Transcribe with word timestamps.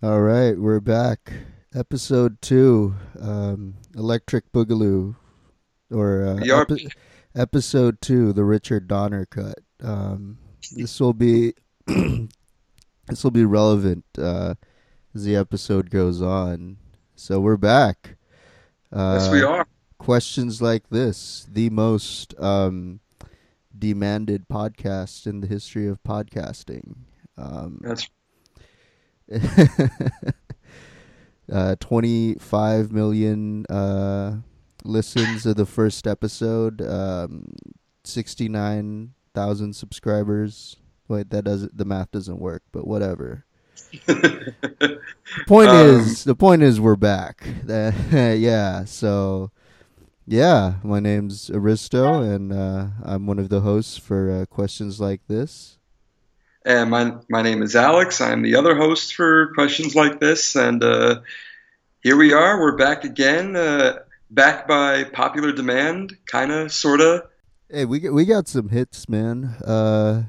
All 0.00 0.20
right, 0.20 0.56
we're 0.56 0.78
back. 0.78 1.32
Episode 1.74 2.40
two, 2.40 2.94
um, 3.20 3.74
Electric 3.96 4.52
Boogaloo, 4.52 5.16
or 5.90 6.24
uh, 6.24 6.60
epi- 6.60 6.88
episode 7.34 8.00
two, 8.00 8.32
the 8.32 8.44
Richard 8.44 8.86
Donner 8.86 9.26
cut. 9.26 9.58
Um, 9.82 10.38
this 10.72 11.00
will 11.00 11.14
be 11.14 11.54
this 11.88 13.24
will 13.24 13.32
be 13.32 13.44
relevant 13.44 14.04
uh, 14.16 14.54
as 15.16 15.24
the 15.24 15.34
episode 15.34 15.90
goes 15.90 16.22
on. 16.22 16.76
So 17.16 17.40
we're 17.40 17.56
back. 17.56 18.18
Uh, 18.92 19.18
yes, 19.20 19.32
we 19.32 19.42
are. 19.42 19.66
Questions 19.98 20.62
like 20.62 20.90
this, 20.90 21.44
the 21.50 21.70
most 21.70 22.38
um, 22.38 23.00
demanded 23.76 24.46
podcast 24.48 25.26
in 25.26 25.40
the 25.40 25.48
history 25.48 25.88
of 25.88 26.00
podcasting. 26.04 26.98
Um, 27.36 27.80
That's 27.82 28.08
uh, 31.52 31.76
25 31.80 32.92
million 32.92 33.66
uh, 33.66 34.36
listens 34.84 35.46
of 35.46 35.56
the 35.56 35.66
first 35.66 36.06
episode, 36.06 36.82
um, 36.82 37.52
69,000 38.04 39.74
subscribers. 39.74 40.76
Wait, 41.08 41.30
that 41.30 41.44
doesn't 41.44 41.76
the 41.76 41.84
math 41.86 42.10
doesn't 42.10 42.38
work, 42.38 42.62
but 42.72 42.86
whatever. 42.86 43.44
The 44.06 45.00
point 45.46 45.70
Um, 45.70 46.00
is, 46.00 46.24
the 46.24 46.34
point 46.34 46.62
is, 46.62 46.80
we're 46.80 46.96
back. 46.96 47.46
That- 47.64 47.94
yeah. 48.38 48.84
So, 48.84 49.50
yeah, 50.26 50.74
my 50.82 51.00
name's 51.00 51.48
Aristo, 51.48 52.20
and 52.22 52.52
uh, 52.52 52.88
I'm 53.02 53.26
one 53.26 53.38
of 53.38 53.48
the 53.48 53.62
hosts 53.62 53.96
for 53.96 54.30
uh, 54.30 54.46
questions 54.46 55.00
like 55.00 55.22
this. 55.28 55.77
And 56.68 56.90
my 56.90 57.14
my 57.30 57.40
name 57.40 57.62
is 57.62 57.74
Alex. 57.74 58.20
I'm 58.20 58.42
the 58.42 58.56
other 58.56 58.76
host 58.76 59.14
for 59.14 59.52
questions 59.54 59.96
like 59.96 60.20
this, 60.20 60.54
and 60.54 60.84
uh, 60.84 61.20
here 62.02 62.16
we 62.16 62.34
are. 62.34 62.60
We're 62.60 62.76
back 62.76 63.04
again, 63.04 63.56
uh, 63.56 64.00
back 64.30 64.68
by 64.68 65.04
popular 65.04 65.52
demand, 65.52 66.14
kind 66.26 66.52
of, 66.52 66.70
sorta. 66.70 67.24
Hey, 67.70 67.86
we 67.86 68.00
got, 68.00 68.12
we 68.12 68.26
got 68.26 68.48
some 68.48 68.68
hits, 68.68 69.08
man. 69.08 69.44
Uh, 69.64 70.24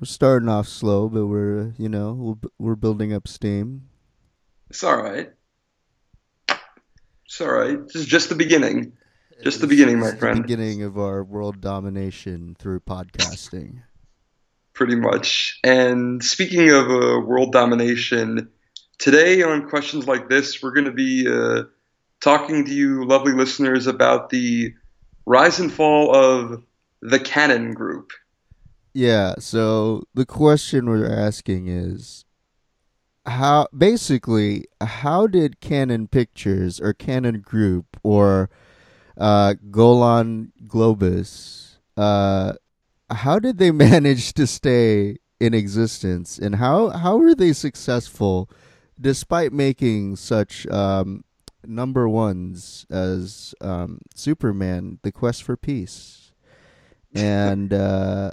we're 0.00 0.06
starting 0.06 0.48
off 0.48 0.66
slow, 0.66 1.08
but 1.08 1.26
we're 1.26 1.72
you 1.78 1.88
know 1.88 2.12
we're, 2.12 2.50
we're 2.58 2.76
building 2.76 3.12
up 3.12 3.28
steam. 3.28 3.88
It's 4.70 4.82
all 4.82 5.00
right. 5.00 5.30
It's 6.48 7.40
all 7.40 7.52
right. 7.52 7.78
This 7.86 7.94
is 7.94 8.06
just 8.06 8.28
the 8.30 8.34
beginning. 8.34 8.94
Just 9.44 9.60
the 9.60 9.66
beginning, 9.68 10.00
my 10.00 10.06
It's 10.06 10.14
the 10.14 10.18
friend. 10.20 10.42
beginning 10.42 10.82
of 10.82 10.98
our 10.98 11.22
world 11.22 11.60
domination 11.60 12.56
through 12.58 12.80
podcasting. 12.80 13.82
Pretty 14.74 14.96
much. 14.96 15.58
And 15.62 16.22
speaking 16.22 16.68
of 16.70 16.90
uh, 16.90 17.20
world 17.20 17.52
domination, 17.52 18.50
today 18.98 19.42
on 19.42 19.68
questions 19.68 20.06
like 20.06 20.28
this, 20.28 20.62
we're 20.62 20.72
going 20.72 20.86
to 20.86 20.92
be 20.92 21.28
uh, 21.28 21.62
talking 22.20 22.64
to 22.64 22.74
you, 22.74 23.04
lovely 23.04 23.32
listeners, 23.32 23.86
about 23.86 24.30
the 24.30 24.74
rise 25.26 25.60
and 25.60 25.72
fall 25.72 26.14
of 26.14 26.62
the 27.00 27.20
Cannon 27.20 27.72
Group. 27.72 28.10
Yeah. 28.94 29.34
So 29.38 30.04
the 30.14 30.26
question 30.26 30.88
we're 30.88 31.10
asking 31.10 31.68
is, 31.68 32.24
how 33.26 33.68
basically 33.76 34.66
how 34.80 35.26
did 35.26 35.60
Cannon 35.60 36.08
Pictures 36.08 36.80
or 36.80 36.92
Cannon 36.92 37.40
Group 37.40 37.96
or 38.02 38.50
uh, 39.16 39.54
Golan 39.70 40.52
Globus 40.66 41.76
uh, 41.96 42.54
how 43.10 43.38
did 43.38 43.58
they 43.58 43.70
manage 43.88 44.32
to 44.34 44.46
stay 44.46 45.16
in 45.40 45.54
existence? 45.54 46.38
And 46.38 46.56
how 46.56 46.90
how 46.90 47.16
were 47.16 47.34
they 47.34 47.52
successful 47.52 48.50
despite 49.00 49.52
making 49.52 50.16
such 50.16 50.66
um, 50.68 51.24
number 51.66 52.08
ones 52.08 52.86
as 52.90 53.54
um, 53.60 54.00
Superman, 54.14 54.98
The 55.02 55.12
Quest 55.12 55.42
for 55.42 55.56
Peace, 55.56 56.32
and 57.14 57.72
uh, 57.72 58.30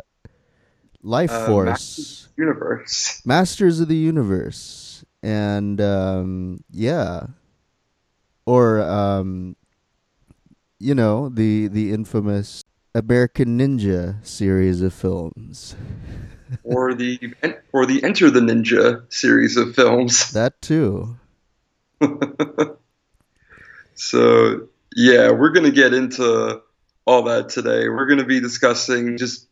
Life 1.01 1.31
Uh, 1.33 1.45
Force, 1.45 2.29
Universe. 2.37 3.21
Masters 3.25 3.79
of 3.79 3.87
the 3.87 3.95
Universe, 3.95 5.03
and 5.23 5.81
um, 5.81 6.63
yeah, 6.69 7.27
or 8.45 8.81
um, 8.81 9.55
you 10.79 10.95
know 10.95 11.29
the 11.29 11.67
the 11.67 11.91
infamous 11.91 12.60
American 12.94 13.57
Ninja 13.59 14.25
series 14.25 14.81
of 14.81 14.94
films. 14.94 15.75
or 16.63 16.94
the 16.94 17.34
or 17.72 17.85
the 17.85 18.03
Enter 18.03 18.29
the 18.29 18.41
Ninja 18.41 19.12
series 19.13 19.57
of 19.57 19.75
films. 19.75 20.31
That 20.34 20.62
too. 20.62 21.18
So, 24.02 24.68
yeah, 24.96 25.29
we're 25.29 25.52
going 25.52 25.68
to 25.68 25.72
get 25.72 25.94
into 25.94 26.62
all 27.06 27.24
that 27.25 27.50
today. 27.50 27.88
We're 27.88 28.07
going 28.07 28.18
to 28.18 28.25
be 28.25 28.40
discussing 28.40 29.18
just 29.18 29.47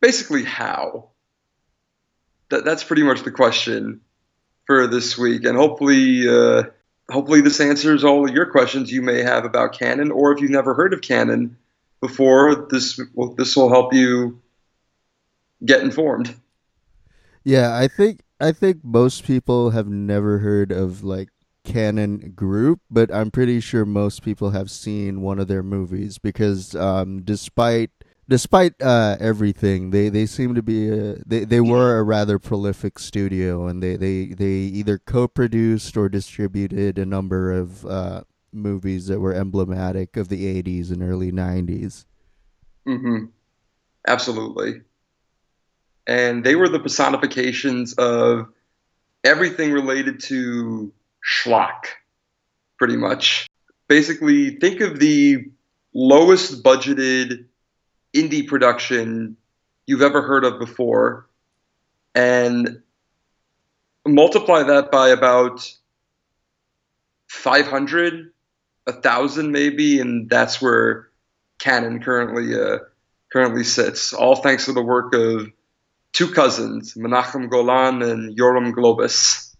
basically 0.00 0.42
how. 0.42 1.10
That, 2.48 2.64
that's 2.64 2.82
pretty 2.82 3.04
much 3.04 3.22
the 3.22 3.30
question 3.30 4.00
for 4.66 4.88
this 4.88 5.16
week. 5.16 5.44
And 5.44 5.56
hopefully, 5.56 6.28
uh, 6.28 6.64
hopefully, 7.10 7.40
this 7.40 7.60
answers 7.60 8.04
all 8.04 8.28
of 8.28 8.34
your 8.34 8.46
questions 8.46 8.90
you 8.90 9.02
may 9.02 9.22
have 9.22 9.44
about 9.44 9.72
Cannon, 9.72 10.10
or 10.10 10.32
if 10.32 10.40
you've 10.40 10.50
never 10.50 10.74
heard 10.74 10.92
of 10.92 11.00
Cannon 11.00 11.56
before, 12.00 12.66
this 12.70 13.00
will, 13.14 13.34
this 13.34 13.56
will 13.56 13.70
help 13.70 13.92
you 13.92 14.40
get 15.64 15.80
informed. 15.80 16.34
Yeah, 17.44 17.76
I 17.76 17.88
think 17.88 18.20
I 18.40 18.52
think 18.52 18.78
most 18.82 19.24
people 19.24 19.70
have 19.70 19.88
never 19.88 20.38
heard 20.38 20.72
of 20.72 21.04
like 21.04 21.28
Cannon 21.64 22.32
Group, 22.34 22.80
but 22.90 23.12
I'm 23.12 23.30
pretty 23.30 23.60
sure 23.60 23.84
most 23.84 24.22
people 24.22 24.50
have 24.50 24.70
seen 24.70 25.22
one 25.22 25.38
of 25.38 25.48
their 25.48 25.62
movies 25.62 26.18
because 26.18 26.74
um, 26.74 27.22
despite 27.22 27.90
despite 28.28 28.80
uh, 28.82 29.16
everything, 29.20 29.90
they, 29.90 30.08
they 30.08 30.26
seem 30.26 30.54
to 30.54 30.62
be 30.62 30.88
a, 30.88 31.16
they 31.26 31.44
they 31.44 31.60
were 31.60 31.98
a 31.98 32.02
rather 32.02 32.38
prolific 32.38 32.98
studio, 32.98 33.66
and 33.66 33.82
they 33.82 33.96
they, 33.96 34.26
they 34.26 34.46
either 34.46 34.98
co-produced 34.98 35.96
or 35.96 36.08
distributed 36.08 36.98
a 36.98 37.06
number 37.06 37.52
of 37.52 37.84
uh, 37.86 38.22
movies 38.52 39.06
that 39.08 39.20
were 39.20 39.34
emblematic 39.34 40.16
of 40.16 40.28
the 40.28 40.62
80s 40.62 40.90
and 40.90 41.02
early 41.02 41.32
90s. 41.32 42.06
hmm 42.86 43.26
Absolutely. 44.06 44.82
And 46.06 46.44
they 46.44 46.54
were 46.54 46.68
the 46.68 46.78
personifications 46.78 47.94
of 47.94 48.48
everything 49.24 49.72
related 49.72 50.20
to 50.24 50.92
schlock, 51.26 51.86
pretty 52.78 52.96
much. 52.96 53.46
Basically, 53.88 54.56
think 54.56 54.80
of 54.80 54.98
the 55.00 55.46
lowest 55.94 56.62
budgeted 56.62 57.46
indie 58.14 58.46
production 58.46 59.36
you've 59.86 60.02
ever 60.02 60.22
heard 60.22 60.44
of 60.44 60.58
before 60.58 61.26
and 62.14 62.80
multiply 64.06 64.62
that 64.62 64.90
by 64.90 65.08
about 65.08 65.70
500, 67.28 68.32
a 68.86 68.92
thousand 68.92 69.50
maybe, 69.50 70.00
and 70.00 70.28
that's 70.30 70.60
where 70.62 71.08
Cannon 71.58 72.02
currently 72.02 72.54
uh, 72.58 72.78
currently 73.32 73.64
sits. 73.64 74.12
All 74.12 74.36
thanks 74.36 74.66
to 74.66 74.72
the 74.72 74.82
work 74.82 75.14
of 75.14 75.50
two 76.12 76.28
cousins, 76.28 76.94
Menachem 76.94 77.50
Golan 77.50 78.02
and 78.02 78.38
Yoram 78.38 78.72
Globus, 78.72 79.54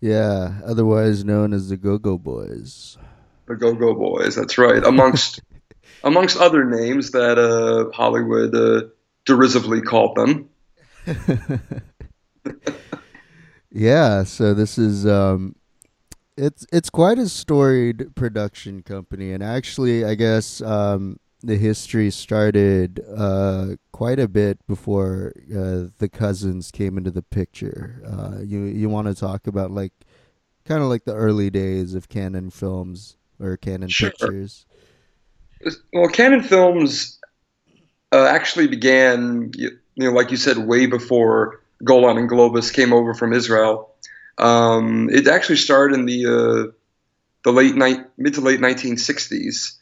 Yeah, 0.00 0.60
otherwise 0.64 1.24
known 1.24 1.52
as 1.54 1.68
the 1.70 1.76
Go-Go 1.76 2.18
Boys. 2.18 2.98
the 3.46 3.56
Go 3.56 3.74
Go 3.74 3.94
Boys. 3.94 4.34
That's 4.34 4.58
right. 4.58 4.84
Amongst 4.84 5.40
amongst 6.04 6.36
other 6.36 6.64
names 6.64 7.10
that 7.12 7.38
uh, 7.38 7.90
Hollywood 7.94 8.54
uh, 8.54 8.88
derisively 9.24 9.80
called 9.80 10.16
them. 10.16 10.48
yeah, 13.70 14.24
so 14.24 14.54
this 14.54 14.78
is 14.78 15.06
um 15.06 15.54
it's 16.36 16.66
it's 16.72 16.90
quite 16.90 17.18
a 17.18 17.28
storied 17.28 18.14
production 18.14 18.82
company 18.82 19.32
and 19.32 19.42
actually 19.42 20.04
I 20.04 20.14
guess 20.14 20.60
um 20.60 21.18
the 21.42 21.56
history 21.56 22.10
started 22.10 23.02
uh 23.16 23.76
quite 23.92 24.18
a 24.18 24.28
bit 24.28 24.64
before 24.66 25.32
uh, 25.50 25.88
the 25.98 26.08
cousins 26.12 26.70
came 26.70 26.98
into 26.98 27.10
the 27.10 27.22
picture. 27.22 28.02
Uh 28.06 28.42
you 28.42 28.64
you 28.64 28.88
want 28.88 29.06
to 29.08 29.14
talk 29.14 29.46
about 29.46 29.70
like 29.70 29.92
kind 30.64 30.82
of 30.82 30.88
like 30.88 31.04
the 31.04 31.14
early 31.14 31.50
days 31.50 31.94
of 31.94 32.08
Cannon 32.08 32.50
films 32.50 33.16
or 33.38 33.56
Cannon 33.56 33.88
Sure. 33.88 34.10
Pictures. 34.10 34.66
Well, 35.92 36.08
Canon 36.08 36.42
Films 36.42 37.18
uh, 38.12 38.24
actually 38.24 38.68
began, 38.68 39.52
you 39.54 39.78
know, 39.96 40.12
like 40.12 40.30
you 40.30 40.36
said, 40.36 40.58
way 40.58 40.86
before 40.86 41.60
Golan 41.84 42.18
and 42.18 42.30
Globus 42.30 42.72
came 42.72 42.92
over 42.92 43.14
from 43.14 43.32
Israel. 43.32 43.94
Um, 44.38 45.10
it 45.10 45.28
actually 45.28 45.56
started 45.56 45.98
in 45.98 46.06
the 46.06 46.26
uh, 46.26 46.72
the 47.44 47.52
late 47.52 47.74
mid 48.16 48.34
to 48.34 48.40
late 48.40 48.60
1960s, 48.60 49.76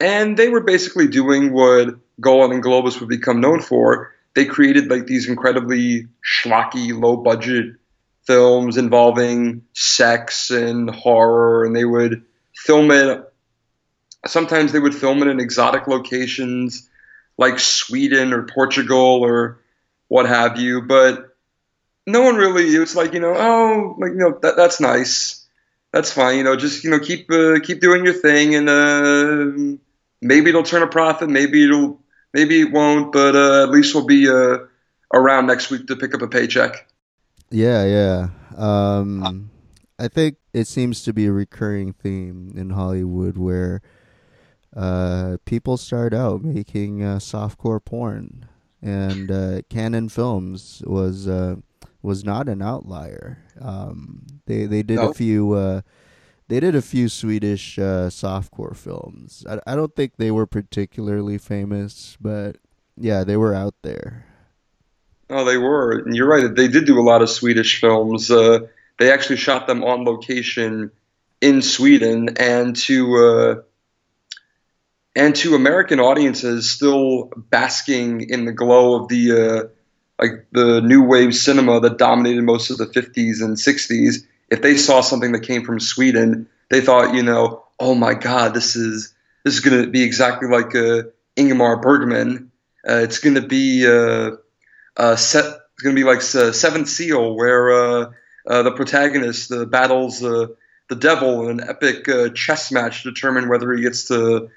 and 0.00 0.36
they 0.36 0.48
were 0.48 0.60
basically 0.60 1.08
doing 1.08 1.52
what 1.52 1.96
Golan 2.20 2.52
and 2.52 2.62
Globus 2.62 3.00
would 3.00 3.08
become 3.08 3.40
known 3.40 3.60
for. 3.60 4.12
They 4.34 4.44
created 4.44 4.90
like 4.90 5.06
these 5.06 5.28
incredibly 5.28 6.08
schlocky, 6.22 6.98
low 6.98 7.16
budget 7.16 7.76
films 8.26 8.76
involving 8.76 9.62
sex 9.74 10.50
and 10.50 10.90
horror, 10.90 11.64
and 11.64 11.74
they 11.74 11.84
would 11.84 12.24
film 12.54 12.90
it. 12.90 13.32
Sometimes 14.26 14.72
they 14.72 14.80
would 14.80 14.94
film 14.94 15.22
it 15.22 15.28
in 15.28 15.40
exotic 15.40 15.86
locations 15.86 16.88
like 17.36 17.58
Sweden 17.58 18.32
or 18.32 18.44
Portugal 18.44 19.22
or 19.22 19.60
what 20.08 20.26
have 20.26 20.58
you. 20.58 20.82
But 20.82 21.36
no 22.06 22.22
one 22.22 22.36
really. 22.36 22.64
It's 22.64 22.94
like 22.94 23.12
you 23.14 23.20
know, 23.20 23.34
oh, 23.36 23.96
like 23.98 24.12
you 24.12 24.18
know, 24.18 24.38
that, 24.42 24.56
that's 24.56 24.80
nice. 24.80 25.46
That's 25.92 26.10
fine. 26.12 26.38
You 26.38 26.44
know, 26.44 26.56
just 26.56 26.84
you 26.84 26.90
know, 26.90 26.98
keep 26.98 27.30
uh, 27.30 27.60
keep 27.62 27.80
doing 27.80 28.04
your 28.04 28.14
thing, 28.14 28.54
and 28.54 28.68
uh, 28.68 29.78
maybe 30.20 30.50
it'll 30.50 30.62
turn 30.62 30.82
a 30.82 30.88
profit. 30.88 31.28
Maybe 31.28 31.64
it'll, 31.64 32.00
maybe 32.32 32.60
it 32.60 32.72
won't. 32.72 33.12
But 33.12 33.36
uh, 33.36 33.62
at 33.62 33.70
least 33.70 33.94
we'll 33.94 34.06
be 34.06 34.28
uh, 34.28 34.58
around 35.12 35.46
next 35.46 35.70
week 35.70 35.86
to 35.86 35.96
pick 35.96 36.14
up 36.14 36.22
a 36.22 36.28
paycheck. 36.28 36.88
Yeah, 37.50 37.84
yeah. 37.84 38.28
Um, 38.56 39.50
I 39.98 40.08
think 40.08 40.36
it 40.52 40.66
seems 40.66 41.02
to 41.04 41.12
be 41.12 41.26
a 41.26 41.32
recurring 41.32 41.92
theme 41.92 42.52
in 42.56 42.70
Hollywood 42.70 43.38
where 43.38 43.80
uh, 44.76 45.36
people 45.44 45.76
start 45.76 46.12
out 46.14 46.42
making 46.42 47.02
uh, 47.02 47.16
softcore 47.18 47.84
porn, 47.84 48.46
and 48.82 49.30
uh, 49.30 49.62
Cannon 49.70 50.08
Films 50.08 50.82
was 50.86 51.28
uh, 51.28 51.56
was 52.02 52.24
not 52.24 52.48
an 52.48 52.62
outlier. 52.62 53.38
Um, 53.60 54.26
they 54.46 54.66
they 54.66 54.82
did 54.82 54.96
No. 54.96 55.10
a 55.10 55.14
few. 55.14 55.52
Uh, 55.52 55.80
they 56.48 56.60
did 56.60 56.74
a 56.74 56.82
few 56.82 57.08
Swedish 57.08 57.78
uh, 57.78 58.08
softcore 58.10 58.76
films. 58.76 59.46
I, 59.48 59.60
I 59.66 59.74
don't 59.76 59.94
think 59.96 60.16
they 60.18 60.30
were 60.30 60.46
particularly 60.46 61.38
famous, 61.38 62.18
but 62.20 62.56
yeah, 62.98 63.24
they 63.24 63.36
were 63.38 63.54
out 63.54 63.74
there. 63.82 64.26
Oh, 65.30 65.44
they 65.44 65.56
were. 65.56 66.00
And 66.00 66.14
you're 66.14 66.28
right. 66.28 66.54
They 66.54 66.68
did 66.68 66.84
do 66.84 66.98
a 66.98 67.02
lot 67.02 67.22
of 67.22 67.30
Swedish 67.30 67.80
films. 67.80 68.30
Uh, 68.30 68.66
they 68.98 69.10
actually 69.10 69.36
shot 69.38 69.66
them 69.66 69.82
on 69.82 70.04
location 70.04 70.90
in 71.40 71.62
Sweden, 71.62 72.36
and 72.38 72.76
to 72.76 73.16
uh, 73.16 73.62
and 75.16 75.34
to 75.36 75.54
American 75.54 76.00
audiences 76.00 76.68
still 76.68 77.30
basking 77.36 78.28
in 78.28 78.44
the 78.44 78.52
glow 78.52 79.00
of 79.00 79.08
the 79.08 79.32
uh, 79.32 79.68
like 80.20 80.46
the 80.52 80.80
new 80.80 81.02
wave 81.04 81.34
cinema 81.34 81.80
that 81.80 81.98
dominated 81.98 82.42
most 82.42 82.70
of 82.70 82.78
the 82.78 82.86
50s 82.86 83.42
and 83.42 83.56
60s. 83.56 84.26
If 84.50 84.62
they 84.62 84.76
saw 84.76 85.00
something 85.00 85.32
that 85.32 85.40
came 85.40 85.64
from 85.64 85.80
Sweden, 85.80 86.48
they 86.70 86.80
thought, 86.80 87.14
you 87.14 87.22
know, 87.22 87.64
oh 87.78 87.94
my 87.94 88.14
God, 88.14 88.54
this 88.54 88.76
is 88.76 89.14
this 89.44 89.54
is 89.54 89.60
going 89.60 89.84
to 89.84 89.90
be 89.90 90.02
exactly 90.02 90.48
like 90.48 90.74
uh, 90.74 91.08
Ingmar 91.36 91.82
Bergman. 91.82 92.50
Uh, 92.88 92.96
it's 92.96 93.18
going 93.18 93.34
to 93.34 93.46
be 93.46 93.86
uh, 93.86 94.32
uh, 94.96 95.16
set. 95.16 95.44
It's 95.44 95.82
going 95.82 95.96
to 95.96 96.00
be 96.00 96.06
like 96.06 96.18
uh, 96.18 96.52
Seventh 96.52 96.88
Seal, 96.88 97.34
where 97.34 97.72
uh, 97.72 98.12
uh, 98.46 98.62
the 98.62 98.72
protagonist 98.72 99.52
battles 99.70 100.20
the 100.20 100.96
devil 100.96 101.48
in 101.48 101.60
an 101.60 101.68
epic 101.68 102.06
chess 102.34 102.70
match 102.70 103.02
to 103.02 103.10
determine 103.10 103.48
whether 103.48 103.72
he 103.72 103.82
gets 103.82 104.08
to 104.08 104.50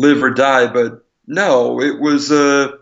live 0.00 0.22
or 0.22 0.30
die. 0.30 0.66
But 0.66 1.04
no, 1.26 1.80
it 1.80 2.00
was 2.00 2.32
uh, 2.32 2.72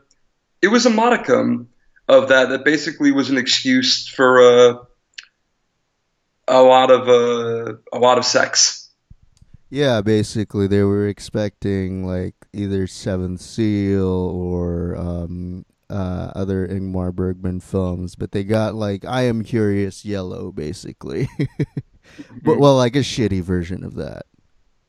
it 0.62 0.68
was 0.68 0.86
a 0.86 0.90
modicum 0.90 1.68
of 2.08 2.28
that. 2.28 2.48
That 2.50 2.64
basically 2.64 3.12
was 3.12 3.30
an 3.30 3.36
excuse 3.36 4.08
for 4.08 4.40
uh, 4.40 4.74
a 6.46 6.62
lot 6.62 6.90
of 6.90 7.08
uh, 7.08 7.74
a 7.92 7.98
lot 7.98 8.18
of 8.18 8.24
sex. 8.24 8.90
Yeah, 9.70 10.00
basically 10.00 10.66
they 10.66 10.82
were 10.82 11.06
expecting 11.06 12.06
like 12.06 12.34
either 12.54 12.86
Seventh 12.86 13.42
Seal 13.42 14.06
or 14.06 14.96
um, 14.96 15.66
uh, 15.90 16.32
other 16.34 16.66
Ingmar 16.66 17.12
Bergman 17.14 17.60
films, 17.60 18.14
but 18.14 18.32
they 18.32 18.44
got 18.44 18.74
like 18.74 19.04
I 19.04 19.22
Am 19.22 19.44
Curious 19.44 20.06
Yellow, 20.06 20.52
basically. 20.52 21.28
but 22.42 22.58
well, 22.58 22.76
like 22.76 22.96
a 22.96 23.00
shitty 23.00 23.42
version 23.42 23.84
of 23.84 23.94
that. 23.96 24.24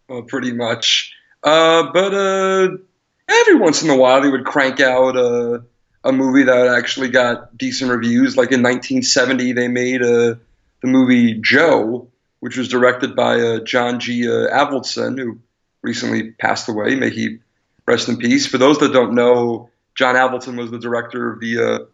uh, 0.10 0.22
pretty 0.22 0.54
much. 0.54 1.14
Uh, 1.44 1.92
but 1.92 2.14
uh, 2.14 2.70
every 3.28 3.56
once 3.56 3.84
in 3.84 3.90
a 3.90 3.96
while, 3.96 4.22
they 4.22 4.30
would 4.30 4.46
crank 4.46 4.80
out 4.80 5.16
a, 5.16 5.64
a 6.04 6.12
movie 6.12 6.44
that 6.44 6.68
actually 6.68 7.10
got 7.10 7.58
decent 7.58 7.92
reviews. 7.92 8.36
Like 8.36 8.52
in 8.52 8.62
1970, 8.62 9.54
they 9.54 9.68
made 9.68 10.02
uh, 10.02 10.36
the 10.82 10.88
movie 10.88 11.36
Joe, 11.36 12.10
which 12.40 12.58
was 12.58 12.68
directed 12.68 13.16
by 13.16 13.40
uh, 13.40 13.60
John 13.60 14.00
G. 14.00 14.24
Avildsen, 14.24 15.18
who 15.18 15.40
recently 15.82 16.32
passed 16.32 16.68
away. 16.68 16.96
May 16.96 17.10
he 17.10 17.40
rest 17.86 18.10
in 18.10 18.18
peace. 18.18 18.46
For 18.46 18.58
those 18.58 18.80
that 18.80 18.94
don't 18.94 19.14
know, 19.14 19.70
John 19.96 20.16
Avildsen 20.16 20.58
was 20.58 20.72
the 20.72 20.80
director 20.80 21.32
of 21.32 21.40
the 21.40 21.88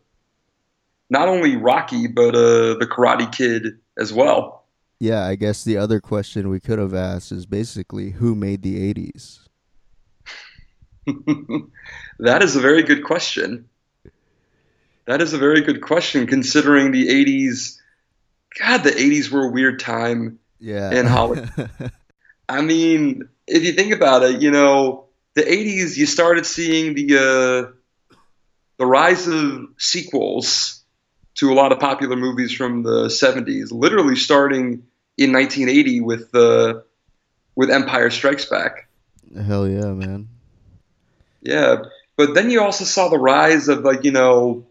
not 1.10 1.28
only 1.28 1.56
Rocky 1.56 2.08
but 2.08 2.32
the 2.34 2.88
Karate 2.92 3.32
Kid 3.32 3.80
as 3.98 4.12
well. 4.12 4.65
Yeah, 5.00 5.26
I 5.26 5.36
guess 5.36 5.64
the 5.64 5.78
other 5.78 6.00
question 6.00 6.50
we 6.50 6.60
could 6.60 6.80
have 6.80 6.94
asked 6.94 7.32
is 7.32 7.46
basically 7.46 8.12
who 8.12 8.34
made 8.34 8.62
the 8.62 8.94
80s? 8.94 9.40
that 12.20 12.42
is 12.42 12.56
a 12.56 12.62
very 12.62 12.84
good 12.84 13.04
question. 13.04 13.68
That 15.06 15.22
is 15.22 15.34
a 15.34 15.38
very 15.38 15.62
good 15.62 15.82
question, 15.82 16.26
considering 16.28 16.92
the 16.92 17.08
80s. 17.08 17.78
God, 18.60 18.84
the 18.84 18.92
80s 18.92 19.30
were 19.30 19.46
a 19.46 19.52
weird 19.52 19.80
time. 19.80 20.40
Yeah. 20.60 20.92
In 20.92 21.06
Hollywood. 21.06 21.52
I 22.50 22.62
mean, 22.62 23.28
if 23.48 23.64
you 23.64 23.74
think 23.74 23.94
about 23.94 24.24
it, 24.24 24.42
you 24.42 24.50
know, 24.50 25.06
the 25.34 25.44
80s, 25.44 25.98
you 25.98 26.06
started 26.06 26.46
seeing 26.46 26.96
the 26.96 27.18
uh, 27.18 28.16
the 28.78 28.86
rise 28.86 29.28
of 29.28 29.68
sequels 29.78 30.85
to 31.36 31.52
a 31.52 31.56
lot 31.56 31.72
of 31.72 31.80
popular 31.80 32.16
movies 32.16 32.54
from 32.54 32.84
the 32.84 33.06
70s, 33.06 33.72
literally 33.72 34.16
starting 34.16 34.84
in 35.18 35.34
1980 35.34 36.02
with 36.02 36.34
uh, 36.36 36.82
with 37.56 37.70
Empire 37.70 38.10
Strikes 38.10 38.46
Back. 38.46 38.88
Hell 39.36 39.68
yeah, 39.68 39.92
man. 39.92 40.28
Yeah, 41.42 41.84
but 42.16 42.34
then 42.34 42.50
you 42.50 42.62
also 42.62 42.86
saw 42.86 43.10
the 43.10 43.20
rise 43.20 43.68
of 43.68 43.84
like 43.84 44.04
you 44.04 44.12
know 44.12 44.66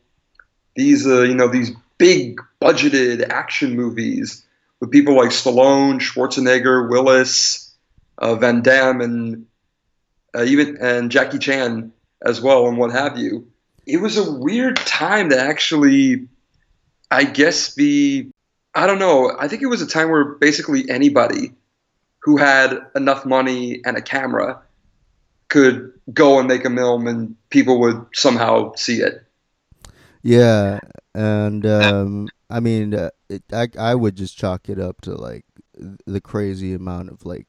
these 0.74 1.06
uh, 1.06 1.22
you 1.22 1.34
know 1.34 1.48
these 1.48 1.70
big 1.98 2.40
budgeted 2.60 3.28
action 3.28 3.76
movies 3.76 4.44
with 4.80 4.90
people 4.90 5.16
like 5.16 5.30
Stallone, 5.30 6.00
Schwarzenegger, 6.00 6.90
Willis, 6.90 7.72
uh, 8.18 8.34
Van 8.36 8.62
Damme, 8.62 9.00
and 9.00 9.46
uh, 10.34 10.42
even 10.42 10.78
and 10.80 11.10
Jackie 11.10 11.38
Chan 11.38 11.92
as 12.22 12.40
well, 12.40 12.66
and 12.68 12.78
what 12.78 12.92
have 12.92 13.18
you. 13.18 13.48
It 13.86 13.98
was 13.98 14.16
a 14.16 14.32
weird 14.32 14.76
time 14.76 15.30
to 15.30 15.38
actually, 15.38 16.28
I 17.10 17.24
guess, 17.24 17.74
the 17.74 18.30
I 18.74 18.86
don't 18.86 18.98
know. 18.98 19.34
I 19.38 19.48
think 19.48 19.62
it 19.62 19.66
was 19.66 19.82
a 19.82 19.86
time 19.86 20.10
where 20.10 20.24
basically 20.24 20.88
anybody 20.90 21.52
who 22.20 22.36
had 22.36 22.78
enough 22.96 23.24
money 23.24 23.80
and 23.84 23.96
a 23.96 24.02
camera 24.02 24.62
could 25.48 25.92
go 26.12 26.38
and 26.38 26.48
make 26.48 26.64
a 26.64 26.70
film 26.70 27.06
and 27.06 27.36
people 27.50 27.80
would 27.80 28.06
somehow 28.14 28.74
see 28.74 29.00
it. 29.00 29.24
Yeah, 30.22 30.80
and 31.14 31.66
um, 31.66 32.28
I 32.50 32.60
mean, 32.60 32.94
uh, 32.94 33.10
it, 33.28 33.42
I 33.52 33.68
I 33.78 33.94
would 33.94 34.16
just 34.16 34.38
chalk 34.38 34.68
it 34.68 34.80
up 34.80 35.02
to 35.02 35.14
like 35.14 35.44
the 36.06 36.20
crazy 36.20 36.72
amount 36.72 37.10
of 37.10 37.26
like 37.26 37.46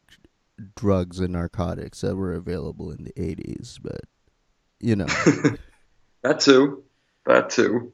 drugs 0.75 1.19
and 1.19 1.33
narcotics 1.33 2.01
that 2.01 2.15
were 2.15 2.33
available 2.33 2.91
in 2.91 3.05
the 3.05 3.13
'80s, 3.13 3.79
but 3.81 4.01
you 4.81 4.97
know. 4.97 5.05
that 6.21 6.41
too. 6.41 6.83
That 7.25 7.49
too. 7.49 7.93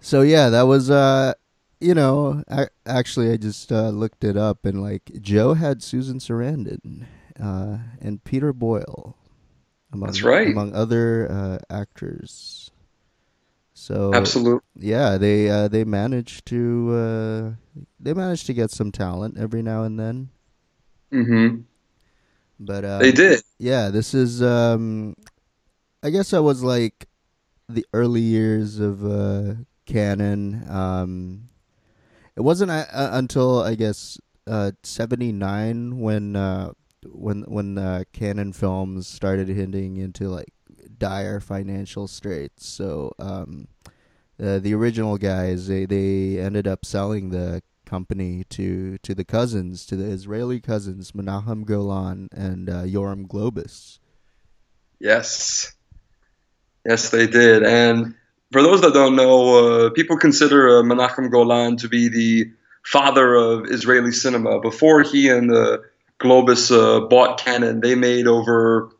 So 0.00 0.22
yeah, 0.22 0.48
that 0.50 0.62
was 0.62 0.90
uh, 0.90 1.34
you 1.80 1.94
know, 1.94 2.42
I, 2.50 2.68
actually 2.86 3.30
I 3.30 3.36
just 3.36 3.70
uh, 3.72 3.90
looked 3.90 4.24
it 4.24 4.36
up 4.36 4.64
and 4.64 4.82
like 4.82 5.10
Joe 5.20 5.54
had 5.54 5.82
Susan 5.82 6.18
Sarandon, 6.18 7.06
uh, 7.40 7.78
and 8.00 8.22
Peter 8.24 8.52
Boyle. 8.52 9.16
Among, 9.92 10.08
That's 10.08 10.22
right. 10.22 10.48
Among 10.48 10.74
other 10.74 11.30
uh, 11.30 11.58
actors. 11.70 12.70
So 13.72 14.12
Absolutely. 14.12 14.60
yeah, 14.76 15.16
they 15.18 15.48
uh, 15.48 15.68
they 15.68 15.84
managed 15.84 16.46
to 16.46 16.90
uh, 16.92 17.82
they 17.98 18.12
managed 18.12 18.46
to 18.46 18.54
get 18.54 18.70
some 18.70 18.92
talent 18.92 19.38
every 19.38 19.62
now 19.62 19.84
and 19.84 19.98
then. 19.98 20.28
hmm 21.10 21.60
But 22.60 22.84
uh, 22.84 22.98
They 22.98 23.12
did. 23.12 23.40
yeah, 23.58 23.88
this 23.88 24.14
is 24.14 24.42
um 24.42 25.14
I 26.02 26.10
guess 26.10 26.32
I 26.34 26.40
was 26.40 26.62
like 26.62 27.06
the 27.68 27.86
early 27.92 28.20
years 28.20 28.78
of 28.80 29.04
uh 29.04 29.54
Cannon 29.88 30.64
um 30.68 31.48
it 32.36 32.42
wasn't 32.42 32.70
uh, 32.70 32.84
uh, 32.92 33.10
until 33.12 33.62
I 33.62 33.74
guess 33.74 34.18
uh 34.46 34.72
79 34.82 35.98
when 35.98 36.36
uh 36.36 36.72
when 37.06 37.42
when 37.42 37.78
uh 37.78 38.04
Cannon 38.12 38.52
films 38.52 39.08
started 39.08 39.48
hitting 39.48 39.96
into 39.96 40.28
like 40.28 40.52
dire 40.98 41.40
financial 41.40 42.06
straits 42.06 42.66
so 42.66 43.12
um 43.18 43.68
uh, 44.40 44.58
the 44.58 44.74
original 44.74 45.16
guys 45.16 45.66
they 45.68 45.86
they 45.86 46.38
ended 46.38 46.68
up 46.68 46.84
selling 46.84 47.30
the 47.30 47.62
company 47.86 48.44
to 48.50 48.98
to 48.98 49.14
the 49.14 49.24
cousins 49.24 49.86
to 49.86 49.96
the 49.96 50.04
Israeli 50.04 50.60
cousins 50.60 51.12
Menachem 51.12 51.64
Golan 51.64 52.28
and 52.30 52.68
uh, 52.68 52.82
Yoram 52.82 53.26
Globus. 53.26 53.98
Yes. 55.00 55.72
Yes, 56.84 57.10
they 57.10 57.26
did. 57.26 57.62
And 57.62 58.14
for 58.52 58.62
those 58.62 58.80
that 58.80 58.94
don't 58.94 59.16
know, 59.16 59.86
uh, 59.86 59.90
people 59.90 60.16
consider 60.16 60.78
uh, 60.78 60.82
Menachem 60.82 61.30
Golan 61.30 61.76
to 61.78 61.88
be 61.88 62.08
the 62.08 62.50
father 62.82 63.34
of 63.34 63.66
Israeli 63.66 64.12
cinema. 64.12 64.60
Before 64.60 65.02
he 65.02 65.28
and 65.28 65.50
uh, 65.50 65.78
Globus 66.18 66.70
uh, 66.70 67.06
bought 67.06 67.38
Cannon, 67.38 67.80
they 67.80 67.94
made 67.94 68.26
over 68.26 68.90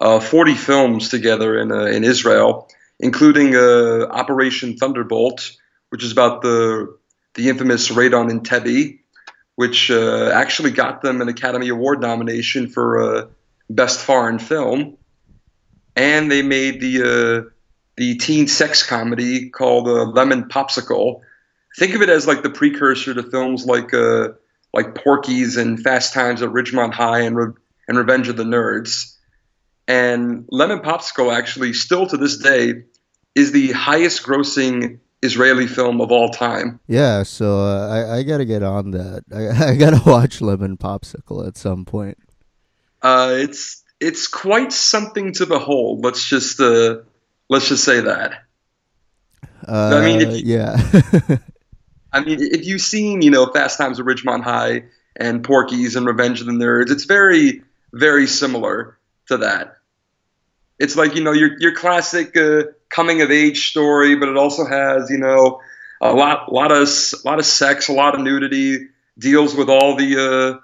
uh, 0.00 0.20
40 0.20 0.54
films 0.54 1.08
together 1.08 1.58
in, 1.58 1.72
uh, 1.72 1.86
in 1.86 2.04
Israel, 2.04 2.68
including 3.00 3.56
uh, 3.56 4.06
Operation 4.10 4.76
Thunderbolt, 4.76 5.56
which 5.88 6.04
is 6.04 6.12
about 6.12 6.42
the, 6.42 6.96
the 7.34 7.48
infamous 7.48 7.90
raid 7.90 8.14
on 8.14 8.28
Entebbe, 8.28 9.00
which 9.56 9.90
actually 9.90 10.72
got 10.72 11.00
them 11.02 11.20
an 11.20 11.28
Academy 11.28 11.68
Award 11.68 12.00
nomination 12.00 12.68
for 12.68 13.30
Best 13.70 14.00
Foreign 14.00 14.40
Film. 14.40 14.96
And 15.94 16.28
they 16.28 16.42
made 16.42 16.80
the 16.80 17.52
the 17.96 18.16
teen 18.16 18.48
sex 18.48 18.82
comedy 18.82 19.50
called 19.50 19.88
uh, 19.88 20.04
Lemon 20.04 20.44
Popsicle. 20.44 21.20
Think 21.76 21.94
of 21.94 22.02
it 22.02 22.08
as 22.08 22.26
like 22.26 22.42
the 22.42 22.50
precursor 22.50 23.14
to 23.14 23.22
films 23.22 23.66
like 23.66 23.92
uh, 23.94 24.30
like 24.72 24.94
Porky's 24.94 25.56
and 25.56 25.80
Fast 25.80 26.12
Times 26.12 26.42
at 26.42 26.50
Ridgemont 26.50 26.92
High 26.92 27.20
and 27.20 27.36
Re- 27.36 27.52
and 27.88 27.98
Revenge 27.98 28.28
of 28.28 28.36
the 28.36 28.44
Nerds. 28.44 29.16
And 29.86 30.46
Lemon 30.50 30.80
Popsicle 30.80 31.34
actually 31.34 31.74
still 31.74 32.06
to 32.06 32.16
this 32.16 32.38
day 32.38 32.84
is 33.34 33.52
the 33.52 33.72
highest 33.72 34.22
grossing 34.22 35.00
Israeli 35.22 35.66
film 35.66 36.00
of 36.00 36.12
all 36.12 36.30
time. 36.30 36.80
Yeah, 36.86 37.22
so 37.22 37.60
uh, 37.60 37.88
I, 37.88 38.18
I 38.18 38.22
got 38.22 38.38
to 38.38 38.44
get 38.44 38.62
on 38.62 38.92
that. 38.92 39.24
I, 39.34 39.72
I 39.72 39.76
got 39.76 39.90
to 39.90 40.02
watch 40.08 40.40
Lemon 40.40 40.76
Popsicle 40.76 41.46
at 41.46 41.56
some 41.56 41.84
point. 41.84 42.18
Uh, 43.02 43.34
it's 43.36 43.82
it's 44.00 44.26
quite 44.26 44.72
something 44.72 45.32
to 45.34 45.46
behold. 45.46 46.04
Let's 46.04 46.24
just 46.24 46.60
uh, 46.60 46.98
Let's 47.48 47.68
just 47.68 47.84
say 47.84 48.00
that. 48.00 48.44
Uh, 49.66 49.96
I 49.96 50.04
mean, 50.04 50.20
you, 50.20 50.42
yeah. 50.44 50.76
I 52.12 52.20
mean, 52.20 52.38
if 52.40 52.64
you've 52.64 52.80
seen, 52.80 53.22
you 53.22 53.30
know, 53.30 53.46
Fast 53.46 53.78
Times 53.78 53.98
at 53.98 54.06
Ridgemont 54.06 54.42
High 54.42 54.84
and 55.16 55.42
Porky's 55.42 55.96
and 55.96 56.06
Revenge 56.06 56.40
of 56.40 56.46
the 56.46 56.52
Nerds, 56.52 56.90
it's 56.90 57.04
very, 57.04 57.62
very 57.92 58.26
similar 58.26 58.98
to 59.28 59.38
that. 59.38 59.78
It's 60.78 60.96
like 60.96 61.14
you 61.14 61.22
know 61.22 61.32
your 61.32 61.58
your 61.60 61.74
classic 61.74 62.36
uh, 62.36 62.64
coming 62.88 63.22
of 63.22 63.30
age 63.30 63.70
story, 63.70 64.16
but 64.16 64.28
it 64.28 64.36
also 64.36 64.66
has 64.66 65.08
you 65.10 65.18
know 65.18 65.60
a 66.00 66.12
lot, 66.12 66.52
lot 66.52 66.72
of, 66.72 66.88
lot 67.24 67.38
of 67.38 67.46
sex, 67.46 67.88
a 67.88 67.92
lot 67.92 68.14
of 68.14 68.20
nudity, 68.20 68.88
deals 69.18 69.54
with 69.54 69.68
all 69.68 69.96
the 69.96 70.18
uh, 70.18 70.60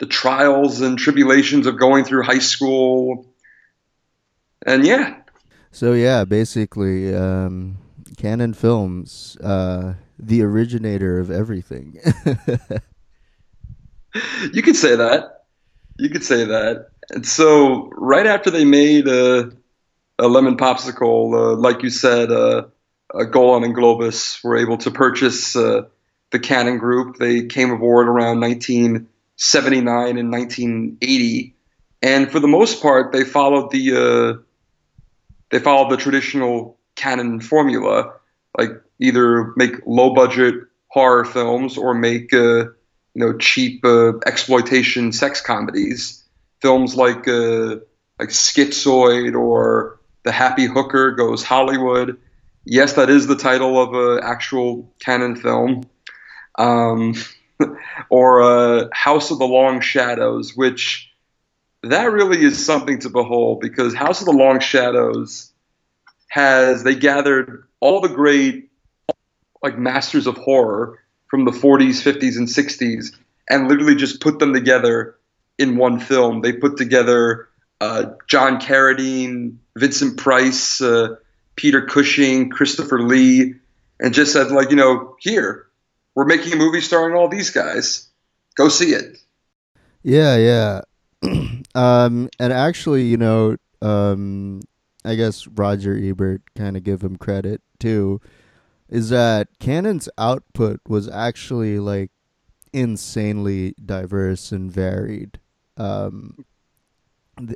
the 0.00 0.06
trials 0.06 0.80
and 0.80 0.98
tribulations 0.98 1.66
of 1.66 1.78
going 1.78 2.04
through 2.04 2.22
high 2.22 2.38
school, 2.38 3.26
and 4.66 4.86
yeah, 4.86 5.21
so 5.72 5.94
yeah, 5.94 6.24
basically, 6.24 7.14
um, 7.14 7.78
Cannon 8.16 8.54
Films, 8.54 9.36
uh, 9.42 9.94
the 10.18 10.42
originator 10.42 11.18
of 11.18 11.30
everything. 11.30 11.98
you 14.52 14.62
could 14.62 14.76
say 14.76 14.96
that. 14.96 15.44
You 15.98 16.10
could 16.10 16.24
say 16.24 16.44
that. 16.44 16.88
And 17.10 17.26
so, 17.26 17.90
right 17.96 18.26
after 18.26 18.50
they 18.50 18.64
made 18.64 19.08
uh, 19.08 19.50
a 20.18 20.28
lemon 20.28 20.56
popsicle, 20.56 21.34
uh, 21.34 21.56
like 21.56 21.82
you 21.82 21.90
said, 21.90 22.30
uh, 22.30 22.66
Golan 23.30 23.64
and 23.64 23.74
Globus 23.74 24.42
were 24.44 24.56
able 24.56 24.78
to 24.78 24.90
purchase 24.90 25.56
uh, 25.56 25.82
the 26.30 26.38
Cannon 26.38 26.78
Group. 26.78 27.16
They 27.16 27.46
came 27.46 27.70
aboard 27.70 28.08
around 28.08 28.40
1979 28.40 30.18
and 30.18 30.30
1980, 30.30 31.54
and 32.02 32.30
for 32.30 32.40
the 32.40 32.48
most 32.48 32.82
part, 32.82 33.12
they 33.12 33.24
followed 33.24 33.70
the 33.70 33.96
uh, 33.96 34.42
they 35.52 35.58
follow 35.58 35.88
the 35.88 35.96
traditional 35.96 36.78
Cannon 36.96 37.40
formula, 37.40 38.14
like 38.58 38.70
either 38.98 39.52
make 39.54 39.74
low 39.86 40.14
budget 40.14 40.54
horror 40.88 41.24
films 41.24 41.78
or 41.78 41.94
make 41.94 42.32
uh, 42.34 42.64
you 42.64 42.72
know 43.14 43.36
cheap 43.38 43.84
uh, 43.84 44.18
exploitation 44.26 45.12
sex 45.12 45.40
comedies. 45.40 46.24
Films 46.60 46.96
like 46.96 47.28
uh, 47.28 47.76
like 48.18 48.30
Schizoid 48.30 49.34
or 49.36 50.00
The 50.24 50.32
Happy 50.32 50.64
Hooker 50.64 51.12
Goes 51.12 51.44
Hollywood. 51.44 52.18
Yes, 52.64 52.94
that 52.94 53.10
is 53.10 53.26
the 53.26 53.36
title 53.36 53.80
of 53.80 53.92
an 53.94 54.24
actual 54.24 54.92
Cannon 55.00 55.36
film. 55.36 55.84
Um, 56.58 57.14
or 58.10 58.42
uh, 58.42 58.88
House 58.92 59.30
of 59.30 59.38
the 59.38 59.46
Long 59.46 59.80
Shadows, 59.80 60.56
which 60.56 61.11
that 61.82 62.12
really 62.12 62.42
is 62.42 62.64
something 62.64 63.00
to 63.00 63.10
behold 63.10 63.60
because 63.60 63.94
House 63.94 64.20
of 64.20 64.26
the 64.26 64.32
Long 64.32 64.60
Shadows 64.60 65.52
has 66.28 66.84
they 66.84 66.94
gathered 66.94 67.66
all 67.80 68.00
the 68.00 68.08
great 68.08 68.70
like 69.62 69.78
masters 69.78 70.26
of 70.26 70.36
horror 70.36 70.98
from 71.28 71.44
the 71.44 71.50
40s, 71.50 72.02
50s, 72.02 72.36
and 72.36 72.46
60s 72.46 73.16
and 73.48 73.68
literally 73.68 73.94
just 73.94 74.20
put 74.20 74.38
them 74.38 74.52
together 74.52 75.16
in 75.58 75.76
one 75.76 75.98
film. 75.98 76.40
They 76.40 76.52
put 76.52 76.76
together 76.76 77.48
uh, 77.80 78.12
John 78.28 78.60
Carradine, 78.60 79.56
Vincent 79.76 80.18
Price, 80.18 80.80
uh, 80.80 81.16
Peter 81.56 81.82
Cushing, 81.82 82.50
Christopher 82.50 83.02
Lee, 83.02 83.54
and 84.00 84.14
just 84.14 84.32
said 84.32 84.50
like, 84.50 84.70
you 84.70 84.76
know, 84.76 85.16
here 85.20 85.66
we're 86.14 86.26
making 86.26 86.52
a 86.52 86.56
movie 86.56 86.80
starring 86.80 87.16
all 87.16 87.28
these 87.28 87.50
guys. 87.50 88.08
Go 88.54 88.68
see 88.68 88.90
it. 88.92 89.18
Yeah, 90.02 90.36
yeah. 90.36 90.82
um, 91.74 92.28
and 92.38 92.52
actually, 92.52 93.02
you 93.04 93.16
know, 93.16 93.56
um, 93.80 94.60
I 95.04 95.14
guess 95.14 95.46
Roger 95.46 95.96
Ebert 95.96 96.42
kind 96.56 96.76
of 96.76 96.84
give 96.84 97.02
him 97.02 97.16
credit 97.16 97.60
too, 97.78 98.20
is 98.88 99.08
that 99.10 99.48
Cannon's 99.58 100.08
output 100.18 100.80
was 100.88 101.08
actually 101.08 101.78
like 101.78 102.10
insanely 102.72 103.74
diverse 103.84 104.52
and 104.52 104.70
varied. 104.70 105.38
Um, 105.76 106.44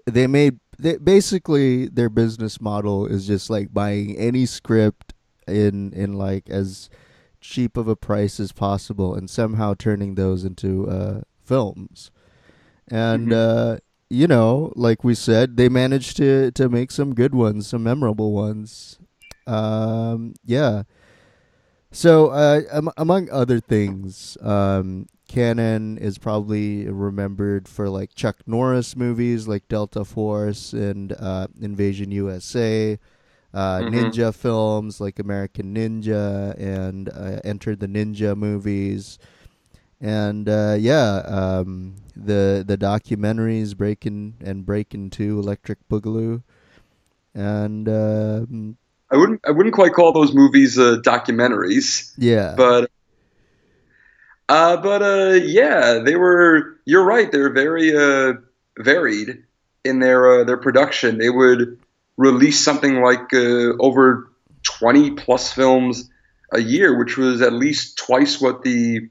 they 0.07 0.27
made 0.27 0.59
they, 0.79 0.97
basically 0.97 1.87
their 1.87 2.09
business 2.09 2.61
model 2.61 3.07
is 3.07 3.27
just 3.27 3.51
like 3.51 3.73
buying 3.73 4.17
any 4.17 4.47
script 4.47 5.15
in 5.47 5.93
in 5.93 6.15
like 6.15 6.49
as 6.51 6.91
cheap 7.41 7.77
of 7.77 7.87
a 7.87 7.97
price 7.97 8.41
as 8.41 8.53
possible 8.53 9.15
and 9.15 9.31
somehow 9.31 9.75
turning 9.75 10.15
those 10.15 10.45
into 10.45 10.89
uh, 10.89 11.21
films. 11.45 12.11
And 12.91 13.29
mm-hmm. 13.29 13.75
uh, 13.75 13.77
you 14.09 14.27
know, 14.27 14.73
like 14.77 15.03
we 15.03 15.15
said, 15.15 15.57
they 15.57 15.69
managed 15.69 16.17
to 16.19 16.51
to 16.53 16.69
make 16.69 16.91
some 16.91 17.15
good 17.15 17.35
ones, 17.35 17.69
some 17.69 17.83
memorable 17.83 18.33
ones. 18.33 18.99
Um, 19.47 20.35
yeah. 20.45 20.85
So, 21.93 22.29
uh, 22.29 22.61
am, 22.73 22.91
among 22.97 23.31
other 23.31 23.59
things, 23.59 24.37
um, 24.43 25.07
Cannon 25.29 25.99
is 25.99 26.19
probably 26.19 26.89
remembered 26.89 27.69
for 27.69 27.89
like 27.89 28.15
Chuck 28.15 28.37
Norris 28.47 28.97
movies 28.97 29.49
like 29.49 29.69
Delta 29.69 30.05
Force 30.05 30.73
and 30.73 31.13
uh, 31.13 31.47
Invasion 31.61 32.11
USA, 32.11 32.99
uh, 33.55 33.79
mm-hmm. 33.79 33.95
ninja 33.95 34.35
films 34.35 35.01
like 35.01 35.19
American 35.19 35.75
Ninja 35.75 36.59
and 36.59 37.09
uh, 37.09 37.41
Enter 37.45 37.75
the 37.75 37.89
Ninja 37.89 38.37
movies 38.37 39.19
and 40.01 40.49
uh, 40.49 40.77
yeah, 40.79 41.23
um, 41.27 41.97
the 42.15 42.65
the 42.67 42.77
documentaries 42.77 43.77
Breakin' 43.77 44.35
and 44.45 44.65
Breakin' 44.65 45.11
Two, 45.11 45.39
Electric 45.39 45.79
Boogaloo, 45.89 46.43
and 47.35 47.89
um, 47.89 48.77
I 49.11 49.17
wouldn't 49.17 49.41
I 49.47 49.51
wouldn't 49.51 49.75
quite 49.75 49.93
call 49.93 50.13
those 50.13 50.35
movies 50.35 50.79
uh, 50.79 50.99
documentaries. 51.03 52.13
Yeah, 52.19 52.55
but 52.57 52.91
uh, 54.49 54.77
but 54.77 55.03
uh, 55.03 55.33
yeah, 55.45 55.99
they 56.05 56.17
were. 56.17 56.77
You're 56.85 57.05
right. 57.05 57.31
They're 57.31 57.53
very 57.53 57.97
uh, 57.97 58.35
varied 58.79 59.45
in 59.85 59.99
their 60.01 60.41
uh, 60.41 60.45
their 60.45 60.57
production. 60.57 61.19
They 61.19 61.31
would 61.31 61.79
release 62.17 62.61
something 62.61 63.01
like 63.03 63.33
uh, 63.33 63.77
over 63.79 64.31
20 64.63 65.13
plus 65.13 65.53
films 65.53 66.11
a 66.53 66.61
year, 66.61 66.97
which 66.99 67.17
was 67.17 67.43
at 67.43 67.53
least 67.53 67.99
twice 67.99 68.41
what 68.41 68.63
the 68.63 69.09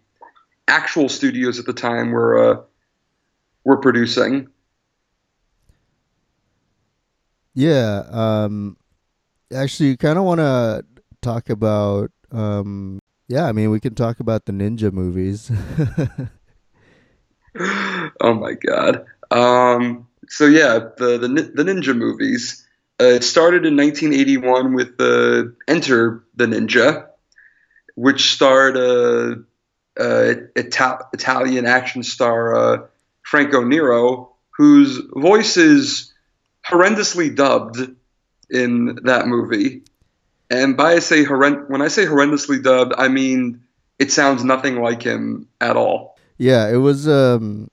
actual 0.67 1.09
studios 1.09 1.59
at 1.59 1.65
the 1.65 1.73
time 1.73 2.11
were 2.11 2.53
uh, 2.53 2.61
were 3.63 3.77
producing. 3.77 4.47
Yeah, 7.53 8.03
um, 8.09 8.77
actually, 9.53 9.89
you 9.89 9.97
kind 9.97 10.17
of 10.17 10.25
want 10.25 10.39
to 10.39 10.85
talk 11.21 11.49
about. 11.49 12.11
Um, 12.31 12.99
yeah, 13.27 13.45
I 13.45 13.53
mean, 13.53 13.71
we 13.71 13.79
can 13.79 13.95
talk 13.95 14.19
about 14.19 14.45
the 14.45 14.51
ninja 14.51 14.91
movies. 14.91 15.49
oh 18.21 18.33
my 18.33 18.53
god! 18.53 19.05
Um, 19.31 20.07
so 20.27 20.45
yeah, 20.45 20.79
the 20.97 21.17
the, 21.17 21.27
the 21.27 21.63
ninja 21.63 21.95
movies. 21.95 22.61
Uh, 22.97 23.05
it 23.05 23.25
started 23.25 23.65
in 23.65 23.75
1981 23.75 24.73
with 24.73 24.95
uh, 25.01 25.43
Enter 25.67 26.23
the 26.33 26.45
Ninja, 26.45 27.07
which 27.95 28.31
starred 28.31 28.77
uh, 28.77 28.79
uh, 28.79 29.35
Ital- 29.99 31.07
Italian 31.13 31.65
action 31.65 32.03
star 32.03 32.55
uh, 32.55 32.87
Franco 33.23 33.63
Nero, 33.63 34.31
whose 34.51 35.01
voice 35.15 35.57
is 35.57 36.13
horrendously 36.69 37.35
dubbed 37.35 37.79
in 38.49 38.99
that 39.03 39.27
movie. 39.27 39.83
And 40.49 40.77
by 40.77 40.93
I 40.93 40.99
say 40.99 41.25
horrend- 41.25 41.69
when 41.69 41.81
I 41.81 41.87
say 41.87 42.05
horrendously 42.05 42.61
dubbed, 42.61 42.93
I 42.97 43.07
mean 43.07 43.61
it 43.99 44.11
sounds 44.11 44.43
nothing 44.43 44.81
like 44.81 45.01
him 45.01 45.47
at 45.61 45.77
all. 45.77 46.17
Yeah, 46.37 46.69
it 46.69 46.77
was 46.77 47.07
um 47.07 47.69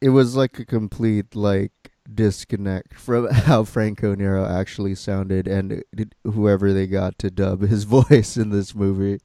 it 0.00 0.10
was 0.10 0.36
like 0.36 0.58
a 0.58 0.64
complete 0.64 1.34
like 1.34 1.72
disconnect 2.12 2.94
from 2.94 3.28
how 3.30 3.64
Franco 3.64 4.14
Nero 4.14 4.44
actually 4.44 4.94
sounded 4.94 5.46
and 5.46 5.82
whoever 6.24 6.72
they 6.72 6.86
got 6.86 7.18
to 7.20 7.30
dub 7.30 7.62
his 7.62 7.84
voice 7.98 8.36
in 8.36 8.50
this 8.50 8.74
movie. 8.74 9.20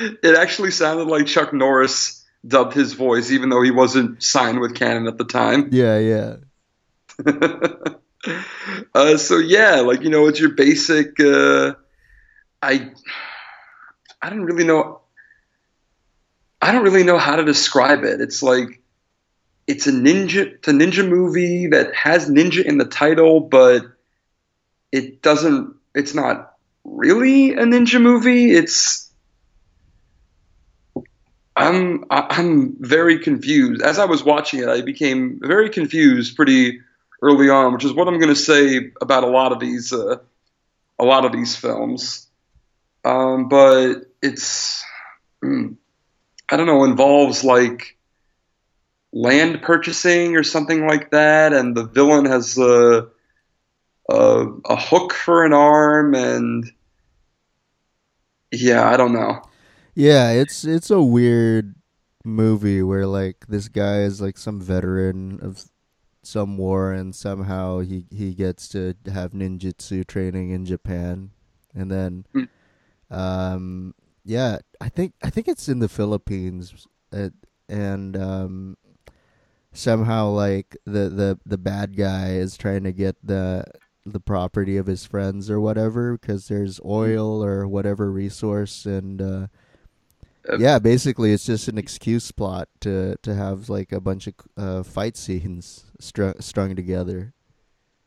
It 0.00 0.36
actually 0.36 0.70
sounded 0.70 1.06
like 1.06 1.26
Chuck 1.26 1.52
Norris 1.52 2.24
dubbed 2.46 2.74
his 2.74 2.94
voice, 2.94 3.30
even 3.30 3.48
though 3.48 3.62
he 3.62 3.70
wasn't 3.70 4.22
signed 4.22 4.60
with 4.60 4.74
Cannon 4.74 5.06
at 5.06 5.18
the 5.18 5.24
time. 5.24 5.70
Yeah, 5.72 5.98
yeah. 5.98 6.36
uh, 8.94 9.16
so 9.16 9.38
yeah, 9.38 9.80
like 9.80 10.02
you 10.02 10.10
know, 10.10 10.26
it's 10.26 10.40
your 10.40 10.50
basic. 10.50 11.18
Uh, 11.20 11.74
I 12.62 12.90
I 14.22 14.30
don't 14.30 14.44
really 14.44 14.64
know. 14.64 15.00
I 16.62 16.72
don't 16.72 16.82
really 16.82 17.04
know 17.04 17.18
how 17.18 17.36
to 17.36 17.44
describe 17.44 18.04
it. 18.04 18.20
It's 18.20 18.42
like 18.42 18.82
it's 19.66 19.86
a 19.86 19.92
ninja. 19.92 20.54
It's 20.54 20.68
a 20.68 20.72
ninja 20.72 21.06
movie 21.06 21.68
that 21.68 21.94
has 21.94 22.28
ninja 22.28 22.64
in 22.64 22.78
the 22.78 22.84
title, 22.84 23.40
but 23.40 23.82
it 24.92 25.22
doesn't. 25.22 25.74
It's 25.94 26.14
not 26.14 26.54
really 26.84 27.52
a 27.52 27.64
ninja 27.64 28.00
movie. 28.00 28.52
It's 28.52 29.09
I'm 31.60 32.04
I'm 32.10 32.76
very 32.80 33.18
confused. 33.18 33.82
As 33.82 33.98
I 33.98 34.06
was 34.06 34.24
watching 34.24 34.60
it, 34.60 34.68
I 34.68 34.80
became 34.80 35.40
very 35.42 35.68
confused 35.68 36.34
pretty 36.34 36.80
early 37.20 37.50
on, 37.50 37.74
which 37.74 37.84
is 37.84 37.92
what 37.92 38.08
I'm 38.08 38.18
going 38.18 38.34
to 38.34 38.40
say 38.40 38.92
about 39.00 39.24
a 39.24 39.28
lot 39.28 39.52
of 39.52 39.60
these 39.60 39.92
uh, 39.92 40.16
a 40.98 41.04
lot 41.04 41.26
of 41.26 41.32
these 41.32 41.54
films. 41.56 42.26
Um, 43.04 43.48
but 43.48 44.06
it's 44.22 44.82
mm, 45.44 45.76
I 46.50 46.56
don't 46.56 46.66
know 46.66 46.84
involves 46.84 47.44
like 47.44 47.98
land 49.12 49.60
purchasing 49.60 50.36
or 50.36 50.42
something 50.42 50.86
like 50.86 51.10
that, 51.10 51.52
and 51.52 51.76
the 51.76 51.84
villain 51.84 52.24
has 52.24 52.56
a 52.56 53.08
a, 54.08 54.46
a 54.64 54.76
hook 54.76 55.12
for 55.12 55.44
an 55.44 55.52
arm, 55.52 56.14
and 56.14 56.72
yeah, 58.50 58.88
I 58.88 58.96
don't 58.96 59.12
know. 59.12 59.42
Yeah, 60.00 60.30
it's 60.30 60.64
it's 60.64 60.90
a 60.90 61.02
weird 61.02 61.74
movie 62.24 62.82
where 62.82 63.06
like 63.06 63.46
this 63.48 63.68
guy 63.68 64.00
is 64.00 64.18
like 64.18 64.38
some 64.38 64.58
veteran 64.58 65.38
of 65.42 65.62
some 66.22 66.56
war 66.56 66.90
and 66.92 67.14
somehow 67.14 67.80
he 67.80 68.06
he 68.10 68.32
gets 68.32 68.66
to 68.68 68.94
have 69.12 69.32
ninjutsu 69.32 70.06
training 70.06 70.52
in 70.52 70.64
Japan 70.64 71.32
and 71.74 71.90
then 71.90 72.24
mm. 72.34 72.48
um 73.10 73.94
yeah 74.24 74.58
I 74.80 74.88
think 74.88 75.12
I 75.22 75.28
think 75.28 75.48
it's 75.48 75.68
in 75.68 75.80
the 75.80 75.88
Philippines 75.88 76.86
uh, 77.12 77.28
and 77.68 78.16
um 78.16 78.76
somehow 79.72 80.28
like 80.28 80.78
the 80.86 81.08
the 81.10 81.38
the 81.44 81.58
bad 81.58 81.94
guy 81.94 82.30
is 82.30 82.56
trying 82.56 82.84
to 82.84 82.92
get 82.92 83.16
the 83.22 83.64
the 84.06 84.20
property 84.20 84.78
of 84.78 84.86
his 84.86 85.04
friends 85.04 85.50
or 85.50 85.60
whatever 85.60 86.16
because 86.16 86.48
there's 86.48 86.78
hmm. 86.78 86.88
oil 86.88 87.44
or 87.44 87.68
whatever 87.68 88.10
resource 88.10 88.86
and 88.86 89.20
uh, 89.20 89.46
yeah, 90.58 90.78
basically, 90.78 91.32
it's 91.32 91.44
just 91.44 91.68
an 91.68 91.78
excuse 91.78 92.30
plot 92.32 92.68
to 92.80 93.16
to 93.22 93.34
have 93.34 93.68
like 93.68 93.92
a 93.92 94.00
bunch 94.00 94.26
of 94.26 94.34
uh, 94.56 94.82
fight 94.82 95.16
scenes 95.16 95.84
str- 96.00 96.38
strung 96.40 96.76
together. 96.76 97.34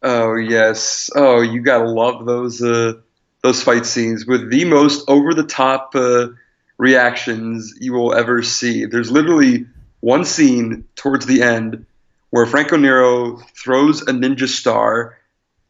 Oh 0.01 0.35
yes, 0.35 1.09
oh 1.15 1.41
you 1.41 1.61
gotta 1.61 1.89
love 1.89 2.25
those 2.25 2.61
uh, 2.61 2.93
those 3.41 3.61
fight 3.61 3.85
scenes 3.85 4.25
with 4.25 4.49
the 4.51 4.65
most 4.65 5.09
over 5.09 5.33
the 5.33 5.45
top 5.45 5.91
uh, 5.95 6.29
reactions 6.77 7.75
you 7.79 7.93
will 7.93 8.13
ever 8.13 8.41
see. 8.41 8.85
There's 8.85 9.11
literally 9.11 9.67
one 9.99 10.25
scene 10.25 10.85
towards 10.95 11.25
the 11.25 11.41
end 11.41 11.85
where 12.29 12.45
Franco 12.45 12.77
Nero 12.77 13.37
throws 13.37 14.01
a 14.01 14.11
ninja 14.11 14.47
star 14.47 15.17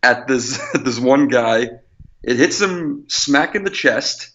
at 0.02 0.28
this 0.28 0.60
this 0.74 1.00
one 1.00 1.28
guy. 1.28 1.70
It 2.24 2.38
hits 2.38 2.62
him 2.62 3.06
smack 3.10 3.54
in 3.54 3.66
the 3.66 3.70
chest 3.70 4.33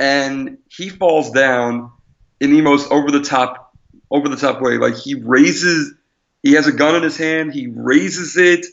and 0.00 0.56
he 0.70 0.88
falls 0.88 1.30
down 1.30 1.92
in 2.40 2.52
the 2.52 2.62
most 2.62 2.90
over 2.90 3.10
the 3.10 3.20
top 3.20 3.76
over 4.10 4.28
the 4.28 4.36
top 4.36 4.60
way. 4.60 4.78
Like 4.78 4.96
he 4.96 5.14
raises, 5.14 5.94
he 6.42 6.54
has 6.54 6.66
a 6.66 6.72
gun 6.72 6.96
in 6.96 7.02
his 7.02 7.18
hand, 7.18 7.52
he 7.52 7.66
raises 7.68 8.36
it, 8.36 8.66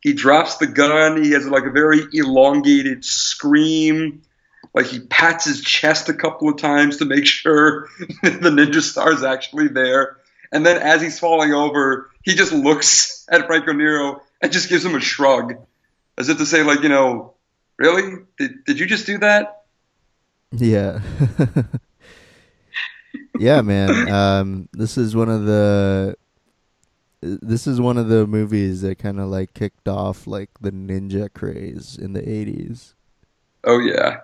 he 0.00 0.12
drops 0.12 0.58
the 0.58 0.66
gun, 0.66 1.24
he 1.24 1.30
has 1.30 1.48
like 1.48 1.64
a 1.64 1.70
very 1.70 2.02
elongated 2.12 3.04
scream. 3.04 4.22
Like 4.74 4.86
he 4.86 5.00
pats 5.00 5.46
his 5.46 5.62
chest 5.62 6.10
a 6.10 6.14
couple 6.14 6.50
of 6.50 6.58
times 6.58 6.98
to 6.98 7.06
make 7.06 7.26
sure 7.26 7.88
the 8.22 8.50
ninja 8.50 8.82
star 8.82 9.10
is 9.12 9.24
actually 9.24 9.68
there. 9.68 10.18
And 10.52 10.66
then 10.66 10.76
as 10.76 11.00
he's 11.00 11.18
falling 11.18 11.54
over, 11.54 12.10
he 12.22 12.34
just 12.34 12.52
looks 12.52 13.26
at 13.30 13.46
Franco 13.46 13.72
Nero 13.72 14.20
and 14.42 14.52
just 14.52 14.68
gives 14.68 14.84
him 14.84 14.94
a 14.94 15.00
shrug, 15.00 15.54
as 16.18 16.28
if 16.28 16.36
to 16.36 16.46
say, 16.46 16.62
like, 16.62 16.82
you 16.82 16.90
know, 16.90 17.32
really? 17.78 18.18
Did, 18.36 18.64
did 18.66 18.78
you 18.78 18.86
just 18.86 19.06
do 19.06 19.18
that? 19.18 19.63
Yeah. 20.56 21.00
yeah, 23.38 23.60
man. 23.62 24.10
Um, 24.10 24.68
this 24.72 24.96
is 24.96 25.16
one 25.16 25.28
of 25.28 25.44
the 25.44 26.16
this 27.20 27.66
is 27.66 27.80
one 27.80 27.96
of 27.96 28.08
the 28.08 28.26
movies 28.26 28.82
that 28.82 28.98
kind 28.98 29.18
of 29.18 29.28
like 29.28 29.54
kicked 29.54 29.88
off 29.88 30.26
like 30.26 30.50
the 30.60 30.70
ninja 30.70 31.32
craze 31.32 31.98
in 32.00 32.12
the 32.12 32.20
80s. 32.20 32.94
Oh 33.64 33.78
yeah. 33.78 34.20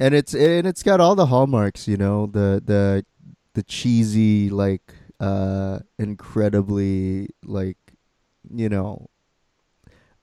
And 0.00 0.14
it's 0.14 0.34
and 0.34 0.66
it's 0.66 0.82
got 0.82 1.00
all 1.00 1.14
the 1.14 1.26
hallmarks, 1.26 1.86
you 1.86 1.96
know, 1.96 2.26
the 2.26 2.62
the 2.64 3.04
the 3.52 3.62
cheesy 3.62 4.50
like 4.50 4.94
uh 5.20 5.78
incredibly 5.98 7.28
like 7.44 7.76
you 8.52 8.68
know 8.68 9.08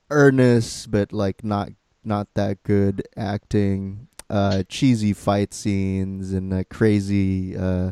earnest 0.09 0.91
but 0.91 1.13
like 1.13 1.43
not 1.43 1.69
not 2.03 2.27
that 2.33 2.61
good 2.63 3.07
acting 3.15 4.07
uh, 4.31 4.63
cheesy 4.69 5.11
fight 5.11 5.53
scenes 5.53 6.31
and 6.31 6.53
uh, 6.53 6.63
crazy, 6.69 7.55
uh, 7.55 7.91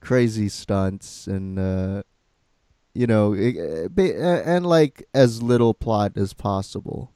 crazy 0.00 0.48
stunts, 0.48 1.28
and 1.28 1.58
uh, 1.58 2.02
you 2.92 3.06
know, 3.06 3.34
it, 3.34 3.56
and 3.96 4.66
like 4.66 5.04
as 5.14 5.40
little 5.40 5.74
plot 5.74 6.12
as 6.16 6.32
possible. 6.32 7.12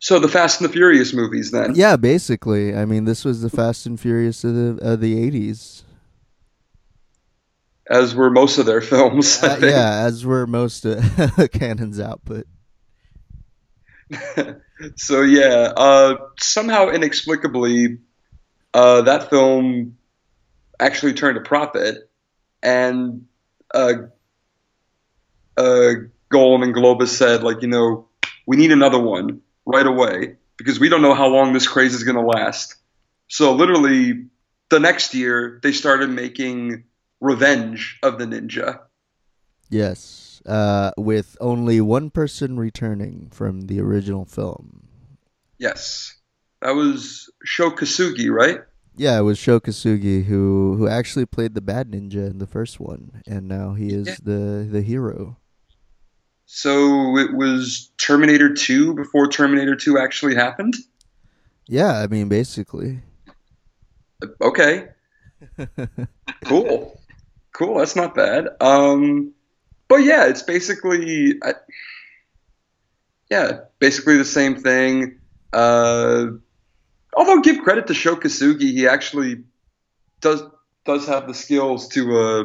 So 0.00 0.18
the 0.18 0.26
Fast 0.26 0.60
and 0.60 0.68
the 0.68 0.72
Furious 0.72 1.12
movies, 1.12 1.52
then? 1.52 1.76
Yeah, 1.76 1.94
basically. 1.94 2.74
I 2.74 2.86
mean, 2.86 3.04
this 3.04 3.24
was 3.24 3.40
the 3.40 3.50
Fast 3.50 3.86
and 3.86 4.00
Furious 4.00 4.42
of 4.42 4.54
the 4.54 4.78
of 4.82 5.00
the 5.00 5.16
eighties. 5.16 5.84
As 7.88 8.16
were 8.16 8.30
most 8.30 8.58
of 8.58 8.66
their 8.66 8.80
films. 8.80 9.40
Uh, 9.40 9.58
yeah, 9.62 10.00
as 10.04 10.26
were 10.26 10.48
most 10.48 10.84
of 10.84 11.50
Cannon's 11.52 12.00
output. 12.00 12.48
so 14.96 15.22
yeah, 15.22 15.72
uh, 15.76 16.16
somehow 16.38 16.90
inexplicably, 16.90 17.98
uh, 18.74 19.02
that 19.02 19.30
film 19.30 19.96
actually 20.78 21.14
turned 21.14 21.36
a 21.36 21.40
profit, 21.40 22.10
and 22.62 23.26
uh, 23.74 23.94
uh, 25.56 25.92
Golan 26.28 26.62
and 26.62 26.74
Globus 26.74 27.08
said, 27.08 27.42
like, 27.42 27.62
you 27.62 27.68
know, 27.68 28.08
we 28.46 28.56
need 28.56 28.72
another 28.72 28.98
one 28.98 29.40
right 29.64 29.86
away 29.86 30.36
because 30.56 30.80
we 30.80 30.88
don't 30.88 31.02
know 31.02 31.14
how 31.14 31.28
long 31.28 31.52
this 31.52 31.68
craze 31.68 31.94
is 31.94 32.04
going 32.04 32.16
to 32.16 32.22
last. 32.22 32.76
So 33.28 33.54
literally, 33.54 34.26
the 34.68 34.80
next 34.80 35.14
year 35.14 35.60
they 35.62 35.72
started 35.72 36.10
making 36.10 36.84
Revenge 37.20 37.98
of 38.02 38.18
the 38.18 38.24
Ninja. 38.24 38.80
Yes 39.70 40.21
uh, 40.46 40.92
with 40.96 41.36
only 41.40 41.80
one 41.80 42.10
person 42.10 42.58
returning 42.58 43.28
from 43.32 43.62
the 43.62 43.80
original 43.80 44.24
film. 44.24 44.88
Yes, 45.58 46.14
that 46.60 46.74
was 46.74 47.30
Sho 47.44 47.70
Kosugi, 47.70 48.30
right? 48.30 48.60
Yeah, 48.96 49.18
it 49.18 49.22
was 49.22 49.38
Sho 49.38 49.60
Kosugi 49.60 50.24
who 50.24 50.76
who 50.76 50.88
actually 50.88 51.26
played 51.26 51.54
the 51.54 51.60
bad 51.60 51.90
ninja 51.90 52.30
in 52.30 52.38
the 52.38 52.46
first 52.46 52.80
one, 52.80 53.22
and 53.26 53.48
now 53.48 53.74
he 53.74 53.88
is 53.88 54.06
yeah. 54.06 54.16
the 54.22 54.68
the 54.70 54.82
hero. 54.82 55.36
So 56.46 57.16
it 57.16 57.34
was 57.34 57.90
Terminator 57.98 58.52
Two 58.52 58.94
before 58.94 59.28
Terminator 59.28 59.76
Two 59.76 59.98
actually 59.98 60.34
happened. 60.34 60.74
Yeah, 61.68 61.98
I 61.98 62.06
mean 62.06 62.28
basically. 62.28 63.00
Okay. 64.40 64.88
cool. 66.44 67.00
Cool. 67.52 67.78
That's 67.78 67.96
not 67.96 68.14
bad. 68.14 68.48
Um, 68.60 69.32
but 69.92 70.04
yeah, 70.04 70.24
it's 70.24 70.40
basically, 70.40 71.38
I, 71.42 71.52
yeah, 73.30 73.58
basically 73.78 74.16
the 74.16 74.24
same 74.24 74.56
thing. 74.56 75.18
Uh, 75.52 76.28
although 77.14 77.42
give 77.42 77.62
credit 77.62 77.88
to 77.88 77.94
Sho 77.94 78.16
Kosugi, 78.16 78.72
he 78.72 78.88
actually 78.88 79.44
does 80.22 80.42
does 80.86 81.06
have 81.06 81.28
the 81.28 81.34
skills 81.34 81.88
to 81.88 82.18
uh, 82.18 82.44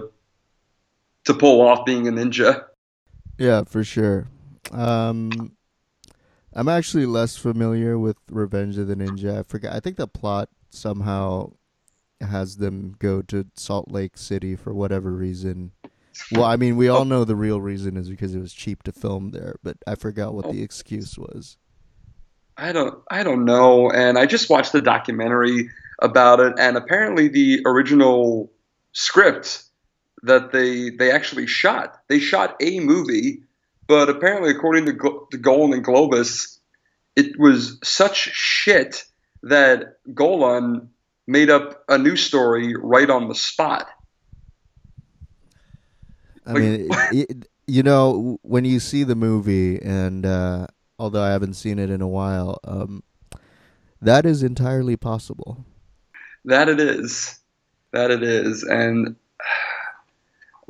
to 1.23 1.33
pull 1.33 1.61
off 1.61 1.85
being 1.85 2.05
a 2.09 2.11
ninja. 2.11 2.65
Yeah, 3.37 3.63
for 3.63 3.85
sure. 3.85 4.27
Um, 4.71 5.53
I'm 6.51 6.67
actually 6.67 7.05
less 7.05 7.37
familiar 7.37 7.97
with 7.97 8.17
Revenge 8.29 8.77
of 8.77 8.87
the 8.87 8.95
Ninja. 8.95 9.39
I 9.39 9.43
forgot. 9.43 9.73
I 9.73 9.79
think 9.79 9.95
the 9.95 10.05
plot 10.05 10.49
somehow 10.69 11.53
has 12.19 12.57
them 12.57 12.97
go 12.99 13.21
to 13.21 13.45
Salt 13.55 13.89
Lake 13.89 14.17
City 14.17 14.57
for 14.57 14.73
whatever 14.73 15.11
reason. 15.11 15.71
Well, 16.31 16.43
I 16.43 16.55
mean, 16.55 16.75
we 16.75 16.87
all 16.87 17.01
oh. 17.01 17.03
know 17.03 17.23
the 17.23 17.35
real 17.35 17.61
reason 17.61 17.97
is 17.97 18.09
because 18.09 18.35
it 18.35 18.39
was 18.39 18.53
cheap 18.53 18.83
to 18.83 18.91
film 18.91 19.31
there, 19.31 19.55
but 19.63 19.77
I 19.85 19.95
forgot 19.95 20.33
what 20.33 20.51
the 20.51 20.61
oh. 20.61 20.63
excuse 20.63 21.17
was. 21.17 21.57
I 22.57 22.71
don't 22.71 22.99
I 23.09 23.23
don't 23.23 23.45
know. 23.45 23.91
And 23.91 24.17
I 24.17 24.25
just 24.25 24.49
watched 24.49 24.71
the 24.71 24.81
documentary 24.81 25.69
about 26.01 26.39
it, 26.39 26.53
and 26.57 26.75
apparently 26.75 27.27
the 27.27 27.61
original 27.65 28.51
script 28.93 29.63
that 30.23 30.51
they 30.51 30.89
they 30.89 31.11
actually 31.11 31.45
shot 31.45 32.01
they 32.07 32.19
shot 32.19 32.55
a 32.59 32.79
movie, 32.79 33.43
but 33.87 34.09
apparently 34.09 34.49
according 34.49 34.85
to 34.87 34.93
Go- 34.93 35.27
the 35.31 35.37
Golan 35.37 35.83
Globus, 35.83 36.57
it 37.15 37.37
was 37.39 37.77
such 37.83 38.17
shit 38.33 39.05
that 39.43 39.97
Golan 40.13 40.89
made 41.27 41.49
up 41.49 41.83
a 41.87 41.97
new 41.97 42.15
story 42.15 42.75
right 42.75 43.09
on 43.09 43.27
the 43.27 43.35
spot. 43.35 43.87
I 46.47 46.53
mean, 46.53 46.87
it, 47.11 47.29
it, 47.29 47.49
you 47.67 47.83
know, 47.83 48.39
when 48.41 48.65
you 48.65 48.79
see 48.79 49.03
the 49.03 49.15
movie, 49.15 49.81
and 49.81 50.25
uh, 50.25 50.67
although 50.97 51.21
I 51.21 51.31
haven't 51.31 51.55
seen 51.55 51.79
it 51.79 51.89
in 51.89 52.01
a 52.01 52.07
while, 52.07 52.59
um, 52.63 53.03
that 54.01 54.25
is 54.25 54.43
entirely 54.43 54.95
possible. 54.95 55.65
That 56.45 56.69
it 56.69 56.79
is, 56.79 57.37
that 57.91 58.09
it 58.09 58.23
is, 58.23 58.63
and 58.63 59.15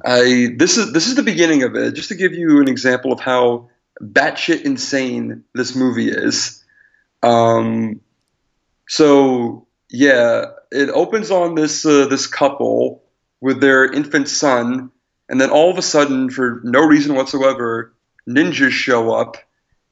I 0.03 0.55
this 0.57 0.77
is 0.77 0.93
this 0.93 1.07
is 1.07 1.15
the 1.15 1.23
beginning 1.23 1.63
of 1.63 1.75
it. 1.75 1.93
Just 1.93 2.09
to 2.09 2.15
give 2.15 2.33
you 2.33 2.61
an 2.61 2.67
example 2.67 3.11
of 3.11 3.19
how 3.19 3.69
batshit 4.01 4.63
insane 4.63 5.43
this 5.53 5.75
movie 5.75 6.09
is. 6.09 6.63
Um, 7.23 8.01
so 8.87 9.67
yeah, 9.89 10.45
it 10.71 10.89
opens 10.89 11.31
on 11.31 11.55
this 11.55 11.85
uh, 11.85 12.07
this 12.07 12.27
couple 12.27 13.03
with 13.39 13.61
their 13.61 13.85
infant 13.91 14.27
son, 14.27 14.91
and 15.29 15.41
then 15.41 15.49
all 15.49 15.69
of 15.69 15.77
a 15.77 15.81
sudden, 15.81 16.29
for 16.29 16.61
no 16.63 16.85
reason 16.85 17.15
whatsoever, 17.15 17.93
ninjas 18.27 18.71
show 18.71 19.13
up 19.13 19.37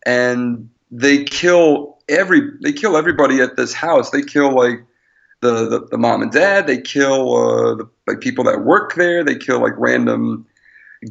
and 0.06 0.70
they 0.92 1.24
kill 1.24 1.98
every 2.08 2.42
they 2.62 2.74
kill 2.74 2.98
everybody 2.98 3.42
at 3.42 3.56
this 3.56 3.74
house. 3.74 4.12
They 4.12 4.22
kill 4.22 4.56
like 4.56 4.86
the 5.42 5.70
the, 5.70 5.88
the 5.92 5.98
mom 5.98 6.22
and 6.22 6.32
dad. 6.32 6.68
They 6.68 6.80
kill 6.80 7.36
uh, 7.36 7.76
the 7.76 7.90
like 8.08 8.22
people 8.22 8.46
that 8.46 8.64
work 8.64 8.96
there. 8.96 9.24
They 9.24 9.36
kill 9.36 9.60
like 9.60 9.74
random 9.78 10.46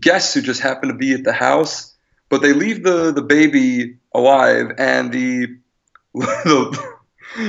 guests 0.00 0.34
who 0.34 0.42
just 0.42 0.60
happen 0.60 0.88
to 0.88 0.94
be 0.94 1.12
at 1.12 1.24
the 1.24 1.32
house. 1.32 1.92
But 2.28 2.42
they 2.42 2.52
leave 2.52 2.82
the 2.82 3.12
the 3.12 3.22
baby 3.22 3.98
alive, 4.14 4.72
and 4.78 5.12
the 5.12 5.58
the, 6.14 6.92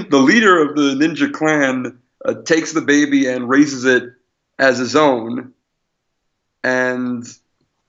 the 0.10 0.18
leader 0.18 0.62
of 0.62 0.76
the 0.76 0.96
ninja 0.96 1.32
clan 1.32 2.00
uh, 2.26 2.34
takes 2.44 2.74
the 2.74 2.82
baby 2.82 3.28
and 3.28 3.48
raises 3.48 3.86
it 3.86 4.04
as 4.58 4.78
his 4.78 4.96
own, 4.96 5.54
and 6.66 7.24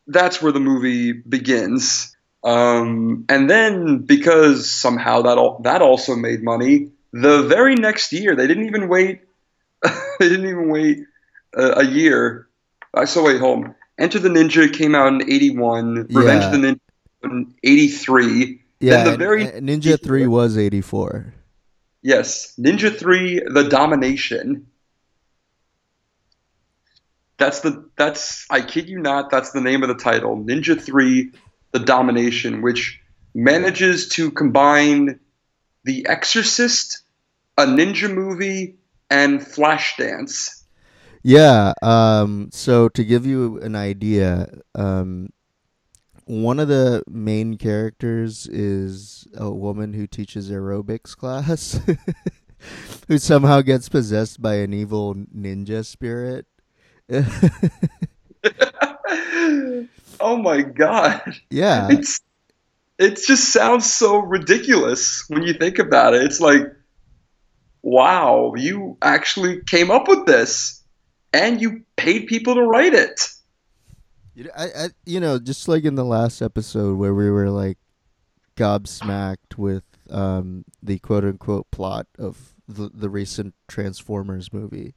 that's 0.07 0.43
where 0.43 0.53
the 0.53 0.61
movie 0.61 1.13
begins. 1.13 2.15
Um, 2.45 3.25
and 3.31 3.49
then 3.49 3.99
because 4.01 4.71
somehow 4.71 5.23
that 5.23 5.39
all, 5.39 5.61
that 5.65 5.81
also 5.81 6.15
made 6.15 6.43
money, 6.43 6.91
the 7.11 7.45
very 7.45 7.75
next 7.75 8.13
year 8.13 8.37
they 8.37 8.47
didn't 8.47 8.67
even 8.67 8.89
wait. 8.89 9.23
they 9.83 10.29
didn't 10.29 10.47
even 10.47 10.69
wait 10.69 10.99
a, 11.55 11.79
a 11.79 11.85
year. 11.85 12.49
I 12.95 13.07
so 13.07 13.25
wait. 13.25 13.41
On. 13.41 13.75
Enter 13.99 14.19
the 14.19 14.29
Ninja 14.29 14.71
came 14.71 14.95
out 14.95 15.09
in 15.09 15.23
'81. 15.23 16.09
Yeah. 16.11 16.19
Revenge 16.19 16.45
of 16.45 16.53
the 16.53 16.59
Ninja 16.59 16.81
in 17.25 17.55
'83. 17.65 18.63
Yeah, 18.79 19.05
Then 19.05 19.13
the 19.13 19.17
very 19.17 19.47
Ninja 19.47 20.01
Three 20.01 20.27
was 20.27 20.59
eighty 20.59 20.83
four. 20.83 21.33
Yes, 22.03 22.55
Ninja 22.57 22.97
3 22.97 23.41
The 23.53 23.65
Domination. 23.65 24.69
That's 27.39 27.61
the 27.61 27.89
that's 27.97 28.47
I 28.51 28.63
kid 28.63 28.89
you 28.89 28.99
not, 28.99 29.31
that's 29.31 29.53
the 29.53 29.61
name 29.61 29.83
of 29.83 29.89
the 29.89 29.95
title. 29.95 30.37
Ninja 30.37 30.81
3 30.81 31.33
The 31.73 31.79
Domination, 31.81 32.63
which 32.63 33.01
manages 33.35 34.09
to 34.11 34.31
combine 34.31 35.21
The 35.85 36.07
Exorcist, 36.09 37.03
a 37.59 37.67
ninja 37.67 38.13
movie, 38.13 38.77
and 39.11 39.41
Flashdance. 39.41 40.63
Yeah. 41.23 41.73
Um, 41.83 42.51
so 42.53 42.89
to 42.91 43.05
give 43.05 43.27
you 43.27 43.61
an 43.61 43.75
idea, 43.75 44.49
um, 44.75 45.31
one 46.25 46.59
of 46.59 46.69
the 46.69 47.03
main 47.09 47.57
characters 47.57 48.47
is 48.47 49.27
a 49.37 49.51
woman 49.51 49.93
who 49.93 50.07
teaches 50.07 50.51
aerobics 50.51 51.17
class, 51.17 51.81
who 53.09 53.19
somehow 53.19 53.61
gets 53.61 53.89
possessed 53.89 54.41
by 54.41 54.57
an 54.57 54.73
evil 54.73 55.15
ninja 55.15 55.85
spirit. 55.85 56.47
oh 60.21 60.37
my 60.37 60.63
god. 60.63 61.23
yeah. 61.51 61.89
It's 61.91 62.21
it 62.99 63.21
just 63.27 63.53
sounds 63.53 63.93
so 63.93 64.19
ridiculous 64.19 65.25
when 65.29 65.43
you 65.43 65.53
think 65.55 65.79
about 65.79 66.15
it. 66.15 66.23
It's 66.23 66.41
like 66.41 66.63
wow, 67.83 68.53
you 68.57 68.99
actually 69.01 69.63
came 69.63 69.93
up 69.93 70.09
with 70.09 70.27
this 70.27 70.83
and 71.33 71.61
you 71.61 71.83
paid 71.95 72.27
people 72.27 72.57
to 72.57 72.63
write 72.63 72.95
it. 72.95 73.29
You 74.35 74.45
know, 74.45 74.51
I, 74.57 74.65
I, 74.65 74.89
you 75.05 75.21
know, 75.21 75.39
just 75.39 75.69
like 75.69 75.85
in 75.85 75.95
the 75.95 76.05
last 76.05 76.43
episode 76.43 76.99
where 76.99 77.15
we 77.15 77.31
were 77.31 77.49
like 77.49 77.79
gobsmacked 78.57 79.57
with 79.57 79.85
um, 80.11 80.65
the 80.83 80.99
quote 80.99 81.25
unquote 81.25 81.71
plot 81.71 82.09
of 82.19 82.55
the, 82.67 82.91
the 82.93 83.09
recent 83.09 83.55
Transformers 83.69 84.53
movie. 84.53 84.95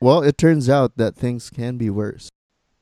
Well, 0.00 0.22
it 0.22 0.38
turns 0.38 0.68
out 0.68 0.96
that 0.96 1.16
things 1.16 1.50
can 1.50 1.76
be 1.76 1.90
worse. 1.90 2.28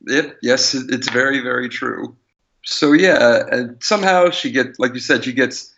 It, 0.05 0.37
yes, 0.41 0.73
it's 0.73 1.09
very, 1.09 1.39
very 1.41 1.69
true. 1.69 2.15
So 2.63 2.93
yeah, 2.93 3.43
and 3.49 3.83
somehow 3.83 4.29
she 4.29 4.51
gets, 4.51 4.77
like 4.77 4.93
you 4.93 4.99
said, 4.99 5.23
she 5.23 5.33
gets 5.33 5.73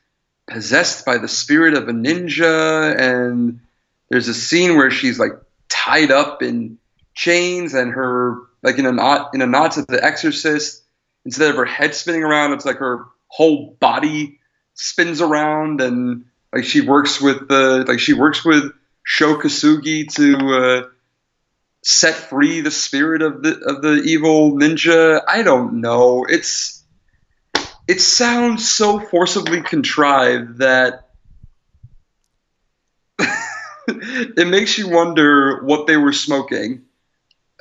possessed 0.48 1.06
by 1.06 1.18
the 1.18 1.28
spirit 1.28 1.76
of 1.76 1.88
a 1.88 1.92
ninja, 1.92 3.00
and 3.00 3.62
there's 4.10 4.28
a 4.28 4.34
scene 4.34 4.76
where 4.76 4.92
she's 4.92 5.20
like 5.20 5.34
tied 5.70 6.12
up 6.12 6.42
in 6.42 6.78
chains, 7.14 7.74
and 7.74 7.92
her 7.92 8.40
like 8.64 8.78
in 8.78 8.86
a 8.86 8.92
knot 8.92 9.32
in 9.34 9.42
a 9.42 9.48
knot 9.48 9.74
to 9.74 9.84
the 9.84 10.04
Exorcist. 10.04 10.84
Instead 11.26 11.52
of 11.52 11.58
her 11.58 11.66
head 11.66 11.94
spinning 11.94 12.24
around, 12.24 12.54
it's 12.54 12.66
like 12.66 12.78
her 12.78 13.06
whole 13.28 13.78
body 13.80 14.40
spins 14.74 15.22
around, 15.22 15.82
and 15.82 16.26
like 16.52 16.64
she 16.64 16.82
works 16.82 17.22
with 17.22 17.48
the 17.48 17.86
like 17.88 18.00
she 18.00 18.14
works 18.14 18.44
with 18.44 18.74
Sho 19.04 19.38
Kosugi 19.38 20.12
to. 20.16 20.56
Uh, 20.56 20.90
set 21.90 22.14
free 22.14 22.62
the 22.62 22.70
spirit 22.70 23.24
of 23.24 23.42
the 23.42 23.60
of 23.66 23.82
the 23.82 24.04
evil 24.06 24.52
ninja. 24.52 25.22
I 25.28 25.42
don't 25.42 25.82
know. 25.82 26.24
It's 26.30 26.84
it 27.88 28.00
sounds 28.00 28.72
so 28.72 29.00
forcibly 29.00 29.64
contrived 29.64 30.60
that 30.60 31.10
it 33.88 34.48
makes 34.48 34.78
you 34.78 34.90
wonder 34.90 35.64
what 35.64 35.88
they 35.88 35.98
were 35.98 36.14
smoking 36.14 36.84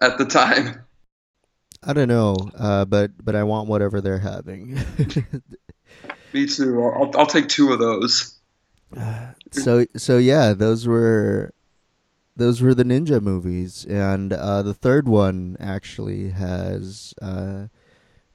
at 0.01 0.19
the 0.19 0.27
time. 0.27 0.85
I 1.83 1.95
don't 1.95 2.09
know, 2.09 2.37
uh, 2.59 2.85
but 2.85 3.13
but 3.25 3.35
I 3.35 3.45
want 3.45 3.69
whatever 3.69 4.03
they're 4.03 4.19
having. 4.19 4.75
Me 6.35 6.47
too. 6.47 6.85
I'll, 6.85 7.11
I'll 7.17 7.27
take 7.27 7.49
two 7.49 7.73
of 7.73 7.79
those. 7.79 8.35
so 9.53 9.87
so 9.97 10.19
yeah, 10.19 10.53
those 10.53 10.87
were 10.87 11.55
those 12.39 12.63
were 12.63 12.75
the 12.75 12.85
ninja 12.85 13.21
movies, 13.21 13.85
and 13.85 14.33
uh, 14.33 14.63
the 14.63 14.73
third 14.73 15.09
one 15.09 15.57
actually 15.59 16.31
has 16.31 17.13
uh, 17.21 17.67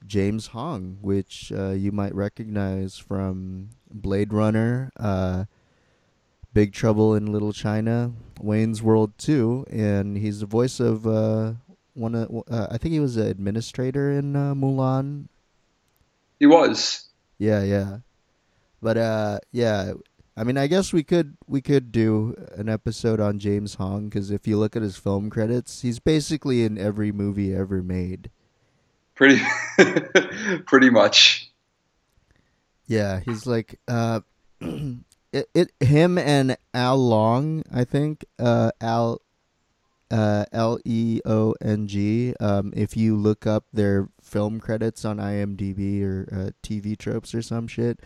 James 0.06 0.48
Hong, 0.48 0.98
which 1.00 1.50
uh, 1.56 1.70
you 1.70 1.90
might 1.90 2.14
recognize 2.14 2.98
from 2.98 3.70
Blade 3.90 4.32
Runner, 4.32 4.92
uh, 5.00 5.46
Big 6.52 6.74
Trouble 6.74 7.14
in 7.14 7.32
Little 7.32 7.54
China, 7.54 8.12
Wayne's 8.40 8.82
World 8.82 9.12
Two, 9.16 9.64
and 9.70 10.18
he's 10.18 10.40
the 10.40 10.46
voice 10.46 10.80
of 10.80 11.06
uh, 11.06 11.54
one 11.94 12.14
of 12.14 12.44
uh, 12.50 12.68
I 12.70 12.76
think 12.76 12.92
he 12.92 13.00
was 13.00 13.16
an 13.16 13.26
administrator 13.26 14.12
in 14.12 14.36
uh, 14.36 14.54
Mulan. 14.54 15.28
He 16.38 16.46
was. 16.46 17.08
Yeah, 17.38 17.62
yeah. 17.62 17.98
But 18.82 18.98
uh 18.98 19.38
yeah, 19.50 19.94
I 20.36 20.44
mean 20.44 20.58
I 20.58 20.66
guess 20.66 20.92
we 20.92 21.02
could 21.02 21.36
we 21.46 21.60
could 21.60 21.92
do 21.92 22.34
an 22.56 22.68
episode 22.68 23.20
on 23.20 23.38
James 23.38 23.74
Hong 23.74 24.10
cuz 24.10 24.30
if 24.30 24.46
you 24.46 24.58
look 24.58 24.74
at 24.74 24.82
his 24.82 24.96
film 24.96 25.30
credits, 25.30 25.82
he's 25.82 26.00
basically 26.00 26.64
in 26.64 26.76
every 26.78 27.12
movie 27.12 27.54
ever 27.54 27.82
made. 27.82 28.30
Pretty 29.14 29.40
pretty 30.66 30.90
much. 30.90 31.52
Yeah, 32.86 33.20
he's 33.20 33.46
like 33.46 33.78
uh 33.86 34.20
it, 34.60 35.48
it 35.54 35.72
him 35.80 36.18
and 36.18 36.56
Al 36.72 36.98
Leong, 36.98 37.62
I 37.72 37.84
think, 37.84 38.24
uh 38.38 38.72
Al 38.80 39.20
uh 40.10 40.46
L 40.52 40.78
E 40.84 41.20
O 41.24 41.54
N 41.60 41.86
G 41.86 42.34
um 42.40 42.72
if 42.76 42.96
you 42.96 43.16
look 43.16 43.46
up 43.46 43.66
their 43.72 44.08
film 44.20 44.58
credits 44.58 45.04
on 45.04 45.18
IMDb 45.18 46.02
or 46.02 46.28
uh, 46.32 46.50
TV 46.62 46.98
tropes 46.98 47.34
or 47.36 47.42
some 47.42 47.68
shit, 47.68 48.00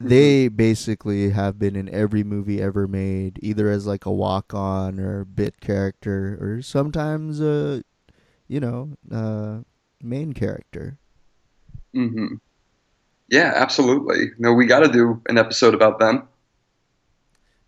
they 0.00 0.48
basically 0.48 1.30
have 1.30 1.58
been 1.58 1.76
in 1.76 1.88
every 1.90 2.24
movie 2.24 2.60
ever 2.62 2.88
made, 2.88 3.38
either 3.42 3.70
as 3.70 3.86
like 3.86 4.06
a 4.06 4.12
walk 4.12 4.54
on 4.54 4.98
or 4.98 5.24
bit 5.24 5.60
character, 5.60 6.38
or 6.40 6.62
sometimes 6.62 7.40
a, 7.40 7.82
you 8.48 8.60
know, 8.60 8.96
uh, 9.12 9.60
main 10.02 10.32
character. 10.32 10.98
hmm 11.92 12.34
Yeah, 13.28 13.52
absolutely. 13.56 14.32
No, 14.38 14.52
we 14.54 14.66
got 14.66 14.80
to 14.80 14.92
do 14.92 15.22
an 15.28 15.38
episode 15.38 15.74
about 15.74 15.98
them. 15.98 16.28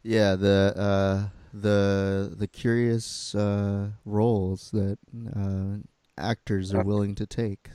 Yeah, 0.02 0.34
the 0.36 0.74
uh, 0.76 1.28
the 1.52 2.34
the 2.36 2.48
curious 2.48 3.34
uh, 3.34 3.90
roles 4.04 4.70
that 4.72 4.98
uh, 5.36 5.78
actors 6.18 6.72
are 6.72 6.82
willing 6.82 7.14
to 7.16 7.26
take. 7.26 7.70